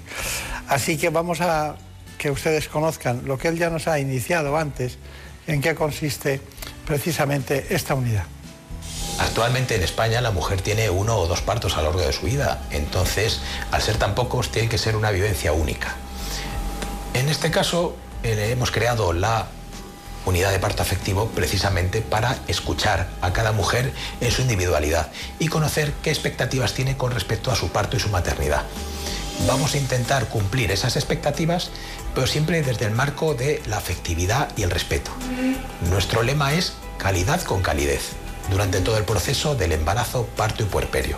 [0.69, 1.75] Así que vamos a
[2.17, 4.97] que ustedes conozcan lo que él ya nos ha iniciado antes,
[5.45, 6.39] en qué consiste
[6.87, 8.23] precisamente esta unidad.
[9.17, 12.25] Actualmente en España la mujer tiene uno o dos partos a lo largo de su
[12.25, 13.39] vida, entonces
[13.71, 15.95] al ser tan pocos tiene que ser una vivencia única.
[17.13, 19.47] En este caso eh, hemos creado la
[20.25, 25.93] unidad de parto afectivo precisamente para escuchar a cada mujer en su individualidad y conocer
[26.03, 28.63] qué expectativas tiene con respecto a su parto y su maternidad.
[29.47, 31.69] Vamos a intentar cumplir esas expectativas,
[32.13, 35.11] pero siempre desde el marco de la afectividad y el respeto.
[35.89, 38.15] Nuestro lema es calidad con calidez
[38.49, 41.17] durante todo el proceso del embarazo, parto y puerperio.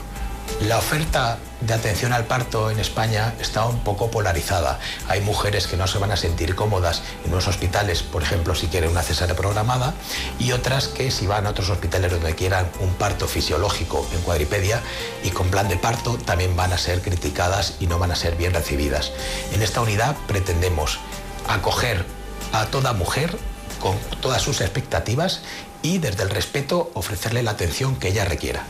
[0.62, 4.80] La oferta de atención al parto en España está un poco polarizada.
[5.08, 8.68] Hay mujeres que no se van a sentir cómodas en unos hospitales, por ejemplo, si
[8.68, 9.94] quieren una cesárea programada,
[10.40, 14.82] y otras que si van a otros hospitales donde quieran un parto fisiológico en cuadripedia
[15.24, 18.36] y con plan de parto, también van a ser criticadas y no van a ser
[18.36, 19.12] bien recibidas.
[19.54, 21.00] En esta unidad pretendemos
[21.48, 22.04] acoger
[22.52, 23.38] a toda mujer
[23.80, 25.42] con todas sus expectativas
[25.82, 28.64] y desde el respeto ofrecerle la atención que ella requiera.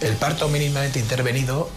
[0.00, 1.68] El parto mínimamente intervenido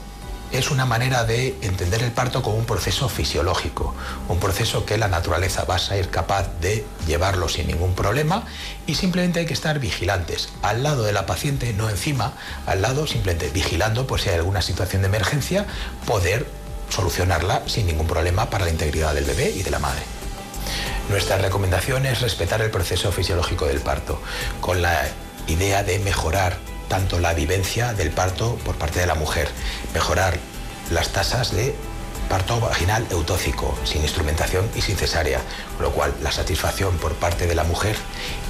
[0.52, 3.94] es una manera de entender el parto como un proceso fisiológico,
[4.30, 8.44] un proceso que la naturaleza va a ser capaz de llevarlo sin ningún problema
[8.86, 12.34] y simplemente hay que estar vigilantes, al lado de la paciente, no encima,
[12.66, 15.66] al lado simplemente vigilando por si hay alguna situación de emergencia,
[16.06, 16.48] poder
[16.90, 20.17] solucionarla sin ningún problema para la integridad del bebé y de la madre.
[21.10, 24.22] Nuestra recomendación es respetar el proceso fisiológico del parto,
[24.60, 25.08] con la
[25.48, 26.58] idea de mejorar
[26.90, 29.48] tanto la vivencia del parto por parte de la mujer,
[29.94, 30.38] mejorar
[30.92, 31.74] las tasas de
[32.28, 35.40] parto vaginal eutóxico, sin instrumentación y sin cesárea,
[35.78, 37.96] con lo cual la satisfacción por parte de la mujer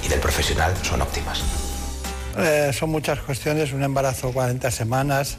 [0.04, 1.42] y del profesional son óptimas.
[2.36, 5.38] Eh, son muchas cuestiones, un embarazo 40 semanas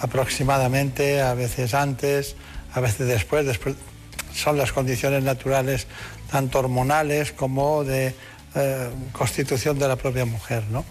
[0.00, 2.34] aproximadamente, a veces antes,
[2.74, 3.76] a veces después, después
[4.34, 5.86] son las condiciones naturales
[6.30, 8.14] tanto hormonales como de
[8.54, 10.64] eh, constitución de la propia mujer.
[10.70, 10.84] ¿no?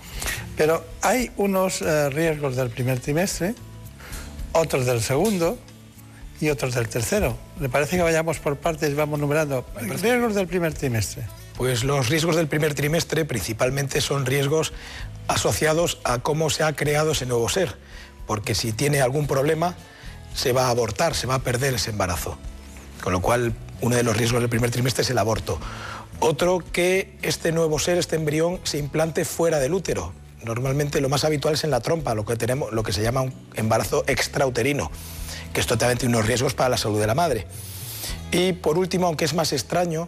[0.58, 3.56] Pero hay unos eh, riesgos del primer trimestre,
[4.52, 5.58] otros del segundo
[6.40, 7.38] y otros del tercero.
[7.60, 9.66] ¿Le parece que vayamos por partes y vamos numerando?
[9.78, 11.24] Riesgos del primer trimestre.
[11.58, 14.74] Pues los riesgos del primer trimestre principalmente son riesgos
[15.28, 17.78] asociados a cómo se ha creado ese nuevo ser,
[18.28, 19.76] porque si tiene algún problema
[20.36, 22.38] se va a abortar, se va a perder ese embarazo.
[23.02, 25.60] Con lo cual uno de los riesgos del primer trimestre es el aborto.
[26.20, 30.14] Otro, que este nuevo ser, este embrión, se implante fuera del útero.
[30.44, 33.22] Normalmente lo más habitual es en la trompa, lo que, tenemos, lo que se llama
[33.22, 34.92] un embarazo extrauterino,
[35.54, 37.48] que es totalmente unos riesgos para la salud de la madre.
[38.32, 40.08] Y por último, aunque es más extraño,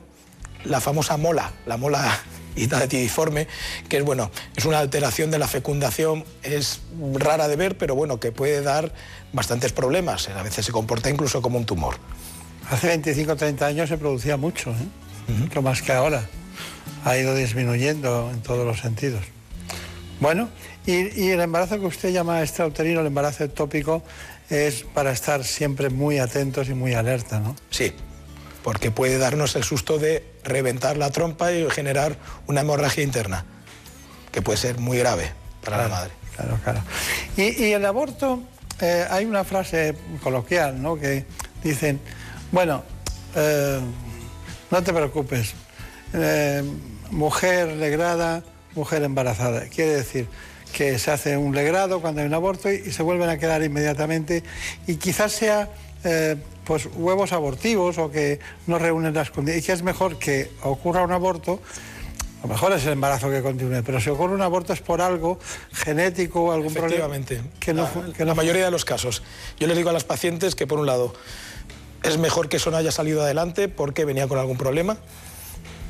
[0.64, 2.20] la famosa mola, la mola
[2.56, 3.48] hitatidiforme,
[3.90, 6.82] que es bueno, es una alteración de la fecundación, es
[7.14, 8.94] rara de ver, pero bueno, que puede dar
[9.34, 10.30] bastantes problemas.
[10.30, 11.98] A veces se comporta incluso como un tumor.
[12.70, 15.62] Hace 25 o 30 años se producía mucho, ¿eh?
[15.62, 16.24] más que ahora.
[17.06, 19.24] Ha ido disminuyendo en todos los sentidos.
[20.20, 20.50] Bueno,
[20.86, 24.04] y, el embarazo que usted llama extrauterino, el embarazo ectópico,
[24.50, 27.56] es para estar siempre muy atentos y muy alerta, ¿no?
[27.70, 27.94] Sí,
[28.64, 32.18] porque puede darnos el susto de reventar la trompa y generar
[32.48, 33.46] una hemorragia interna,
[34.32, 35.32] que puede ser muy grave
[35.64, 36.12] para la madre.
[36.36, 36.82] Claro, claro.
[37.36, 38.42] Y, el aborto,
[38.82, 40.98] eh, hay una frase coloquial, ¿no?
[40.98, 41.26] Que
[41.64, 42.00] dicen,
[42.52, 42.84] bueno,
[43.36, 43.80] eh,
[44.72, 45.54] no te preocupes.
[46.14, 46.64] Eh,
[47.12, 48.44] mujer legrada,
[48.76, 49.68] mujer embarazada.
[49.68, 50.28] Quiere decir
[50.74, 54.44] que se hace un legrado cuando hay un aborto y, se vuelven a quedar inmediatamente
[54.86, 55.70] y quizás sea
[56.04, 60.52] eh, pues huevos abortivos o que no reúnen las condiciones y que es mejor que
[60.64, 61.62] ocurra un aborto
[62.40, 65.02] a lo mejor es el embarazo que continúe, pero si ocurre un aborto es por
[65.02, 65.40] algo
[65.74, 67.10] genético o algún problema.
[67.60, 69.24] Que no, la, la mayoría de los casos.
[69.60, 71.16] Yo les digo a las pacientes que, por un lado,
[72.04, 74.98] es mejor que eso no haya salido adelante porque venía con algún problema.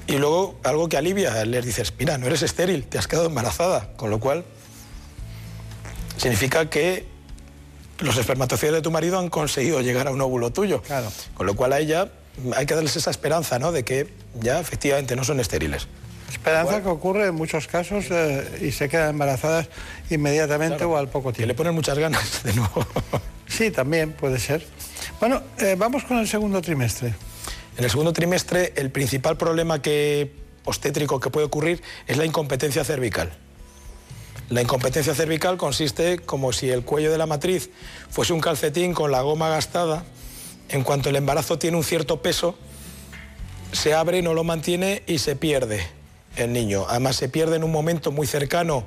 [0.08, 3.90] Y luego algo que alivia, les dices, mira, no eres estéril, te has quedado embarazada,
[3.98, 4.46] con lo cual
[6.16, 7.06] significa que
[8.00, 10.82] los espermatozoides de tu marido han conseguido llegar a un óvulo tuyo.
[10.82, 11.12] Claro.
[11.34, 12.10] Con lo cual a ella
[12.56, 13.72] hay que darles esa esperanza, ¿no?
[13.72, 14.08] De que
[14.40, 15.88] ya efectivamente no son estériles.
[16.30, 19.70] Esperanza que ocurre en muchos casos eh, y se quedan embarazadas
[20.10, 21.42] inmediatamente o al poco tiempo.
[21.42, 22.86] Que le ponen muchas ganas de nuevo.
[23.48, 24.66] Sí, también puede ser.
[25.20, 27.14] Bueno, eh, vamos con el segundo trimestre.
[27.78, 29.82] En el segundo trimestre el principal problema
[30.66, 33.32] obstétrico que puede ocurrir es la incompetencia cervical.
[34.50, 37.70] La incompetencia cervical consiste como si el cuello de la matriz
[38.10, 40.06] fuese un calcetín con la goma gastada.
[40.70, 42.58] En cuanto el embarazo tiene un cierto peso,
[43.72, 45.97] se abre, no lo mantiene y se pierde
[46.38, 46.86] el niño.
[46.88, 48.86] Además se pierde en un momento muy cercano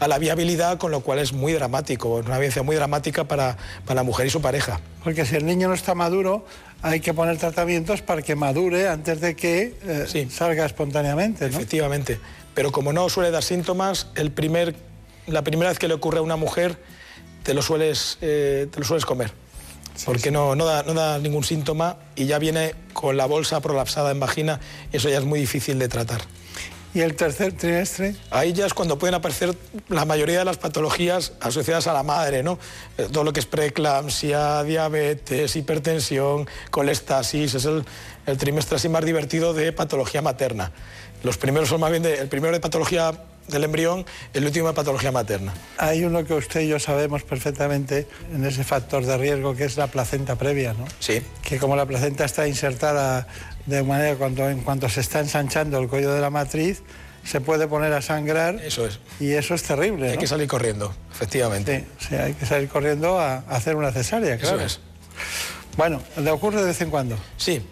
[0.00, 3.56] a la viabilidad, con lo cual es muy dramático, es una vivencia muy dramática para,
[3.84, 4.80] para la mujer y su pareja.
[5.04, 6.44] Porque si el niño no está maduro,
[6.82, 11.48] hay que poner tratamientos para que madure antes de que eh, salga espontáneamente.
[11.48, 11.56] ¿no?
[11.56, 12.18] Efectivamente.
[12.54, 14.74] Pero como no suele dar síntomas, el primer,
[15.26, 16.78] la primera vez que le ocurre a una mujer,
[17.42, 19.32] te lo sueles, eh, te lo sueles comer.
[20.04, 24.10] porque No, no, da, no da ningún síntoma y ya viene con la bolsa prolapsada
[24.10, 24.60] en vagina
[24.92, 26.20] y eso ya es muy difícil de tratar.
[26.94, 28.14] ¿Y el tercer trimestre?
[28.30, 29.56] Ahí ya es cuando pueden aparecer
[29.88, 32.58] la mayoría de las patologías asociadas a la madre, ¿no?
[32.98, 37.84] Eh, Todo lo que es preeclampsia, diabetes, hipertensión, colestasis, es el,
[38.26, 40.70] el trimestre así más divertido de patología materna.
[41.22, 43.12] Los primeros son más bien de, el primero de patología
[43.48, 45.52] del embrión, el último de patología materna.
[45.76, 49.76] Hay uno que usted y yo sabemos perfectamente en ese factor de riesgo que es
[49.76, 50.84] la placenta previa, ¿no?
[51.00, 51.22] Sí.
[51.42, 53.26] Que como la placenta está insertada
[53.66, 56.82] de manera cuando en cuanto se está ensanchando el cuello de la matriz,
[57.24, 58.56] se puede poner a sangrar.
[58.56, 58.98] Eso es.
[59.20, 60.08] Y eso es terrible.
[60.08, 60.20] Hay ¿no?
[60.20, 61.86] que salir corriendo, efectivamente.
[61.98, 64.62] Sí, sí, hay que salir corriendo a, hacer una cesárea, Eso claro.
[64.62, 64.80] es.
[65.76, 67.16] Bueno, ¿le ocurre de vez en cuando?
[67.36, 67.62] Sí.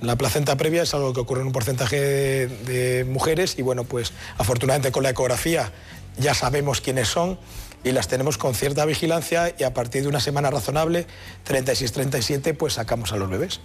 [0.00, 3.84] La placenta previa es algo que ocurre en un porcentaje de, de mujeres y bueno,
[3.84, 5.72] pues afortunadamente con la ecografía
[6.18, 7.38] ya sabemos quiénes son
[7.84, 11.06] y las tenemos con cierta vigilancia y a partir de una semana razonable,
[11.46, 13.60] 36-37, pues sacamos a los bebés.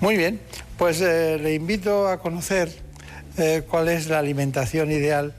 [0.00, 0.40] Muy bien,
[0.78, 2.70] pues eh, le invito a conocer
[3.38, 5.34] eh, cuál es la alimentación ideal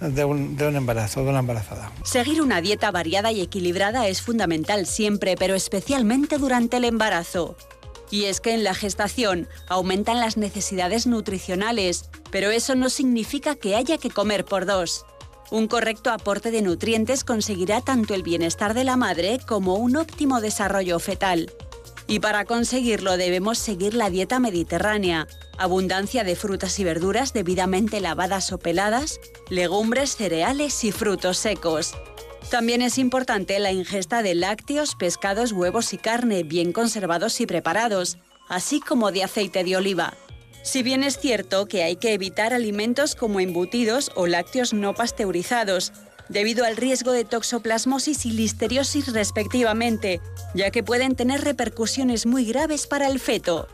[0.00, 1.90] de un, de un embarazo, de una embarazada.
[2.04, 7.56] Seguir una dieta variada y equilibrada es fundamental siempre, pero especialmente durante el embarazo.
[8.10, 13.74] Y es que en la gestación aumentan las necesidades nutricionales, pero eso no significa que
[13.74, 15.06] haya que comer por dos.
[15.50, 20.40] Un correcto aporte de nutrientes conseguirá tanto el bienestar de la madre como un óptimo
[20.40, 21.50] desarrollo fetal.
[22.12, 25.26] Y para conseguirlo debemos seguir la dieta mediterránea,
[25.56, 29.18] abundancia de frutas y verduras debidamente lavadas o peladas,
[29.48, 31.94] legumbres, cereales y frutos secos.
[32.50, 38.18] También es importante la ingesta de lácteos, pescados, huevos y carne bien conservados y preparados,
[38.46, 40.12] así como de aceite de oliva.
[40.62, 45.94] Si bien es cierto que hay que evitar alimentos como embutidos o lácteos no pasteurizados,
[46.32, 50.20] debido al riesgo de toxoplasmosis y listeriosis respectivamente,
[50.54, 53.68] ya que pueden tener repercusiones muy graves para el feto.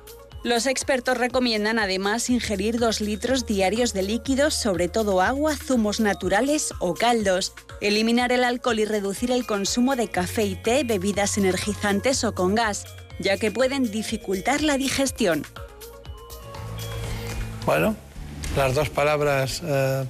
[0.44, 6.72] Los expertos recomiendan además ingerir 2 litros diarios de líquidos, sobre todo agua, zumos naturales
[6.78, 12.22] o caldos, eliminar el alcohol y reducir el consumo de café y té, bebidas energizantes
[12.24, 12.86] o con gas,
[13.18, 15.44] ya que pueden dificultar la digestión.
[17.66, 17.96] Bueno,
[18.56, 20.04] las dos palabras eh,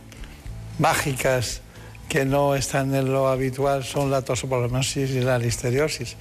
[0.78, 1.62] mágicas
[2.08, 6.16] que no están en lo habitual son la toxoplasmosis y la listeriosis.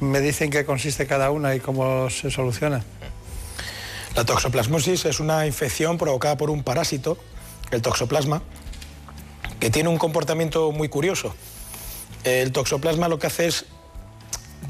[0.00, 2.84] Me dicen qué consiste cada una y cómo se soluciona.
[4.14, 7.18] La toxoplasmosis es una infección provocada por un parásito,
[7.72, 8.42] el toxoplasma,
[9.58, 11.34] que tiene un comportamiento muy curioso.
[12.22, 13.66] El toxoplasma lo que hace es,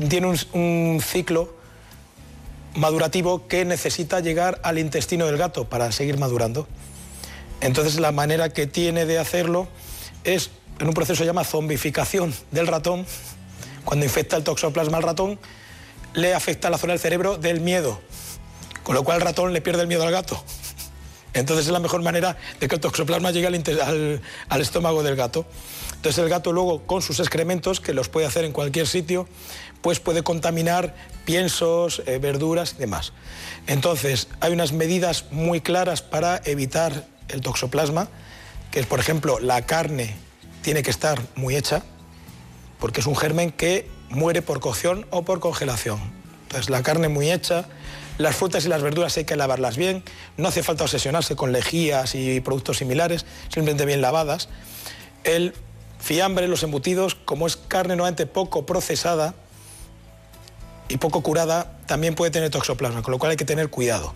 [0.09, 1.55] tiene un ciclo
[2.75, 6.67] madurativo que necesita llegar al intestino del gato para seguir madurando.
[7.61, 9.69] Entonces la manera que tiene de hacerlo
[10.25, 10.51] es
[10.83, 13.07] en un proceso que se llama zombificación del ratón.
[13.85, 15.39] Cuando infecta el toxoplasma al ratón,
[16.15, 18.01] le afecta la zona del cerebro del miedo,
[18.83, 20.43] con lo cual el ratón le pierde el miedo al gato.
[21.35, 25.47] Entonces es la mejor manera de que el toxoplasma llegue al, estómago del gato.
[25.95, 29.29] Entonces el gato luego con sus excrementos, que los puede hacer en cualquier sitio,
[29.83, 33.13] pues puede contaminar piensos, eh, verduras y demás.
[33.69, 38.09] Entonces hay unas medidas muy claras para evitar el toxoplasma,
[38.73, 40.17] que es por ejemplo la carne
[40.63, 41.83] tiene que estar muy hecha,
[42.79, 46.01] porque es un germen que muere por cocción o por congelación.
[46.45, 47.67] Entonces la carne muy hecha,
[48.19, 50.03] las frutas y las verduras hay que lavarlas bien,
[50.37, 54.49] no hace falta obsesionarse con lejías y productos similares, simplemente bien lavadas.
[55.25, 55.55] El
[55.99, 59.35] fiambre, los embutidos, como es carne nuevamente poco procesada
[60.89, 64.15] y poco curada también puede tener toxoplasma, con lo cual hay que tener cuidado.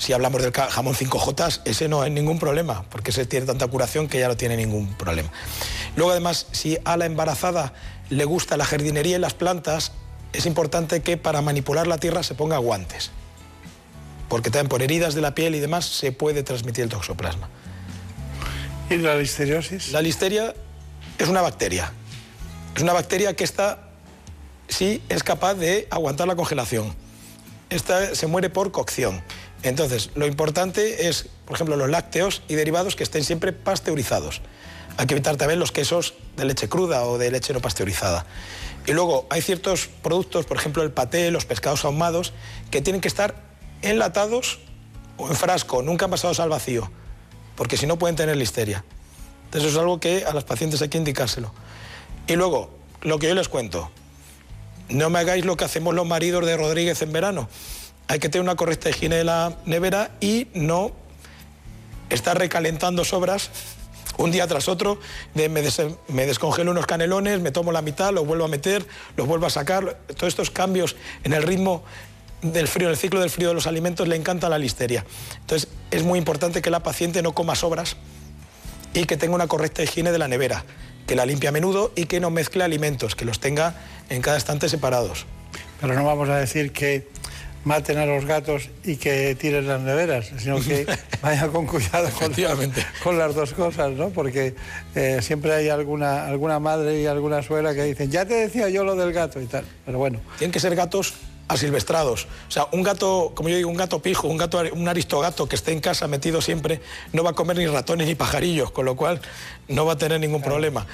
[0.00, 4.08] Si hablamos del jamón 5J, ese no es ningún problema, porque ese tiene tanta curación
[4.08, 5.30] que ya no tiene ningún problema.
[5.94, 7.74] Luego además, si a la embarazada
[8.08, 9.92] le gusta la jardinería y las plantas,
[10.32, 13.10] es importante que para manipular la tierra se ponga guantes,
[14.30, 17.50] porque también por heridas de la piel y demás se puede transmitir el toxoplasma.
[18.88, 19.92] ¿Y la listeriosis?
[19.92, 20.54] La listeria
[21.18, 21.92] es una bacteria.
[22.74, 23.90] Es una bacteria que está,
[24.66, 26.94] sí es capaz de aguantar la congelación.
[27.68, 29.22] Esta se muere por cocción.
[29.62, 34.40] Entonces, lo importante es, por ejemplo, los lácteos y derivados que estén siempre pasteurizados.
[34.96, 38.26] Hay que evitar también los quesos de leche cruda o de leche no pasteurizada.
[38.86, 42.32] Y luego hay ciertos productos, por ejemplo el paté, los pescados ahumados,
[42.70, 43.34] que tienen que estar
[43.82, 44.60] enlatados
[45.16, 46.90] o en frasco, nunca pasados al vacío,
[47.56, 48.84] porque si no pueden tener listeria.
[49.46, 51.52] Entonces es algo que a los pacientes hay que indicárselo.
[52.26, 52.70] Y luego,
[53.02, 53.90] lo que yo les cuento,
[54.88, 57.48] no me hagáis lo que hacemos los maridos de Rodríguez en verano.
[58.10, 60.90] Hay que tener una correcta higiene de la nevera y no
[62.08, 63.50] estar recalentando sobras
[64.16, 64.98] un día tras otro,
[65.34, 68.84] me, me, descongelo unos canelones, me tomo la mitad, los vuelvo a meter,
[69.16, 69.96] los vuelvo a sacar.
[70.08, 71.84] Todos estos cambios en el ritmo
[72.42, 75.04] del frío, en el ciclo del frío de los alimentos, le encanta la listeria.
[75.42, 77.96] Entonces, es muy importante que la paciente no coma sobras
[78.92, 80.64] y que tenga una correcta higiene de la nevera,
[81.06, 83.76] que la limpie a menudo y que no mezcle alimentos, que los tenga
[84.08, 85.26] en cada estante separados.
[85.80, 87.08] Pero no vamos a decir que
[87.64, 90.86] maten a los gatos y que tiren las neveras, sino que
[91.22, 92.08] vayan con cuidado
[93.02, 94.10] con, las dos cosas, ¿no?
[94.10, 94.54] Porque
[94.94, 98.84] eh, siempre hay alguna, alguna madre y alguna suegra que dicen, ya te decía yo
[98.84, 100.20] lo del gato y tal, pero bueno.
[100.38, 101.14] Tienen que ser gatos
[101.48, 102.26] asilvestrados.
[102.48, 105.56] O sea, un gato, como yo digo, un gato pijo, un gato, un aristogato que
[105.56, 106.80] esté en casa metido siempre,
[107.12, 109.20] no va a comer ni ratones ni pajarillos, con lo cual
[109.68, 110.86] no va a tener ningún problema.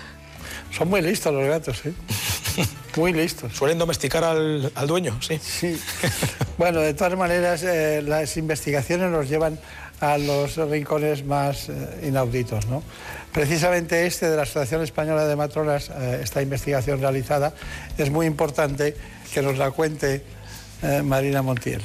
[0.77, 1.93] Son muy listos los gatos, ¿eh?
[2.97, 3.53] Muy listos.
[3.55, 5.39] Suelen domesticar al, dueño, sí.
[5.43, 5.81] Sí.
[6.59, 9.59] Bueno, de todas maneras, eh, las investigaciones nos llevan
[10.01, 12.83] a los rincones más eh, inauditos, ¿no?
[13.33, 17.55] Precisamente este de la Asociación Española de Matronas, eh, esta investigación realizada,
[17.99, 18.97] es muy importante
[19.33, 20.23] que nos la cuente
[21.03, 21.83] Marina Montiel.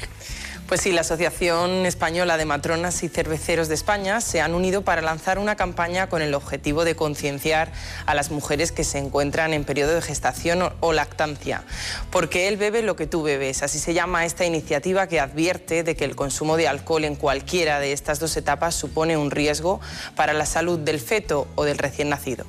[0.71, 5.01] Pues sí, la Asociación Española de Matronas y Cerveceros de España se han unido para
[5.01, 7.73] lanzar una campaña con el objetivo de concienciar
[8.05, 11.63] a las mujeres que se encuentran en periodo de gestación o lactancia.
[12.09, 13.63] Porque él bebe lo que tú bebes.
[13.63, 17.81] Así se llama esta iniciativa que advierte de que el consumo de alcohol en cualquiera
[17.81, 19.81] de estas dos etapas supone un riesgo
[20.15, 22.45] para la salud del feto o del recién nacido.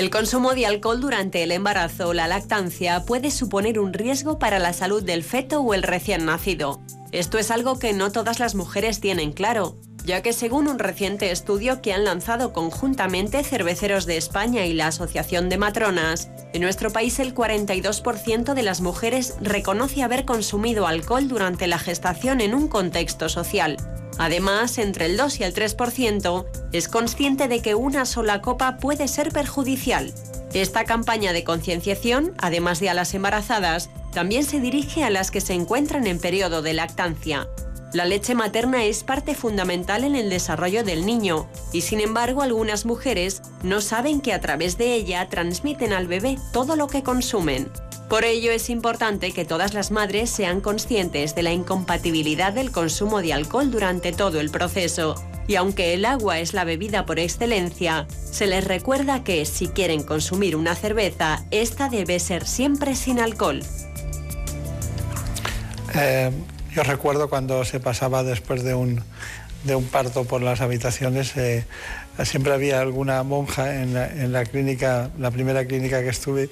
[0.00, 4.58] El consumo de alcohol durante el embarazo o la lactancia puede suponer un riesgo para
[4.58, 6.80] la salud del feto o el recién nacido.
[7.12, 11.30] Esto es algo que no todas las mujeres tienen claro, ya que según un reciente
[11.30, 16.90] estudio que han lanzado conjuntamente Cerveceros de España y la Asociación de Matronas, en nuestro
[16.90, 22.68] país el 42% de las mujeres reconoce haber consumido alcohol durante la gestación en un
[22.68, 23.76] contexto social,
[24.20, 29.08] Además, entre el 2 y el 3% es consciente de que una sola copa puede
[29.08, 30.12] ser perjudicial.
[30.52, 35.40] Esta campaña de concienciación, además de a las embarazadas, también se dirige a las que
[35.40, 37.48] se encuentran en periodo de lactancia.
[37.92, 42.86] La leche materna es parte fundamental en el desarrollo del niño y sin embargo algunas
[42.86, 47.68] mujeres no saben que a través de ella transmiten al bebé todo lo que consumen.
[48.08, 53.22] Por ello es importante que todas las madres sean conscientes de la incompatibilidad del consumo
[53.22, 55.16] de alcohol durante todo el proceso.
[55.48, 60.04] Y aunque el agua es la bebida por excelencia, se les recuerda que si quieren
[60.04, 63.62] consumir una cerveza, esta debe ser siempre sin alcohol.
[65.94, 66.30] Eh,
[66.74, 69.02] yo recuerdo cuando se pasaba después de un,
[69.64, 71.64] de un parto por las habitaciones, eh,
[72.24, 76.50] siempre había alguna monja en la, clínica, la primera clínica que estuve,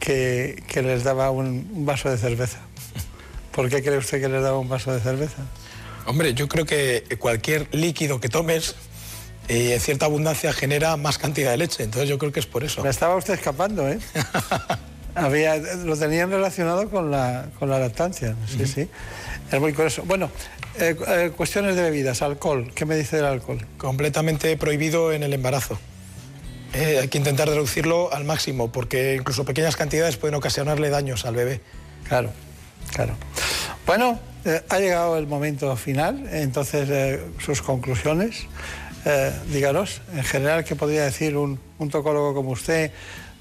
[0.00, 2.58] que, les daba un, vaso de cerveza.
[3.52, 5.42] ¿Por qué cree usted que les daba un vaso de cerveza?
[6.06, 8.76] Hombre, yo creo que cualquier líquido que tomes
[9.48, 12.64] y en cierta abundancia genera más cantidad de leche, entonces yo creo que es por
[12.64, 12.82] eso.
[12.82, 13.98] Me estaba usted escapando, ¿eh?
[15.16, 18.88] Había, lo tenían relacionado con la, con la lactancia, sí, sí.
[19.50, 20.02] Es muy curioso.
[20.04, 20.30] Bueno,
[20.78, 22.70] eh, eh, cuestiones de bebidas, alcohol.
[22.74, 23.64] ¿Qué me dice del alcohol?
[23.78, 25.78] Completamente prohibido en el embarazo.
[26.74, 31.34] Eh, hay que intentar reducirlo al máximo porque incluso pequeñas cantidades pueden ocasionarle daños al
[31.34, 31.62] bebé.
[32.06, 32.30] Claro,
[32.92, 33.14] claro.
[33.86, 34.20] Bueno,
[34.68, 38.46] ha llegado el momento final, entonces sus conclusiones.
[39.50, 42.92] díganos, en general, ¿qué podría decir un, un tocólogo como usted?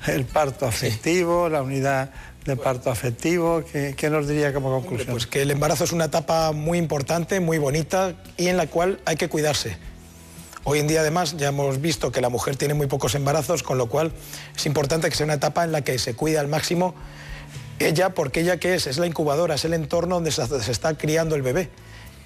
[0.08, 2.12] El parto afectivo, la unidad
[2.46, 3.64] de parto afectivo?
[3.72, 5.12] ¿Qué, nos diría como conclusión?
[5.12, 9.00] Pues que el embarazo es una etapa muy importante, muy bonita y en la cual
[9.06, 9.78] hay que cuidarse.
[10.64, 13.78] Hoy en día además ya hemos visto que la mujer tiene muy pocos embarazos, con
[13.78, 14.12] lo cual
[14.56, 16.96] es importante que sea una etapa en la que se cuida al máximo
[17.80, 18.88] Ella, porque ella qué es?
[18.88, 21.70] Es la incubadora, es el entorno donde se está criando el bebé.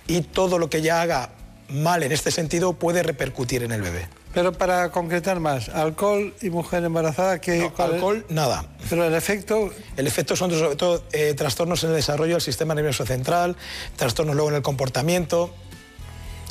[0.07, 1.31] Y todo lo que ella haga
[1.69, 4.07] mal en este sentido puede repercutir en el bebé.
[4.33, 8.65] Pero para concretar más, alcohol y mujer embarazada, que alcohol, nada.
[8.89, 9.71] Pero el efecto...
[9.97, 13.55] El efecto son sobre todo eh, trastornos en el desarrollo del sistema nervioso central,
[13.95, 15.53] trastornos luego en el comportamiento.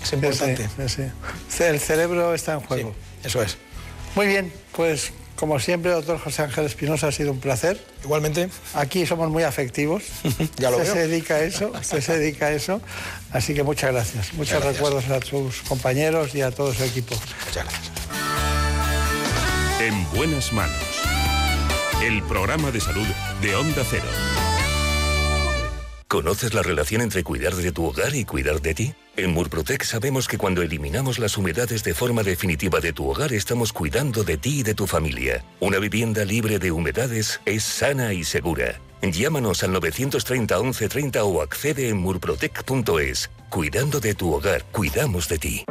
[0.02, 0.68] Es importante.
[0.88, 1.04] Sí,
[1.48, 2.94] sí, el cerebro está en juego.
[3.22, 3.58] eso es.
[4.16, 7.80] Muy bien, pues como siempre, doctor José Ángel Espinosa, ha sido un placer.
[8.02, 8.50] Igualmente.
[8.74, 10.02] Aquí somos muy afectivos.
[10.56, 12.80] ya lo usted se dedica a eso, usted se dedica a eso.
[13.30, 14.34] Así que muchas gracias.
[14.34, 17.14] Muchos recuerdos a sus compañeros y a todo su equipo.
[17.46, 17.92] Muchas gracias.
[19.80, 20.76] En buenas manos.
[22.02, 23.06] El programa de salud
[23.40, 24.47] de Onda Cero.
[26.08, 28.94] ¿Conoces la relación entre cuidar de tu hogar y cuidar de ti?
[29.18, 33.74] En Murprotec sabemos que cuando eliminamos las humedades de forma definitiva de tu hogar estamos
[33.74, 35.44] cuidando de ti y de tu familia.
[35.60, 38.80] Una vivienda libre de humedades es sana y segura.
[39.02, 43.30] Llámanos al 930 1130 o accede en murprotec.es.
[43.50, 45.64] Cuidando de tu hogar, cuidamos de ti.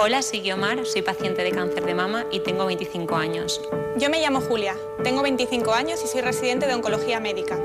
[0.00, 3.60] Hola, soy Guiomar, soy paciente de cáncer de mama y tengo 25 años.
[3.96, 4.74] Yo me llamo Julia,
[5.04, 7.56] tengo 25 años y soy residente de oncología médica.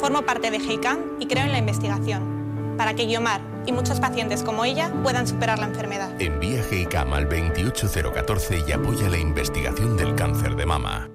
[0.00, 4.42] Formo parte de GEICAM y creo en la investigación, para que Guiomar y muchos pacientes
[4.42, 6.18] como ella puedan superar la enfermedad.
[6.18, 11.10] Envía GEICAM al 28014 y apoya la investigación del cáncer de mama.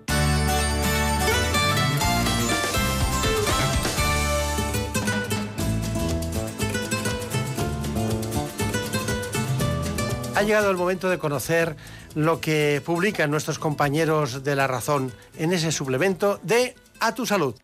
[10.36, 11.76] Ha llegado el momento de conocer
[12.14, 17.56] lo que publican nuestros compañeros de La Razón en ese suplemento de A Tu Salud.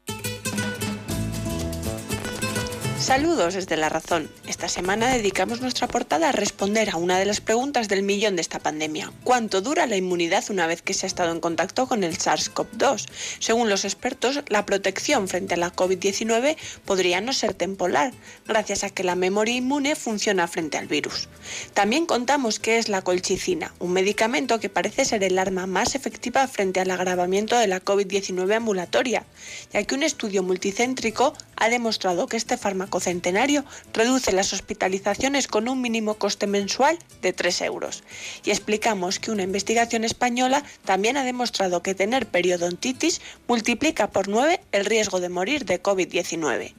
[3.11, 4.31] Saludos desde La Razón.
[4.47, 8.41] Esta semana dedicamos nuestra portada a responder a una de las preguntas del millón de
[8.41, 9.11] esta pandemia.
[9.25, 13.09] ¿Cuánto dura la inmunidad una vez que se ha estado en contacto con el SARS-CoV-2?
[13.39, 16.55] Según los expertos, la protección frente a la COVID-19
[16.85, 18.13] podría no ser temporal,
[18.47, 21.27] gracias a que la memoria inmune funciona frente al virus.
[21.73, 26.47] También contamos qué es la colchicina, un medicamento que parece ser el arma más efectiva
[26.47, 29.25] frente al agravamiento de la COVID-19 ambulatoria,
[29.73, 35.67] ya que un estudio multicéntrico ha demostrado que este fármaco centenario reduce las hospitalizaciones con
[35.67, 38.03] un mínimo coste mensual de 3 euros.
[38.45, 44.61] Y explicamos que una investigación española también ha demostrado que tener periodontitis multiplica por 9
[44.71, 46.73] el riesgo de morir de COVID-19.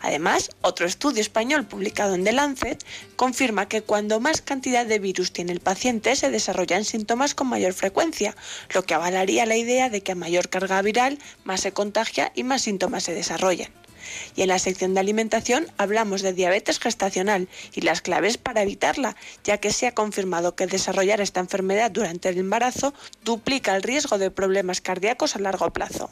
[0.00, 2.84] Además, otro estudio español publicado en The Lancet
[3.16, 7.72] confirma que cuando más cantidad de virus tiene el paciente se desarrollan síntomas con mayor
[7.72, 8.36] frecuencia,
[8.74, 12.44] lo que avalaría la idea de que a mayor carga viral más se contagia y
[12.44, 13.85] más síntomas se desarrollan.
[14.34, 19.16] Y en la sección de alimentación hablamos de diabetes gestacional y las claves para evitarla,
[19.44, 24.18] ya que se ha confirmado que desarrollar esta enfermedad durante el embarazo duplica el riesgo
[24.18, 26.10] de problemas cardíacos a largo plazo.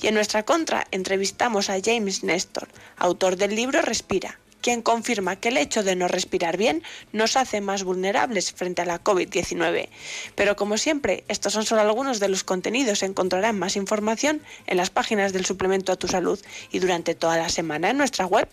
[0.00, 5.50] Y en nuestra contra entrevistamos a James Nestor, autor del libro Respira quien confirma que
[5.50, 6.82] el hecho de no respirar bien
[7.12, 9.90] nos hace más vulnerables frente a la COVID-19.
[10.34, 13.02] Pero como siempre, estos son solo algunos de los contenidos.
[13.02, 16.40] Encontrarán más información en las páginas del suplemento a tu salud
[16.72, 18.48] y durante toda la semana en nuestra web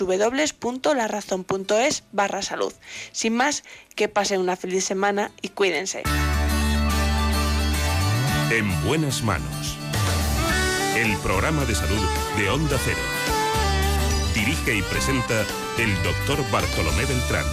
[0.00, 2.72] www.larazón.es barra salud.
[3.12, 3.62] Sin más,
[3.94, 6.02] que pasen una feliz semana y cuídense.
[8.50, 9.78] En buenas manos.
[10.96, 12.04] El programa de salud
[12.36, 13.21] de Onda Cero.
[14.64, 15.44] Y presenta
[15.76, 17.44] el doctor Bartolomé Beltrán.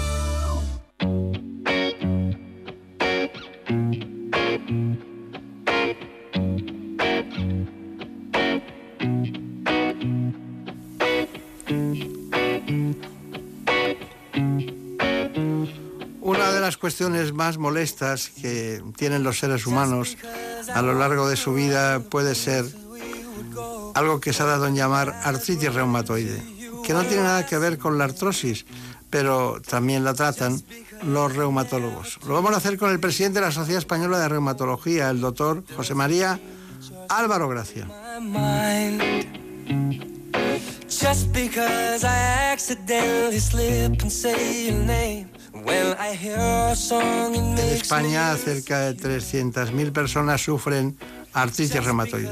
[16.22, 20.16] Una de las cuestiones más molestas que tienen los seres humanos
[20.74, 22.66] a lo largo de su vida puede ser
[23.96, 27.78] algo que se ha dado en llamar artritis reumatoide que no tiene nada que ver
[27.78, 28.66] con la artrosis,
[29.10, 30.62] pero también la tratan
[31.04, 32.20] los reumatólogos.
[32.28, 35.64] Lo vamos a hacer con el presidente de la Sociedad Española de Reumatología, el doctor
[35.76, 36.40] José María
[37.10, 37.88] Álvaro Gracia.
[47.58, 50.98] En España, cerca de 300.000 personas sufren
[51.34, 52.30] artritis reumatoide.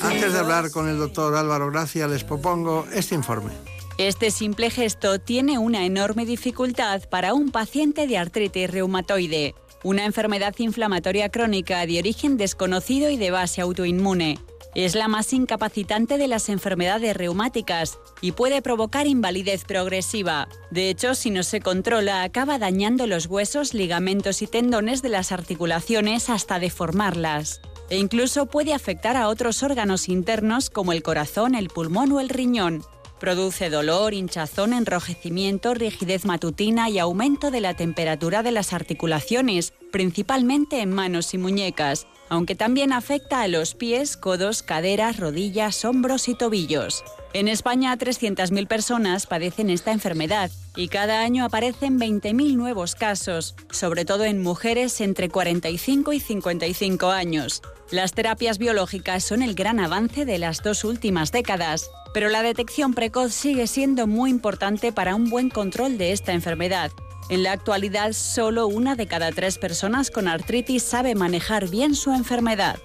[0.00, 3.52] Antes de hablar con el doctor Álvaro Gracia, les propongo este informe.
[3.98, 10.54] Este simple gesto tiene una enorme dificultad para un paciente de artritis reumatoide, una enfermedad
[10.58, 14.38] inflamatoria crónica de origen desconocido y de base autoinmune.
[14.74, 20.48] Es la más incapacitante de las enfermedades reumáticas y puede provocar invalidez progresiva.
[20.70, 25.32] De hecho, si no se controla, acaba dañando los huesos, ligamentos y tendones de las
[25.32, 27.60] articulaciones hasta deformarlas.
[27.90, 32.28] e incluso puede afectar a otros órganos internos como el corazón, el pulmón o el
[32.28, 32.84] riñón.
[33.18, 40.80] Produce dolor, hinchazón, enrojecimiento, rigidez matutina y aumento de la temperatura de las articulaciones, principalmente
[40.82, 46.34] en manos y muñecas, aunque también afecta a los pies, codos, caderas, rodillas, hombros y
[46.34, 47.04] tobillos.
[47.34, 54.04] En España, 300.000 personas padecen esta enfermedad y cada año aparecen 20.000 nuevos casos, sobre
[54.04, 57.62] todo en mujeres entre 45 y 55 años.
[57.90, 62.94] Las terapias biológicas son el gran avance de las dos últimas décadas, pero la detección
[62.94, 66.90] precoz sigue siendo muy importante para un buen control de esta enfermedad.
[67.30, 72.14] En la actualidad, solo una de cada tres personas con artritis sabe manejar bien su
[72.14, 72.78] enfermedad.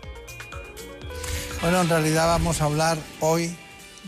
[1.62, 3.56] Bueno, en realidad vamos a hablar hoy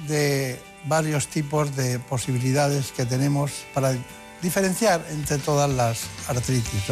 [0.07, 3.95] de varios tipos de posibilidades que tenemos para
[4.41, 6.84] diferenciar entre todas las artritis.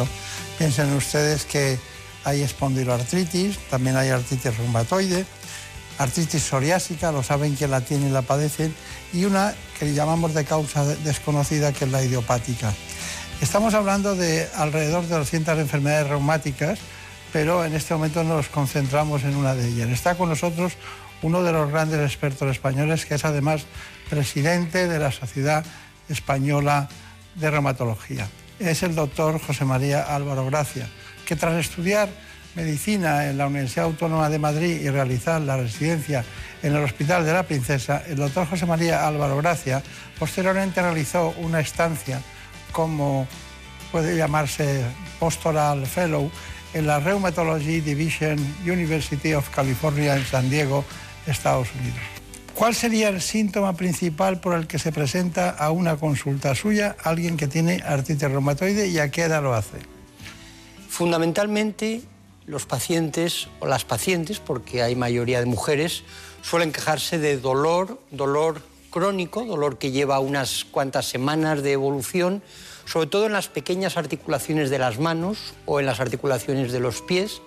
[0.56, 1.78] Piensen ustedes que
[2.24, 5.26] hay espondiloartritis, también hay artritis reumatoide,
[5.98, 8.74] artritis psoriásica, lo saben que la tienen y la padecen,
[9.12, 12.72] y una que llamamos de causa desconocida, que es la idiopática.
[13.40, 16.78] Estamos hablando de alrededor de 200 enfermedades reumáticas,
[17.32, 19.90] pero en este momento nos concentramos en una de ellas.
[19.90, 20.74] Está con nosotros
[21.22, 23.66] uno de los grandes expertos españoles, que es además
[24.08, 25.64] presidente de la Sociedad
[26.08, 26.88] Española
[27.34, 28.28] de Reumatología.
[28.58, 30.88] Es el doctor José María Álvaro Gracia
[31.26, 32.08] que tras estudiar
[32.54, 36.24] medicina en la Universidad Autónoma de Madrid y realizar la residencia
[36.62, 39.82] en el Hospital de la Princesa, el doctor José María Álvaro Gracia
[40.18, 42.20] posteriormente realizó una estancia
[42.74, 43.26] como
[43.90, 44.84] puede llamarse
[45.18, 46.30] Postural Fellow
[46.74, 48.36] en la Rheumatology Division
[48.66, 50.84] University of California en San Diego,
[51.26, 52.00] Estados Unidos.
[52.54, 57.36] ¿Cuál sería el síntoma principal por el que se presenta a una consulta suya alguien
[57.36, 59.78] que tiene artritis reumatoide y a qué edad lo hace?
[60.88, 62.02] Fundamentalmente,
[62.46, 66.02] los pacientes o las pacientes, porque hay mayoría de mujeres,
[66.42, 68.60] suelen quejarse de dolor, dolor
[68.94, 72.44] crónico, dolor que lleva unas cuantas semanas de evolución,
[72.86, 77.02] sobre todo en las pequeñas articulaciones de las manos o en las articulaciones de los
[77.02, 77.42] pies,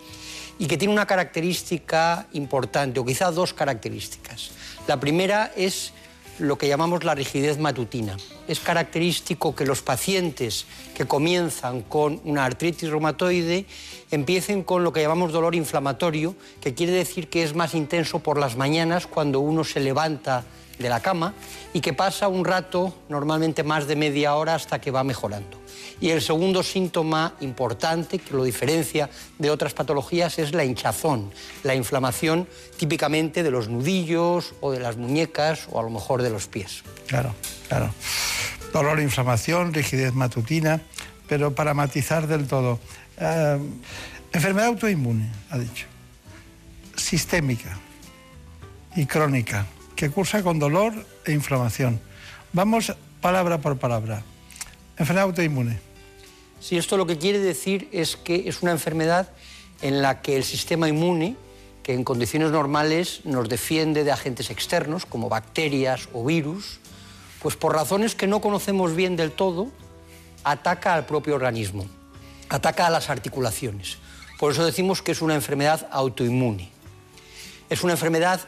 [0.60, 4.52] y que tiene una característica importante, o quizá dos características.
[4.90, 5.94] La primera es
[6.38, 8.18] lo que llamamos la rigidez matutina.
[8.50, 10.66] Es característico que los pacientes
[10.96, 13.66] que comienzan con una artritis reumatoide
[14.12, 18.38] empiecen con lo que llamamos dolor inflamatorio, que quiere decir que es más intenso por
[18.38, 20.44] las mañanas cuando uno se levanta
[20.80, 21.34] de la cama
[21.74, 25.58] y que pasa un rato, normalmente más de media hora, hasta que va mejorando.
[26.00, 29.10] Y el segundo síntoma importante que lo diferencia
[29.40, 31.32] de otras patologías es la hinchazón,
[31.64, 32.48] la inflamación
[32.78, 36.84] típicamente de los nudillos o de las muñecas o a lo mejor de los pies.
[37.08, 37.34] Claro,
[37.68, 37.92] claro.
[38.74, 40.82] Dolor, inflamación, rigidez matutina,
[41.28, 42.80] pero para matizar del todo.
[43.18, 43.60] Eh,
[44.34, 45.88] enfermedad autoinmune, ha dicho.
[46.96, 47.78] Sistémica
[48.96, 49.66] y crónica,
[49.98, 50.94] que cursa con dolor
[51.26, 52.00] e inflamación.
[52.54, 54.22] Vamos palabra por palabra.
[54.96, 55.80] Enfermedad autoinmune.
[56.62, 59.28] Sí, esto lo que quiere decir es que es una enfermedad
[59.82, 61.36] en la que el sistema inmune,
[61.82, 66.80] que en condiciones normales nos defiende de agentes externos como bacterias o virus,
[67.42, 69.72] pues por razones que no conocemos bien del todo,
[70.44, 71.88] ataca al propio organismo,
[72.50, 73.98] ataca a las articulaciones.
[74.38, 76.70] Por eso decimos que es una enfermedad autoinmune.
[77.70, 78.42] Es una enfermedad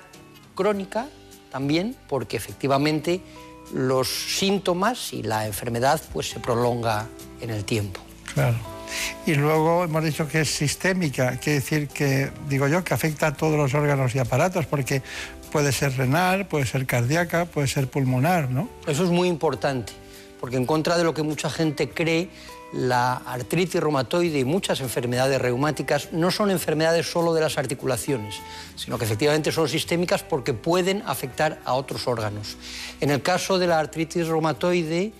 [0.54, 1.08] crónica
[1.52, 3.22] también porque efectivamente
[3.74, 7.08] los síntomas y la enfermedad pues se prolonga
[7.42, 8.02] en el tiempo.
[8.34, 8.58] Claro.
[9.26, 13.34] Y luego hemos dicho que es sistémica, quiere decir que, digo yo, que afecta a
[13.34, 15.04] todos los órganos y aparatos, porque
[15.52, 18.70] puede ser renal, puede ser cardíaca, puede ser pulmonar, ¿no?
[18.88, 19.94] Eso es muy importante,
[20.40, 22.30] porque en contra de lo que mucha gente cree,
[22.72, 28.36] la artritis reumatoide y muchas enfermedades reumáticas no son enfermedades solo de las articulaciones,
[28.76, 32.58] sino que efectivamente son sistémicas porque pueden afectar a otros órganos.
[33.02, 35.12] En el caso de la artritis reumatoide,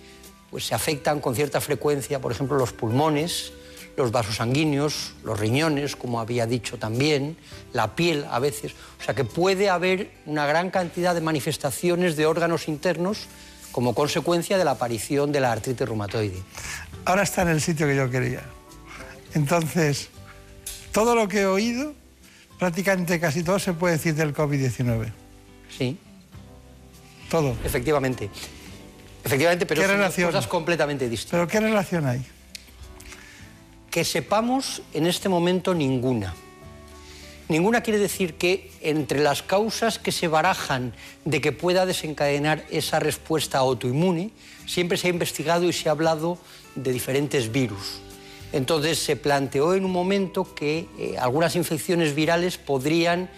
[0.50, 3.52] pues se afectan con cierta frecuencia, por ejemplo, los pulmones,
[3.96, 7.36] los vasos sanguíneos, los riñones, como había dicho también,
[7.72, 8.72] la piel a veces.
[9.00, 13.26] O sea que puede haber una gran cantidad de manifestaciones de órganos internos
[13.72, 16.42] como consecuencia de la aparición de la artritis reumatoide.
[17.04, 18.42] Ahora está en el sitio que yo quería.
[19.34, 20.08] Entonces,
[20.92, 21.94] todo lo que he oído,
[22.58, 25.12] prácticamente casi todo se puede decir del COVID-19.
[25.76, 25.96] Sí.
[27.30, 27.56] Todo.
[27.64, 28.28] Efectivamente.
[29.24, 30.28] Efectivamente, pero ¿Qué son relación?
[30.28, 31.32] cosas completamente distintas.
[31.32, 32.24] ¿Pero qué relación hay?
[33.90, 36.34] Que sepamos en este momento ninguna.
[37.50, 40.94] Ninguna quiere decir que entre las causas que se barajan
[41.24, 44.30] de que pueda desencadenar esa respuesta autoinmune,
[44.66, 46.38] siempre se ha investigado y se ha hablado
[46.76, 47.98] de diferentes virus.
[48.52, 53.28] Entonces se planteó en un momento que eh, algunas infecciones virales podrían,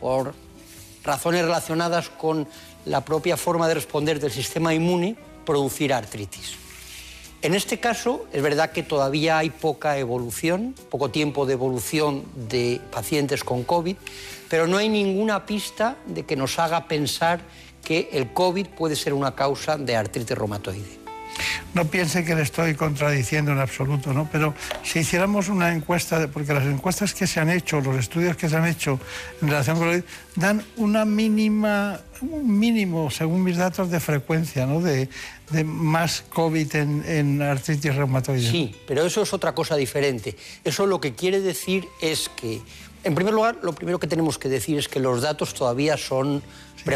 [0.00, 0.34] por
[1.04, 2.48] razones relacionadas con
[2.86, 5.14] la propia forma de responder del sistema inmune,
[5.46, 6.59] producir artritis.
[7.42, 12.82] En este caso, es verdad que todavía hay poca evolución, poco tiempo de evolución de
[12.92, 13.96] pacientes con COVID,
[14.50, 17.40] pero no hay ninguna pista de que nos haga pensar
[17.82, 21.00] que el COVID puede ser una causa de artritis reumatoide.
[21.72, 24.28] No piense que le estoy contradiciendo en absoluto, ¿no?
[24.30, 28.48] Pero si hiciéramos una encuesta, porque las encuestas que se han hecho, los estudios que
[28.48, 29.00] se han hecho
[29.40, 30.02] en relación con COVID,
[30.36, 34.80] dan una mínima, un mínimo, según mis datos, de frecuencia, ¿no?
[35.64, 38.50] Más COVID en, en, artritis reumatoide.
[38.50, 40.36] Sí, pero eso es otra cosa diferente.
[40.64, 42.60] Eso lo que quiere decir es que
[43.02, 46.42] en primer lugar, lo primero que tenemos que decir es que los datos todavía son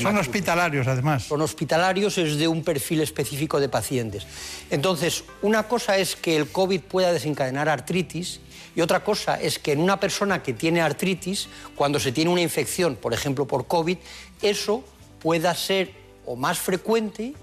[0.01, 1.25] Son hospitalarios, además.
[1.25, 4.27] Son hospitalarios, es de un perfil específico de pacientes.
[4.71, 8.41] Entonces, una cosa es que el COVID pueda desencadenar artritis
[8.77, 12.43] y otra cosa es que en una persona que tiene artritis, cuando se tiene una
[12.43, 13.97] infección, por ejemplo por COVID,
[14.43, 14.85] eso
[15.21, 15.93] pueda ser
[16.27, 17.35] o más frecuente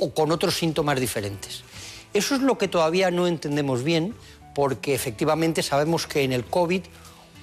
[0.00, 1.62] o con otros síntomas diferentes.
[2.12, 4.14] Eso es lo que todavía no entendemos bien,
[4.54, 6.82] porque efectivamente sabemos que en el COVID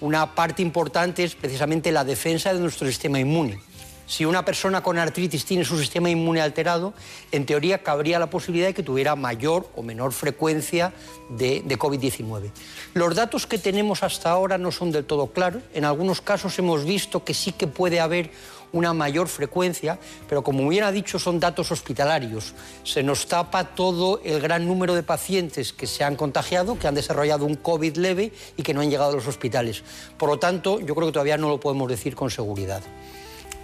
[0.01, 3.59] una parte importante es precisamente la defensa de nuestro sistema inmune.
[4.07, 6.93] Si una persona con artritis tiene su sistema inmune alterado,
[7.34, 10.93] en teoría cabría la posibilidad de que tuviera mayor o menor frecuencia
[11.29, 12.49] de, COVID-19.
[12.93, 15.61] Los datos que tenemos hasta ahora no son del todo claros.
[15.73, 18.31] En algunos casos hemos visto que sí que puede haber
[18.72, 22.53] una mayor frecuencia, pero como bien ha dicho, son datos hospitalarios.
[22.84, 26.95] Se nos tapa todo el gran número de pacientes que se han contagiado, que han
[26.95, 29.84] desarrollado un COVID leve y que no han llegado a los hospitales.
[30.18, 32.81] Por lo tanto, yo creo que todavía no lo podemos decir con seguridad.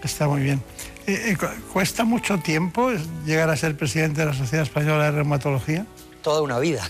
[0.03, 0.61] Está muy bien.
[1.07, 1.37] Eh, eh,
[1.71, 2.91] ¿Cuesta mucho tiempo
[3.25, 5.85] llegar a ser presidente de la Sociedad Española de Reumatología?
[6.23, 6.89] Toda una vida.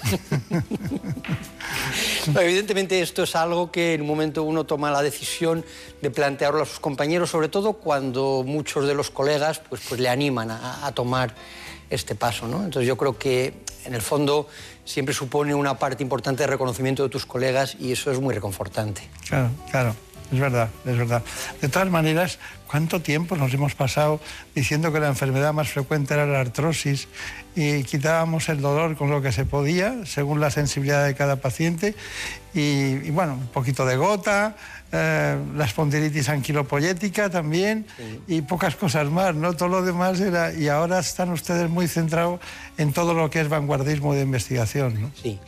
[2.39, 5.65] evidentemente esto es algo que en un momento uno toma la decisión
[6.01, 10.09] de plantearlo a sus compañeros, sobre todo cuando muchos de los colegas pues, pues le
[10.09, 11.33] animan a, tomar
[11.89, 12.47] este paso.
[12.47, 12.63] ¿no?
[12.63, 13.53] Entonces yo creo que
[13.85, 14.47] en el fondo
[14.85, 19.01] siempre supone una parte importante de reconocimiento de tus colegas y eso es muy reconfortante.
[19.27, 19.95] Claro, claro.
[20.31, 21.21] Es verdad, es verdad.
[21.61, 22.39] De todas maneras,
[22.73, 24.19] ¿cuánto tiempo nos hemos pasado
[24.55, 27.07] diciendo que la enfermedad más frecuente era la artrosis
[27.55, 31.93] y quitábamos el dolor con lo que se podía, según la sensibilidad de cada paciente?
[32.55, 34.55] Y, bueno, un poquito de gota,
[34.95, 37.87] eh, la espondilitis anquilopoyética también
[38.27, 39.55] y pocas cosas más, ¿no?
[39.55, 40.53] Todo lo demás era...
[40.53, 42.39] Y ahora están ustedes muy centrados
[42.77, 45.11] en todo lo que es vanguardismo de investigación, ¿no?
[45.19, 45.39] Sí.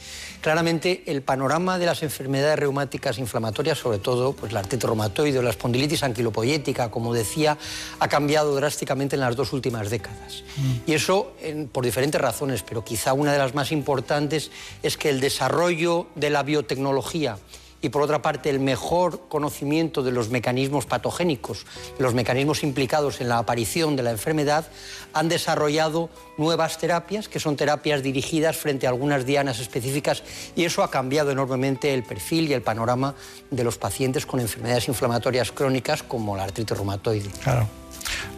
[0.41, 5.43] Claramente el panorama de las enfermedades reumáticas inflamatorias, sobre todo pues, la artritis reumatoide o
[5.43, 7.55] la espondilitis anquilopoyética, como decía,
[7.99, 10.43] ha cambiado drásticamente en las dos últimas décadas.
[10.57, 10.89] Mm.
[10.89, 11.33] Y eso
[11.71, 14.49] por diferentes razones, pero quizá una de las más importantes
[14.81, 17.37] es que el desarrollo de la biotecnología
[17.85, 21.67] y por otra parte el mejor conocimiento de los mecanismos patogénicos,
[21.99, 24.65] los mecanismos implicados en la aparición de la enfermedad,
[25.13, 26.09] han desarrollado
[26.39, 30.23] nuevas terapias, que son terapias dirigidas frente a algunas dianas específicas,
[30.55, 33.13] y eso ha cambiado enormemente el perfil y el panorama
[33.51, 37.29] de los pacientes con enfermedades inflamatorias crónicas como la artritis reumatoide.
[37.43, 37.67] Claro.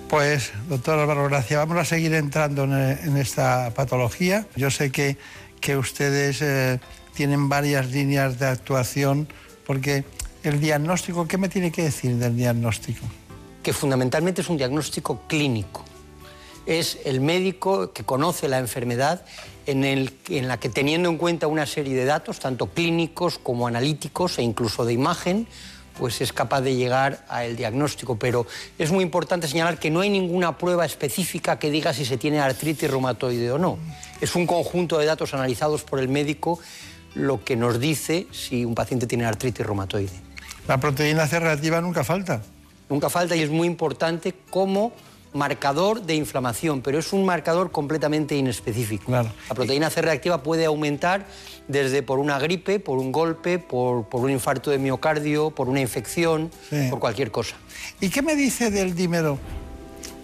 [0.10, 4.45] Pues, doctor Álvaro Gracia, vamos a seguir entrando en, esta patología.
[4.57, 5.15] Yo sé que,
[5.61, 6.41] que ustedes...
[6.41, 6.80] Eh,
[7.18, 9.27] tienen varias líneas de actuación,
[9.65, 10.06] porque
[10.44, 13.03] el diagnóstico, ¿qué me tiene que decir del diagnóstico?
[13.64, 15.84] Que fundamentalmente es un diagnóstico clínico.
[16.68, 19.26] Es el médico que conoce la enfermedad
[19.65, 20.11] en,
[20.48, 24.85] la que teniendo en cuenta una serie de datos, tanto clínicos como analíticos e incluso
[24.85, 25.48] de imagen,
[25.98, 28.19] pues es capaz de llegar al diagnóstico.
[28.19, 28.45] Pero
[28.77, 32.39] es muy importante señalar que no hay ninguna prueba específica que diga si se tiene
[32.39, 33.80] artritis reumatoide o no.
[34.22, 36.60] Es un conjunto de datos analizados por el médico
[37.16, 40.12] lo que nos dice si un paciente tiene artritis reumatoide.
[40.68, 42.42] La proteína C reactiva nunca falta.
[42.90, 44.94] Nunca falta y es muy importante como
[45.34, 49.12] marcador de inflamación, pero es un marcador completamente inespecífico.
[49.12, 51.26] La proteína C reactiva puede aumentar
[51.68, 56.52] desde por una gripe, por un golpe, por, un infarto de miocardio, por una infección,
[56.90, 57.56] por cualquier cosa.
[58.02, 59.38] ¿Y qué me dice del dímero?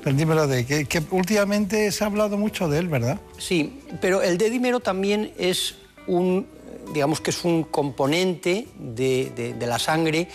[0.05, 3.21] El dímero D, que, que, últimamente se ha hablado mucho de él, ¿verdad?
[3.37, 5.75] Sí, pero el D dímero también es
[6.07, 6.45] un
[6.93, 10.27] digamos que es un componente de, la sangre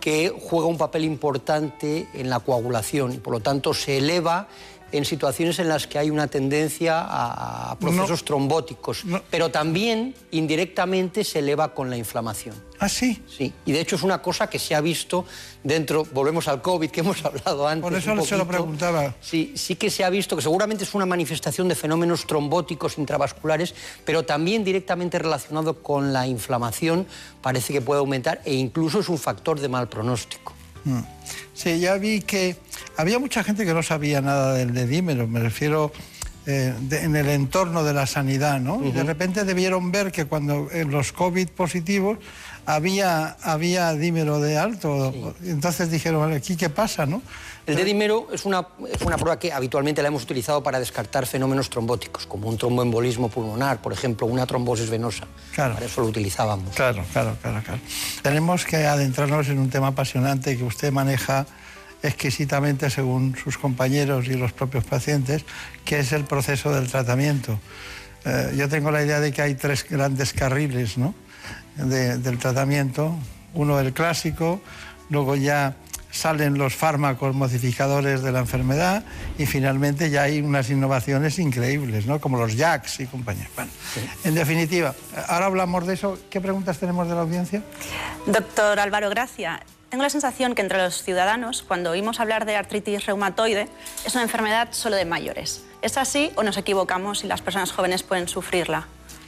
[0.00, 4.48] que juega un papel importante en la coagulación y por lo tanto se eleva
[4.92, 11.38] en situaciones en las que hay una tendencia a, procesos trombóticos, pero también indirectamente se
[11.38, 12.54] eleva con la inflamación.
[12.78, 13.22] ¿Ah, sí?
[13.28, 15.26] Sí, y de hecho es una cosa que se ha visto
[15.62, 17.82] dentro, volvemos al COVID que hemos hablado antes.
[17.82, 19.14] Por eso se lo preguntaba.
[19.20, 23.74] Sí, sí que se ha visto que seguramente es una manifestación de fenómenos trombóticos intravasculares,
[24.04, 27.06] pero también directamente relacionado con la inflamación
[27.42, 30.54] parece que puede aumentar e incluso es un factor de mal pronóstico.
[30.84, 31.00] Mm.
[31.54, 32.56] Sí, ya vi que
[32.96, 35.92] había mucha gente que no sabía nada del dedímero, me refiero
[36.46, 38.84] eh, en el entorno de la sanidad, ¿no?
[38.84, 42.18] Y de repente debieron ver que cuando en los COVID positivos
[42.66, 45.34] había, había dímero de alto.
[45.44, 47.22] Entonces dijeron, ¿aquí qué pasa, no?
[47.66, 51.70] El dedímero es una, es una prueba que habitualmente la hemos utilizado para descartar fenómenos
[51.70, 55.26] trombóticos, como un tromboembolismo pulmonar, por ejemplo, una trombosis venosa.
[55.54, 55.74] Claro.
[55.74, 56.74] Para eso lo utilizábamos.
[56.74, 57.80] Claro, claro, claro, claro.
[58.22, 61.46] Tenemos que adentrarnos en un tema apasionante que usted maneja
[62.02, 65.44] exquisitamente según sus compañeros y los propios pacientes,
[65.84, 67.58] que es el proceso del tratamiento.
[68.24, 71.14] Eh, yo tengo la idea de que hay tres grandes carriles ¿no?
[71.76, 73.14] del tratamiento.
[73.54, 74.60] Uno el clásico,
[75.08, 75.76] luego ya
[76.10, 79.04] salen los fármacos modificadores de la enfermedad
[79.38, 82.20] y finalmente ya hay unas innovaciones increíbles, ¿no?
[82.20, 83.48] como los JAKs y compañía.
[83.54, 83.70] Bueno,
[84.24, 84.94] En definitiva,
[85.28, 86.18] ahora hablamos de eso.
[86.30, 87.62] ¿Qué preguntas tenemos de la audiencia?
[88.26, 89.60] Doctor Álvaro Gracia,
[89.90, 93.68] tengo la sensación que entre los ciudadanos, cuando oímos hablar de artritis reumatoide,
[94.06, 95.64] es una enfermedad solo de mayores.
[95.82, 98.86] ¿Es así o nos equivocamos y las personas jóvenes pueden sufrirla?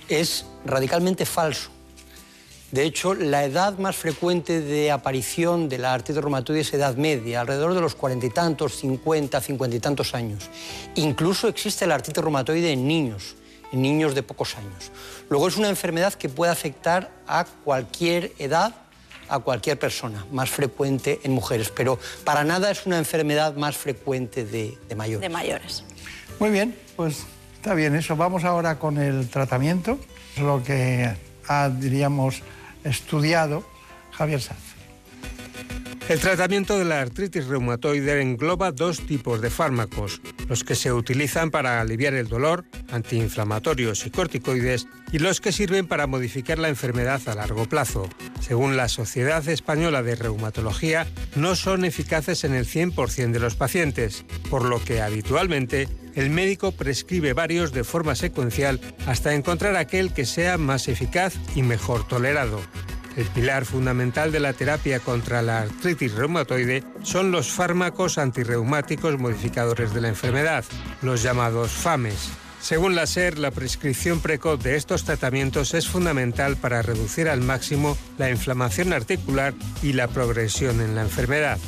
[0.09, 1.71] Es radicalmente falso.
[2.73, 7.43] De hecho, la edad más frecuente de aparición de la artritis reumatoide es edad media,
[7.43, 10.49] alrededor de los cuarenta y tantos, cincuenta, cincuenta y tantos años.
[10.95, 13.37] Incluso existe la artritis reumatoide en niños,
[13.73, 14.91] en niños de pocos años.
[15.29, 18.75] Luego es una enfermedad que puede afectar a cualquier edad
[19.29, 24.45] a cualquier persona, más frecuente en mujeres, pero para nada es una enfermedad más frecuente
[24.45, 25.23] de, mayores.
[25.23, 25.85] De mayores.
[26.39, 27.25] Muy bien, pues
[27.55, 28.15] está bien eso.
[28.15, 29.99] Vamos ahora con el tratamiento,
[30.39, 31.11] lo que
[31.49, 32.43] ha, diríamos,
[32.85, 33.65] estudiado
[34.13, 34.73] Javier Sanz.
[36.09, 41.51] El tratamiento de la artritis reumatoide engloba dos tipos de fármacos, los que se utilizan
[41.51, 47.21] para aliviar el dolor, antiinflamatorios y corticoides, y los que sirven para modificar la enfermedad
[47.27, 48.09] a largo plazo.
[48.41, 51.07] Según la Sociedad Española de Reumatología,
[51.37, 56.73] no son eficaces en el 100% de los pacientes, por lo que habitualmente el médico
[56.73, 62.61] prescribe varios de forma secuencial hasta encontrar aquel que sea más eficaz y mejor tolerado.
[63.17, 69.93] El pilar fundamental de la terapia contra la artritis reumatoide son los fármacos antirreumáticos modificadores
[69.93, 70.65] de la enfermedad,
[71.03, 72.31] los llamados FAMES.
[72.63, 77.99] Según la SER, la prescripción precoz de estos tratamientos es fundamental para reducir al máximo
[78.19, 79.53] la inflamación articular
[79.83, 81.59] y la progresión en la enfermedad.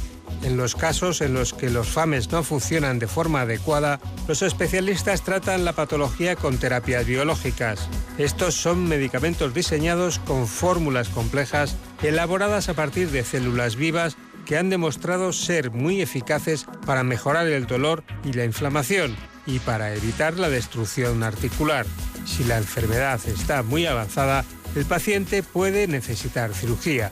[0.43, 5.23] En los casos en los que los FAMES no funcionan de forma adecuada, los especialistas
[5.23, 7.89] tratan la patología con terapias biológicas.
[8.19, 14.71] Estos son medicamentos diseñados con fórmulas complejas elaboradas a partir de células vivas que han
[14.71, 19.17] demostrado ser muy eficaces para mejorar el dolor y la inflamación
[19.47, 21.87] y para evitar la destrucción articular.
[22.27, 24.45] Si la enfermedad está muy avanzada,
[24.75, 27.11] el paciente puede necesitar cirugía.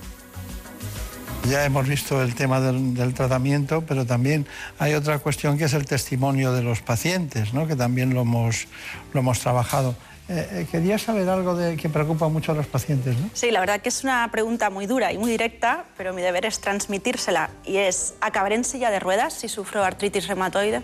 [1.48, 4.46] Ya hemos visto el tema del, tratamiento, pero también
[4.78, 7.66] hay otra cuestión que es el testimonio de los pacientes, ¿no?
[7.66, 8.68] que también lo hemos,
[9.12, 9.96] lo hemos trabajado.
[10.28, 13.28] Eh, eh, quería saber algo de, que preocupa mucho a los pacientes, ¿no?
[13.34, 16.46] Sí, la verdad que es una pregunta muy dura y muy directa, pero mi deber
[16.46, 20.82] es transmitírsela y es, ¿acabaré en silla de ruedas si sufro artritis reumatoide?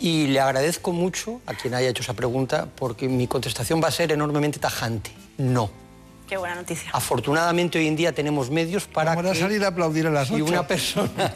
[0.00, 3.92] Y le agradezco mucho a quien haya hecho esa pregunta porque mi contestación va a
[3.92, 5.12] ser enormemente tajante.
[5.38, 5.83] No.
[6.28, 6.88] Qué buena noticia.
[6.92, 10.40] Afortunadamente hoy en día tenemos medios para Vamos a salir a aplaudir a las si
[10.40, 11.34] una persona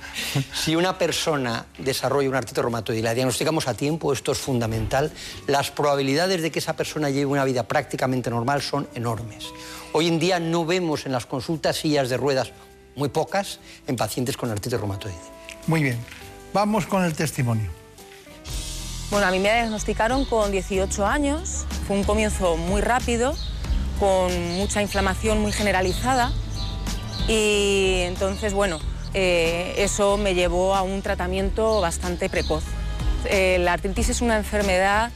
[0.54, 5.12] si una persona desarrolla un artritis reumatoide y la diagnosticamos a tiempo, esto es fundamental,
[5.46, 9.52] las probabilidades de que esa persona lleve una vida prácticamente normal son enormes.
[9.92, 12.50] Hoy en día no vemos en las consultas sillas de ruedas
[12.96, 15.14] muy pocas en pacientes con artritis reumatoide.
[15.68, 15.98] Muy bien.
[16.52, 17.70] Vamos con el testimonio.
[19.10, 23.36] Bueno, a mí me diagnosticaron con 18 años, fue un comienzo muy rápido
[23.98, 26.32] con mucha inflamación muy generalizada
[27.28, 28.78] y entonces, bueno,
[29.14, 32.64] eh, eso me llevó a un tratamiento bastante precoz.
[33.26, 35.10] Eh, la artritis es una enfermedad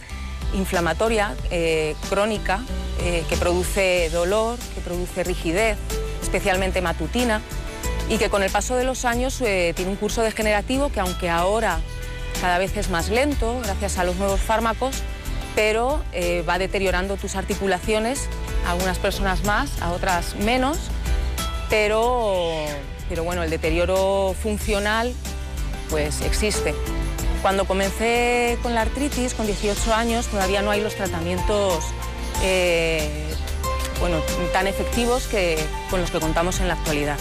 [0.55, 2.65] inflamatoria eh, crónica
[2.99, 5.79] que produce dolor, que produce rigidez,
[6.21, 7.41] especialmente matutina,
[8.09, 11.79] y que con el paso de los años tiene un curso degenerativo que aunque ahora
[12.41, 14.97] cada vez es más lento gracias a los nuevos fármacos,
[15.55, 16.03] pero
[16.47, 18.29] va deteriorando tus articulaciones
[18.67, 20.79] a algunas personas más, a otras menos,
[21.71, 22.65] pero,
[23.09, 25.13] pero bueno, el deterioro funcional
[25.91, 26.75] pues existe.
[27.43, 31.85] Cuando comencé con la artritis, con 18 años, todavía no hay los tratamientos
[32.43, 33.29] eh,
[34.01, 34.19] bueno,
[34.53, 35.59] tan efectivos que,
[35.91, 37.19] con los que contamos en la actualidad.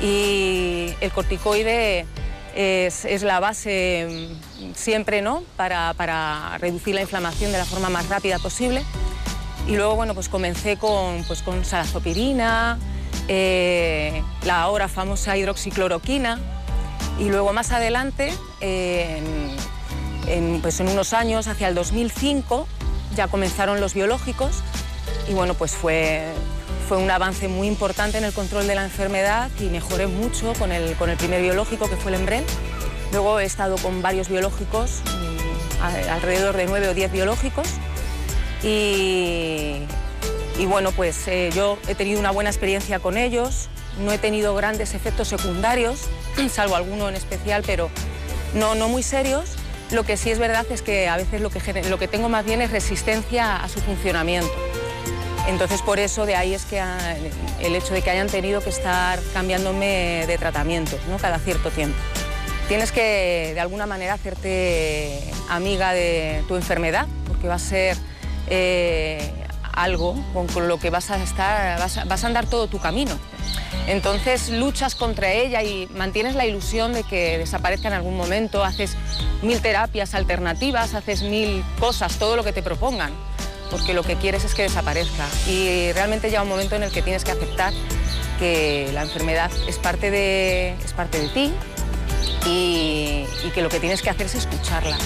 [0.00, 2.06] Y el corticoide
[2.54, 4.30] es, la base
[4.60, 5.42] mm, siempre ¿no?
[5.56, 8.82] Para, para, reducir la inflamación de la forma más rápida posible.
[9.66, 12.78] Y luego bueno, pues comencé con, pues, con salazopirina,
[13.26, 16.38] eh, la ahora famosa hidroxicloroquina.
[17.18, 19.56] Y luego más adelante, en,
[20.60, 22.68] pues en unos años, hacia el 2005,
[23.16, 24.62] ya comenzaron los biológicos.
[25.28, 26.32] Y bueno, pues fue,
[26.88, 30.70] fue un avance muy importante en el control de la enfermedad y mejoré mucho con
[30.70, 32.44] el, con el primer biológico que fue el Embren.
[33.10, 37.66] Luego he estado con varios biológicos, mm, alrededor de nueve o diez biológicos
[38.68, 43.68] y, bueno, pues eh, yo he tenido una buena experiencia con ellos,
[44.00, 46.08] no he tenido grandes efectos secundarios,
[46.52, 47.90] salvo alguno en especial, pero
[48.54, 49.50] no, no muy serios.
[49.92, 52.44] Lo que sí es verdad es que a veces lo que, lo que tengo más
[52.44, 54.52] bien es resistencia a su funcionamiento.
[55.46, 56.82] Entonces, por eso de ahí es que
[57.60, 61.18] el hecho de que hayan tenido que estar cambiándome de tratamiento ¿no?
[61.18, 61.96] cada cierto tiempo.
[62.66, 67.96] Tienes que, de alguna manera, hacerte amiga de tu enfermedad, porque va a ser
[68.48, 69.32] eh,
[69.72, 73.18] algo con, lo que vas a, estar, vas a andar todo tu camino.
[73.86, 78.96] Entonces luchas contra ella y mantienes la ilusión de que desaparezca en algún momento, haces
[79.42, 83.12] mil terapias alternativas, haces mil cosas, todo lo que te propongan
[83.70, 85.26] porque lo que quieres es que desaparezca.
[85.48, 87.72] Y realmente llega un momento en el que tienes que aceptar
[88.38, 91.52] que la enfermedad es parte de, es parte de ti
[92.46, 94.98] y, que lo que tienes que hacer es escucharla.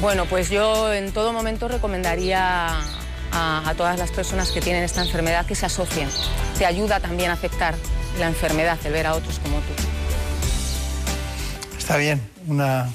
[0.00, 2.68] Bueno, pues yo en todo momento recomendaría
[3.30, 6.08] a, a, todas las personas que tienen esta enfermedad que se asocien.
[6.58, 7.74] Te ayuda también a aceptar
[8.18, 9.72] la enfermedad, el ver a otros como tú.
[11.78, 12.88] Está bien, una,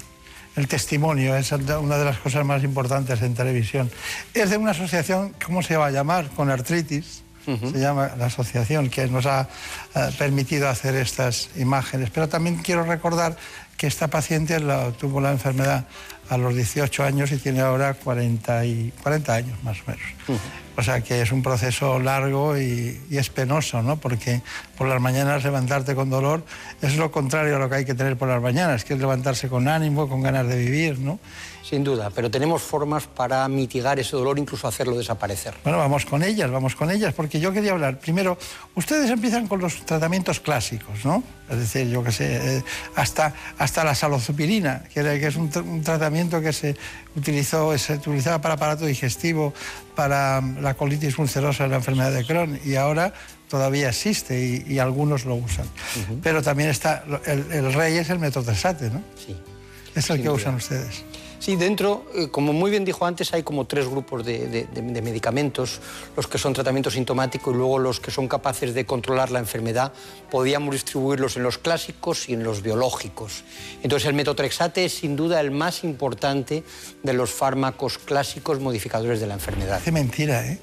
[0.57, 3.91] el testimonio es una de las cosas más importantes en televisión.
[4.33, 6.29] Es de una asociación, ¿cómo se va a llamar?
[6.31, 7.23] Con artritis.
[7.45, 9.47] Se llama la asociación que nos ha
[9.95, 12.09] eh, permitido hacer estas imágenes.
[12.09, 13.37] Pero también quiero recordar
[13.77, 14.59] que esta paciente
[14.99, 15.85] tuvo la enfermedad
[16.29, 20.41] a los 18 años y tiene ahora 40, y, 40 años más o menos.
[20.75, 23.97] O sea que es un proceso largo y, y, es penoso, ¿no?
[23.97, 24.41] Porque
[24.77, 26.43] por las mañanas levantarte con dolor
[26.81, 29.47] es lo contrario a lo que hay que tener por las mañanas, que es levantarse
[29.47, 31.19] con ánimo, con ganas de vivir, ¿no?
[31.67, 35.53] Sin duda, pero tenemos formas para mitigar ese dolor, incluso hacerlo desaparecer.
[35.63, 37.99] Bueno, vamos con ellas, vamos con ellas, porque yo quería hablar.
[37.99, 38.37] Primero,
[38.75, 41.21] ustedes empiezan con los tratamientos clásicos, ¿no?
[41.49, 42.63] Es decir, yo qué sé, eh,
[42.95, 45.49] hasta, hasta la salozupirina, que, que es un,
[45.83, 46.77] tratamiento que se
[47.17, 49.53] utilizó, se utilizaba para aparato digestivo,
[49.93, 53.11] para la colitis ulcerosa, la enfermedad de Crohn, y ahora
[53.49, 55.67] todavía existe y, algunos lo usan.
[56.23, 59.03] Pero también está, el, rey es el metotrexate, ¿no?
[59.17, 59.35] Sí.
[59.95, 61.03] Es el que usan ustedes.
[61.47, 64.67] Sí, dentro, eh, como muy bien dijo antes, hay como tres grupos de,
[65.01, 65.79] medicamentos,
[66.17, 69.93] los que son tratamiento sintomático y luego los que son capaces de controlar la enfermedad.
[70.29, 73.45] Podíamos distribuirlos en los clásicos y en los biológicos.
[73.81, 76.65] Entonces el metotrexate es sin duda el más importante
[77.01, 79.79] de los fármacos clásicos modificadores de la enfermedad.
[79.81, 80.59] Qué mentira, ¿eh?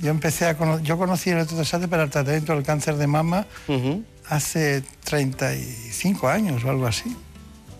[0.00, 3.48] Yo empecé a yo conocí el metotrexate para el tratamiento del cáncer de mama
[4.28, 7.16] hace 35 años o algo así.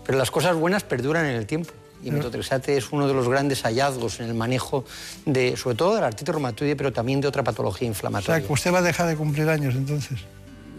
[0.05, 1.78] Pero las cosas buenas perduran en el tiempo.
[2.03, 4.85] Y metotrexate es uno de los grandes hallazgos en el manejo
[5.27, 8.37] de, sobre todo de la artritis reumatoide, pero también de otra patología inflamatoria.
[8.37, 10.21] O sea, que usted va a dejar de cumplir años entonces.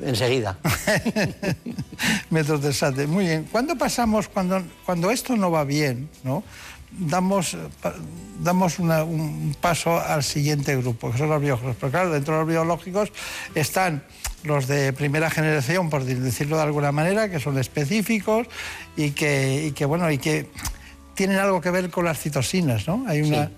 [0.01, 0.57] Enseguida.
[2.29, 3.47] metotrexate, muy bien.
[3.51, 6.43] ¿Cuándo pasamos, cuando, cuando esto no va bien, ¿no?
[6.91, 7.57] damos,
[8.41, 11.75] damos un paso al siguiente grupo, que son los biológicos.
[11.79, 13.11] Pero claro, dentro de los biológicos
[13.55, 14.03] están
[14.43, 18.47] los de primera generación, por decirlo de alguna manera, que son específicos
[18.95, 20.49] y que, y que bueno, y que
[21.19, 23.03] tienen algo que ver con las citosinas, ¿no?
[23.05, 23.51] Hay una,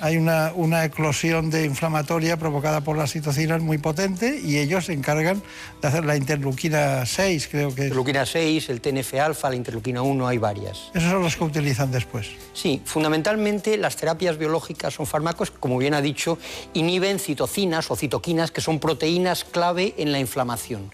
[0.00, 4.92] hay una, una, eclosión de inflamatoria provocada por las citocinas muy potente y ellos se
[4.92, 5.42] encargan
[5.80, 10.38] de hacer la interleuquina 6, creo que Interleuquina 6, el TNF-alfa, la interleuquina 1, hay
[10.38, 10.90] varias.
[10.94, 12.28] ¿Esos son los que utilizan después?
[12.52, 16.38] Sí, fundamentalmente las terapias biológicas son fármacos que, como bien ha dicho,
[16.74, 20.90] inhiben citocinas o citoquinas, que son proteínas clave en la inflamación.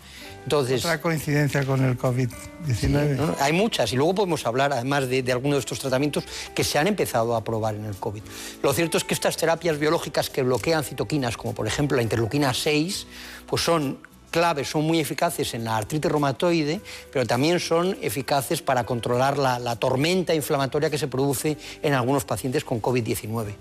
[0.47, 3.36] Otra coincidencia con el COVID-19.
[3.40, 6.24] hay muchas y luego podemos hablar además de, de, algunos de estos tratamientos
[6.55, 8.23] que se han empezado a probar en el COVID.
[8.62, 12.55] Lo cierto es que estas terapias biológicas que bloquean citoquinas, como por ejemplo la interleuquina
[12.55, 13.06] 6,
[13.47, 13.98] pues son
[14.30, 16.80] claves, son muy eficaces en la artritis reumatoide,
[17.12, 22.64] pero también son eficaces para controlar la, tormenta inflamatoria que se produce en algunos pacientes
[22.64, 23.52] con COVID-19.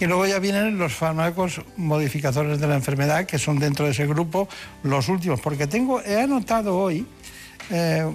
[0.00, 4.06] Y luego ya vienen los fármacos modificadores de la enfermedad, que son dentro de ese
[4.06, 4.48] grupo
[4.84, 7.06] los últimos, porque tengo, he anotado hoy
[7.70, 8.10] eh,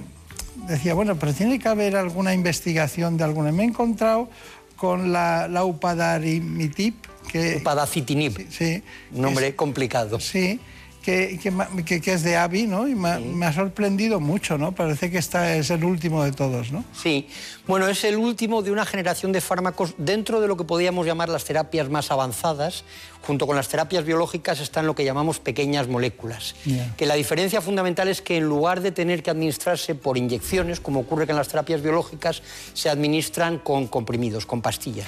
[0.65, 3.51] decía, bueno, pero tiene que haber alguna investigación de alguna.
[3.51, 4.29] Me he encontrado
[4.77, 6.95] con la, la upadarimitip,
[7.29, 7.57] que...
[7.57, 8.49] Upadacitinib.
[8.49, 8.81] Sí.
[9.11, 10.21] Un nombre complicado.
[10.21, 10.59] Sí
[11.07, 11.39] que,
[11.85, 12.85] que, que, es de Avi, ¿no?
[12.85, 14.73] Y me, me, ha sorprendido mucho, ¿no?
[14.73, 16.83] Parece que esta es el último de todos, ¿no?
[16.91, 17.29] Sí,
[17.67, 21.29] bueno, es el último de una generación de fármacos dentro de lo que podríamos llamar
[21.29, 22.83] las terapias más avanzadas.
[23.21, 26.55] Junto con las terapias biológicas están lo que llamamos pequeñas moléculas.
[26.63, 26.95] Yeah.
[26.95, 31.01] Que la diferencia fundamental es que en lugar de tener que administrarse por inyecciones, como
[31.01, 32.41] ocurre que en las terapias biológicas,
[32.73, 35.07] se administran con comprimidos, con pastillas.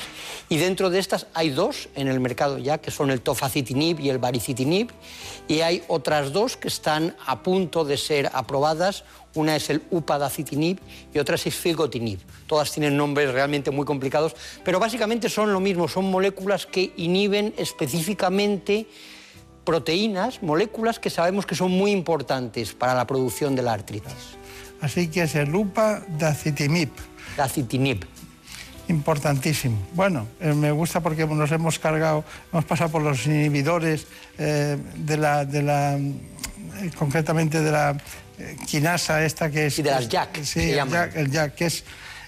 [0.50, 4.10] Y dentro de estas hay dos en el mercado ya, que son el tofacitinib y
[4.10, 4.90] el baricitinib,
[5.48, 9.06] y hay otras dos que están a punto de ser aprobadas.
[9.36, 10.80] Una es el upadacitinib
[11.14, 12.20] y otra es el filgotinib.
[12.48, 17.54] Todas tienen nombres realmente muy complicados, pero básicamente son lo mismo, son moléculas que inhiben
[17.58, 18.88] específicamente
[19.64, 24.38] proteínas, moléculas que sabemos que son muy importantes para la producción de la artritis.
[24.82, 26.90] Así que es el upadacitinib.
[27.38, 28.06] Dacitinib
[28.90, 29.78] importantísimo.
[29.94, 34.08] Bueno, eh, me gusta porque nos hemos cargado, hemos pasado por los inhibidores
[34.38, 37.96] eh, de la, de la eh, concretamente de la
[38.68, 39.80] quinasa esta que es...
[39.80, 41.84] Y de las JAK, Sí, el JAK, el JAK, que es,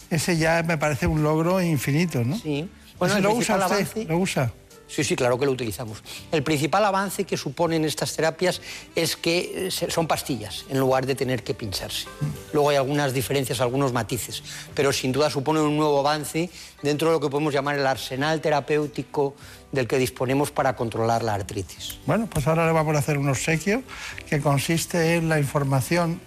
[0.10, 2.38] ese ya me parece un logro infinito, ¿no?
[2.38, 2.70] Sí.
[3.00, 4.08] Bueno, ¿Lo usa usted?
[4.08, 4.54] ¿Lo usa?
[4.92, 6.04] Sí, sí, claro que lo utilizamos.
[6.34, 8.62] El principal avance que suponen estas terapias
[8.94, 12.08] es que son pastillas en lugar de tener que pincharse.
[12.52, 14.44] Luego hay algunas diferencias, algunos matices,
[14.76, 16.50] pero sin duda supone un nuevo avance
[16.82, 19.34] dentro de lo que podemos llamar el arsenal terapéutico
[19.72, 22.00] del que disponemos para controlar la artritis.
[22.06, 23.84] Bueno, pues ahora le vamos a hacer un obsequio
[24.30, 26.20] que consiste en la información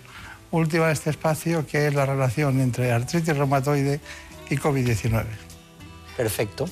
[0.50, 4.00] última de este espacio, que es la relación entre artritis reumatoide
[4.48, 5.26] y COVID-19.
[6.16, 6.66] Perfecto.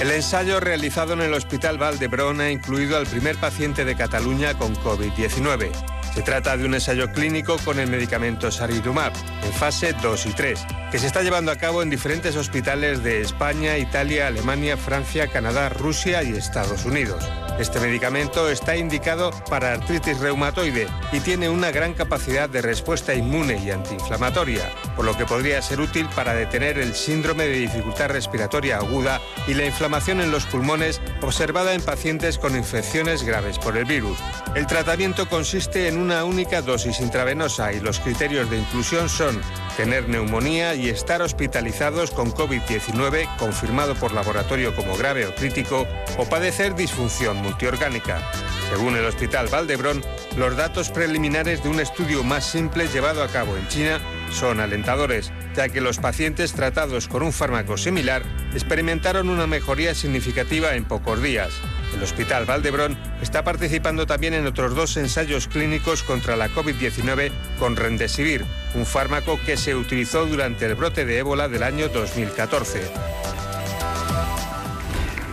[0.00, 4.76] El ensayo realizado en el Hospital Valdebrón ha incluido al primer paciente de Cataluña con
[4.76, 5.97] COVID-19.
[6.14, 9.12] Se trata de un ensayo clínico con el medicamento Saridumab,
[9.44, 13.20] en fase 2 y 3, que se está llevando a cabo en diferentes hospitales de
[13.20, 17.24] España, Italia, Alemania, Francia, Canadá, Rusia y Estados Unidos.
[17.58, 23.60] Este medicamento está indicado para artritis reumatoide y tiene una gran capacidad de respuesta inmune
[23.60, 28.76] y antiinflamatoria, por lo que podría ser útil para detener el síndrome de dificultad respiratoria
[28.76, 33.86] aguda y la inflamación en los pulmones observada en pacientes con infecciones graves por el
[33.86, 34.18] virus.
[34.54, 39.38] El tratamiento consiste en una única dosis intravenosa y los criterios de inclusión son
[39.76, 45.86] tener neumonía y estar hospitalizados con COVID-19 confirmado por laboratorio como grave o crítico
[46.16, 48.22] o padecer disfunción multiorgánica.
[48.70, 50.02] Según el Hospital Valdebrón,
[50.38, 55.32] los datos preliminares de un estudio más simple llevado a cabo en China son alentadores,
[55.56, 58.22] ya que los pacientes tratados con un fármaco similar
[58.54, 61.50] experimentaron una mejoría significativa en pocos días.
[61.94, 67.76] El Hospital Valdebrón está participando también en otros dos ensayos clínicos contra la COVID-19 con
[67.76, 68.44] Remdesivir,
[68.74, 72.82] un fármaco que se utilizó durante el brote de ébola del año 2014.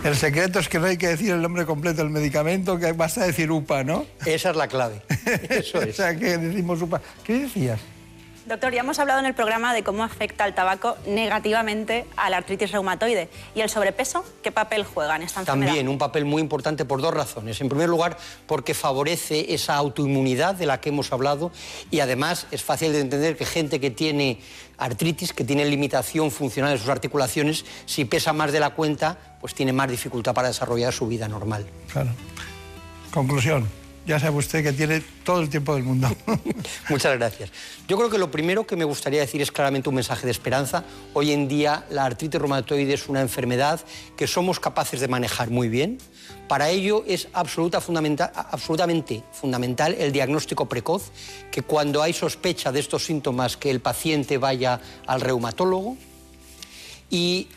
[0.04, 3.24] El secreto es que no hay que decir el nombre completo del medicamento, que basta
[3.24, 4.06] decir UPA, ¿no?
[4.24, 5.02] Esa es la clave.
[5.50, 5.90] Eso es.
[5.90, 7.00] o sea, que decimos UPA.
[7.24, 7.80] ¿Qué decías?
[8.46, 12.36] Doctor, ya hemos hablado en el programa de cómo afecta el tabaco negativamente a la
[12.36, 13.28] artritis reumatoide.
[13.56, 15.70] ¿Y el sobrepeso qué papel juega en esta enfermedad?
[15.70, 17.60] También un papel muy importante por dos razones.
[17.60, 18.16] En primer lugar,
[18.46, 21.50] porque favorece esa autoinmunidad de la que hemos hablado
[21.90, 24.38] y además es fácil de entender que gente que tiene
[24.78, 29.54] artritis, que tiene limitación funcional de sus articulaciones, si pesa más de la cuenta, pues
[29.54, 31.66] tiene más dificultad para desarrollar su vida normal.
[31.92, 32.10] Claro.
[33.12, 36.08] Conclusión ya sabe usted que tiene todo el tiempo del mundo.
[36.88, 37.50] Muchas gracias.
[37.88, 40.84] Yo creo que lo primero que me gustaría decir es claramente un mensaje de esperanza.
[41.12, 43.80] Hoy en día la artritis reumatoide es una enfermedad
[44.16, 45.98] que somos capaces de manejar muy bien.
[46.46, 51.10] Para ello es absoluta, fundamental, absolutamente fundamental el diagnóstico precoz,
[51.50, 55.96] que cuando hay sospecha de estos síntomas que el paciente vaya al reumatólogo.
[57.10, 57.48] Y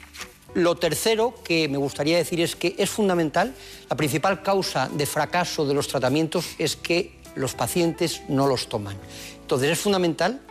[0.54, 3.54] lo tercero que me gustaría decir es que es fundamental,
[3.90, 8.98] la principal causa de fracaso de los tratamientos es que los pacientes no los toman.
[9.42, 10.42] Entonces es fundamental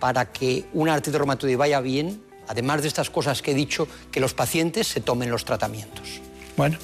[0.00, 4.20] para que una artritis reumatoide vaya bien, además de estas cosas que he dicho, que
[4.20, 6.20] los pacientes se tomen los tratamientos.
[6.56, 6.78] Bueno,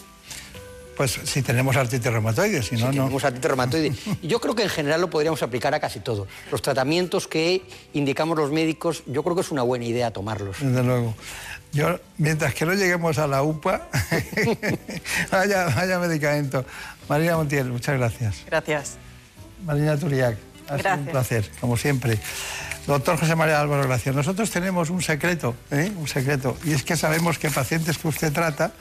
[0.97, 3.05] pues si tenemos artritis reumatoide, si no, si no.
[3.05, 3.93] tenemos artritis reumatoide.
[4.23, 6.27] Yo creo que en general lo podríamos aplicar a casi todo.
[6.51, 7.63] Los tratamientos que
[7.93, 10.59] indicamos los médicos, yo creo que es una buena idea tomarlos.
[10.61, 11.15] Desde luego.
[11.73, 13.89] Yo, mientras que no lleguemos a la UPA,
[15.33, 16.65] vaya, vaya medicamento.
[17.09, 18.43] Marina Montiel, muchas gracias.
[18.47, 18.97] Gracias.
[19.65, 20.37] Marina Turiac,
[20.69, 22.19] ha sido un placer, como siempre.
[22.87, 24.15] Doctor José María Álvaro, gracias.
[24.15, 25.93] Nosotros tenemos un secreto, ¿eh?
[25.97, 28.73] un secreto, y es que sabemos que pacientes que usted trata,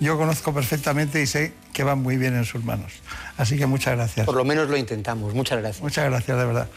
[0.00, 2.92] yo conozco perfectamente y sé que van muy bien en sus manos.
[3.36, 4.24] Así que muchas gracias.
[4.24, 5.34] Por lo menos lo intentamos.
[5.34, 5.82] Muchas gracias.
[5.82, 6.68] Muchas gracias, de verdad.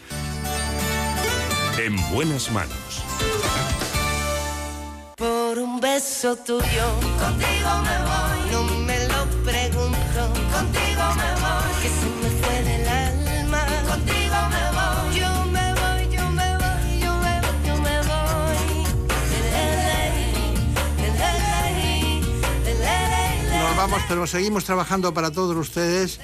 [1.78, 3.05] en buenas manos.
[5.76, 6.86] Un beso tuyo,
[7.20, 8.40] contigo me voy.
[8.50, 10.20] No me lo pregunto,
[10.50, 11.70] contigo me voy.
[11.82, 15.20] Que se me fue del alma, contigo me voy.
[15.20, 18.56] Yo me voy, yo me voy, yo me voy, yo me voy.
[23.60, 26.20] Nos vamos, pero seguimos trabajando para todos ustedes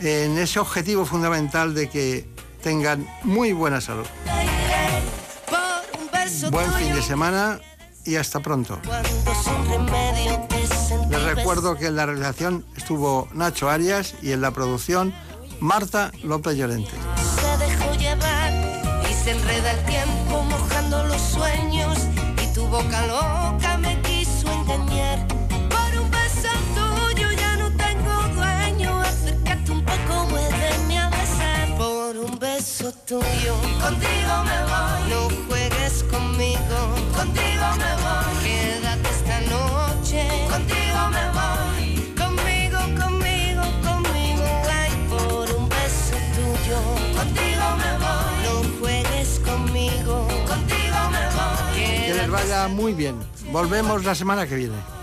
[0.00, 2.26] en ese objetivo fundamental de que
[2.62, 4.06] tengan muy buena salud.
[6.50, 7.60] Buen fin de semana
[8.04, 8.78] y hasta pronto.
[11.10, 15.14] Les recuerdo que en la realización estuvo Nacho Arias y en la producción
[15.60, 16.90] Marta López Llorente.
[17.40, 18.52] se dejó llevar
[19.08, 21.98] y se enreda el tiempo mojando los sueños
[22.42, 25.26] y tu boca loca me quiso engañar.
[25.28, 31.76] Por un beso tuyo ya no tengo dueño, acércate un poco, muéveme a besar.
[31.78, 35.10] Por un beso tuyo, contigo me voy.
[35.10, 35.63] No
[36.14, 36.78] conmigo,
[37.16, 38.32] contigo me voy.
[38.44, 42.14] Quédate esta noche, contigo me voy.
[42.22, 46.78] Conmigo, conmigo, conmigo, ay, por un beso tuyo.
[47.18, 48.34] Contigo me voy.
[48.44, 50.28] No juegues conmigo.
[50.46, 52.06] Contigo me voy.
[52.06, 53.16] Que les vaya muy bien.
[53.50, 54.93] Volvemos la semana que viene.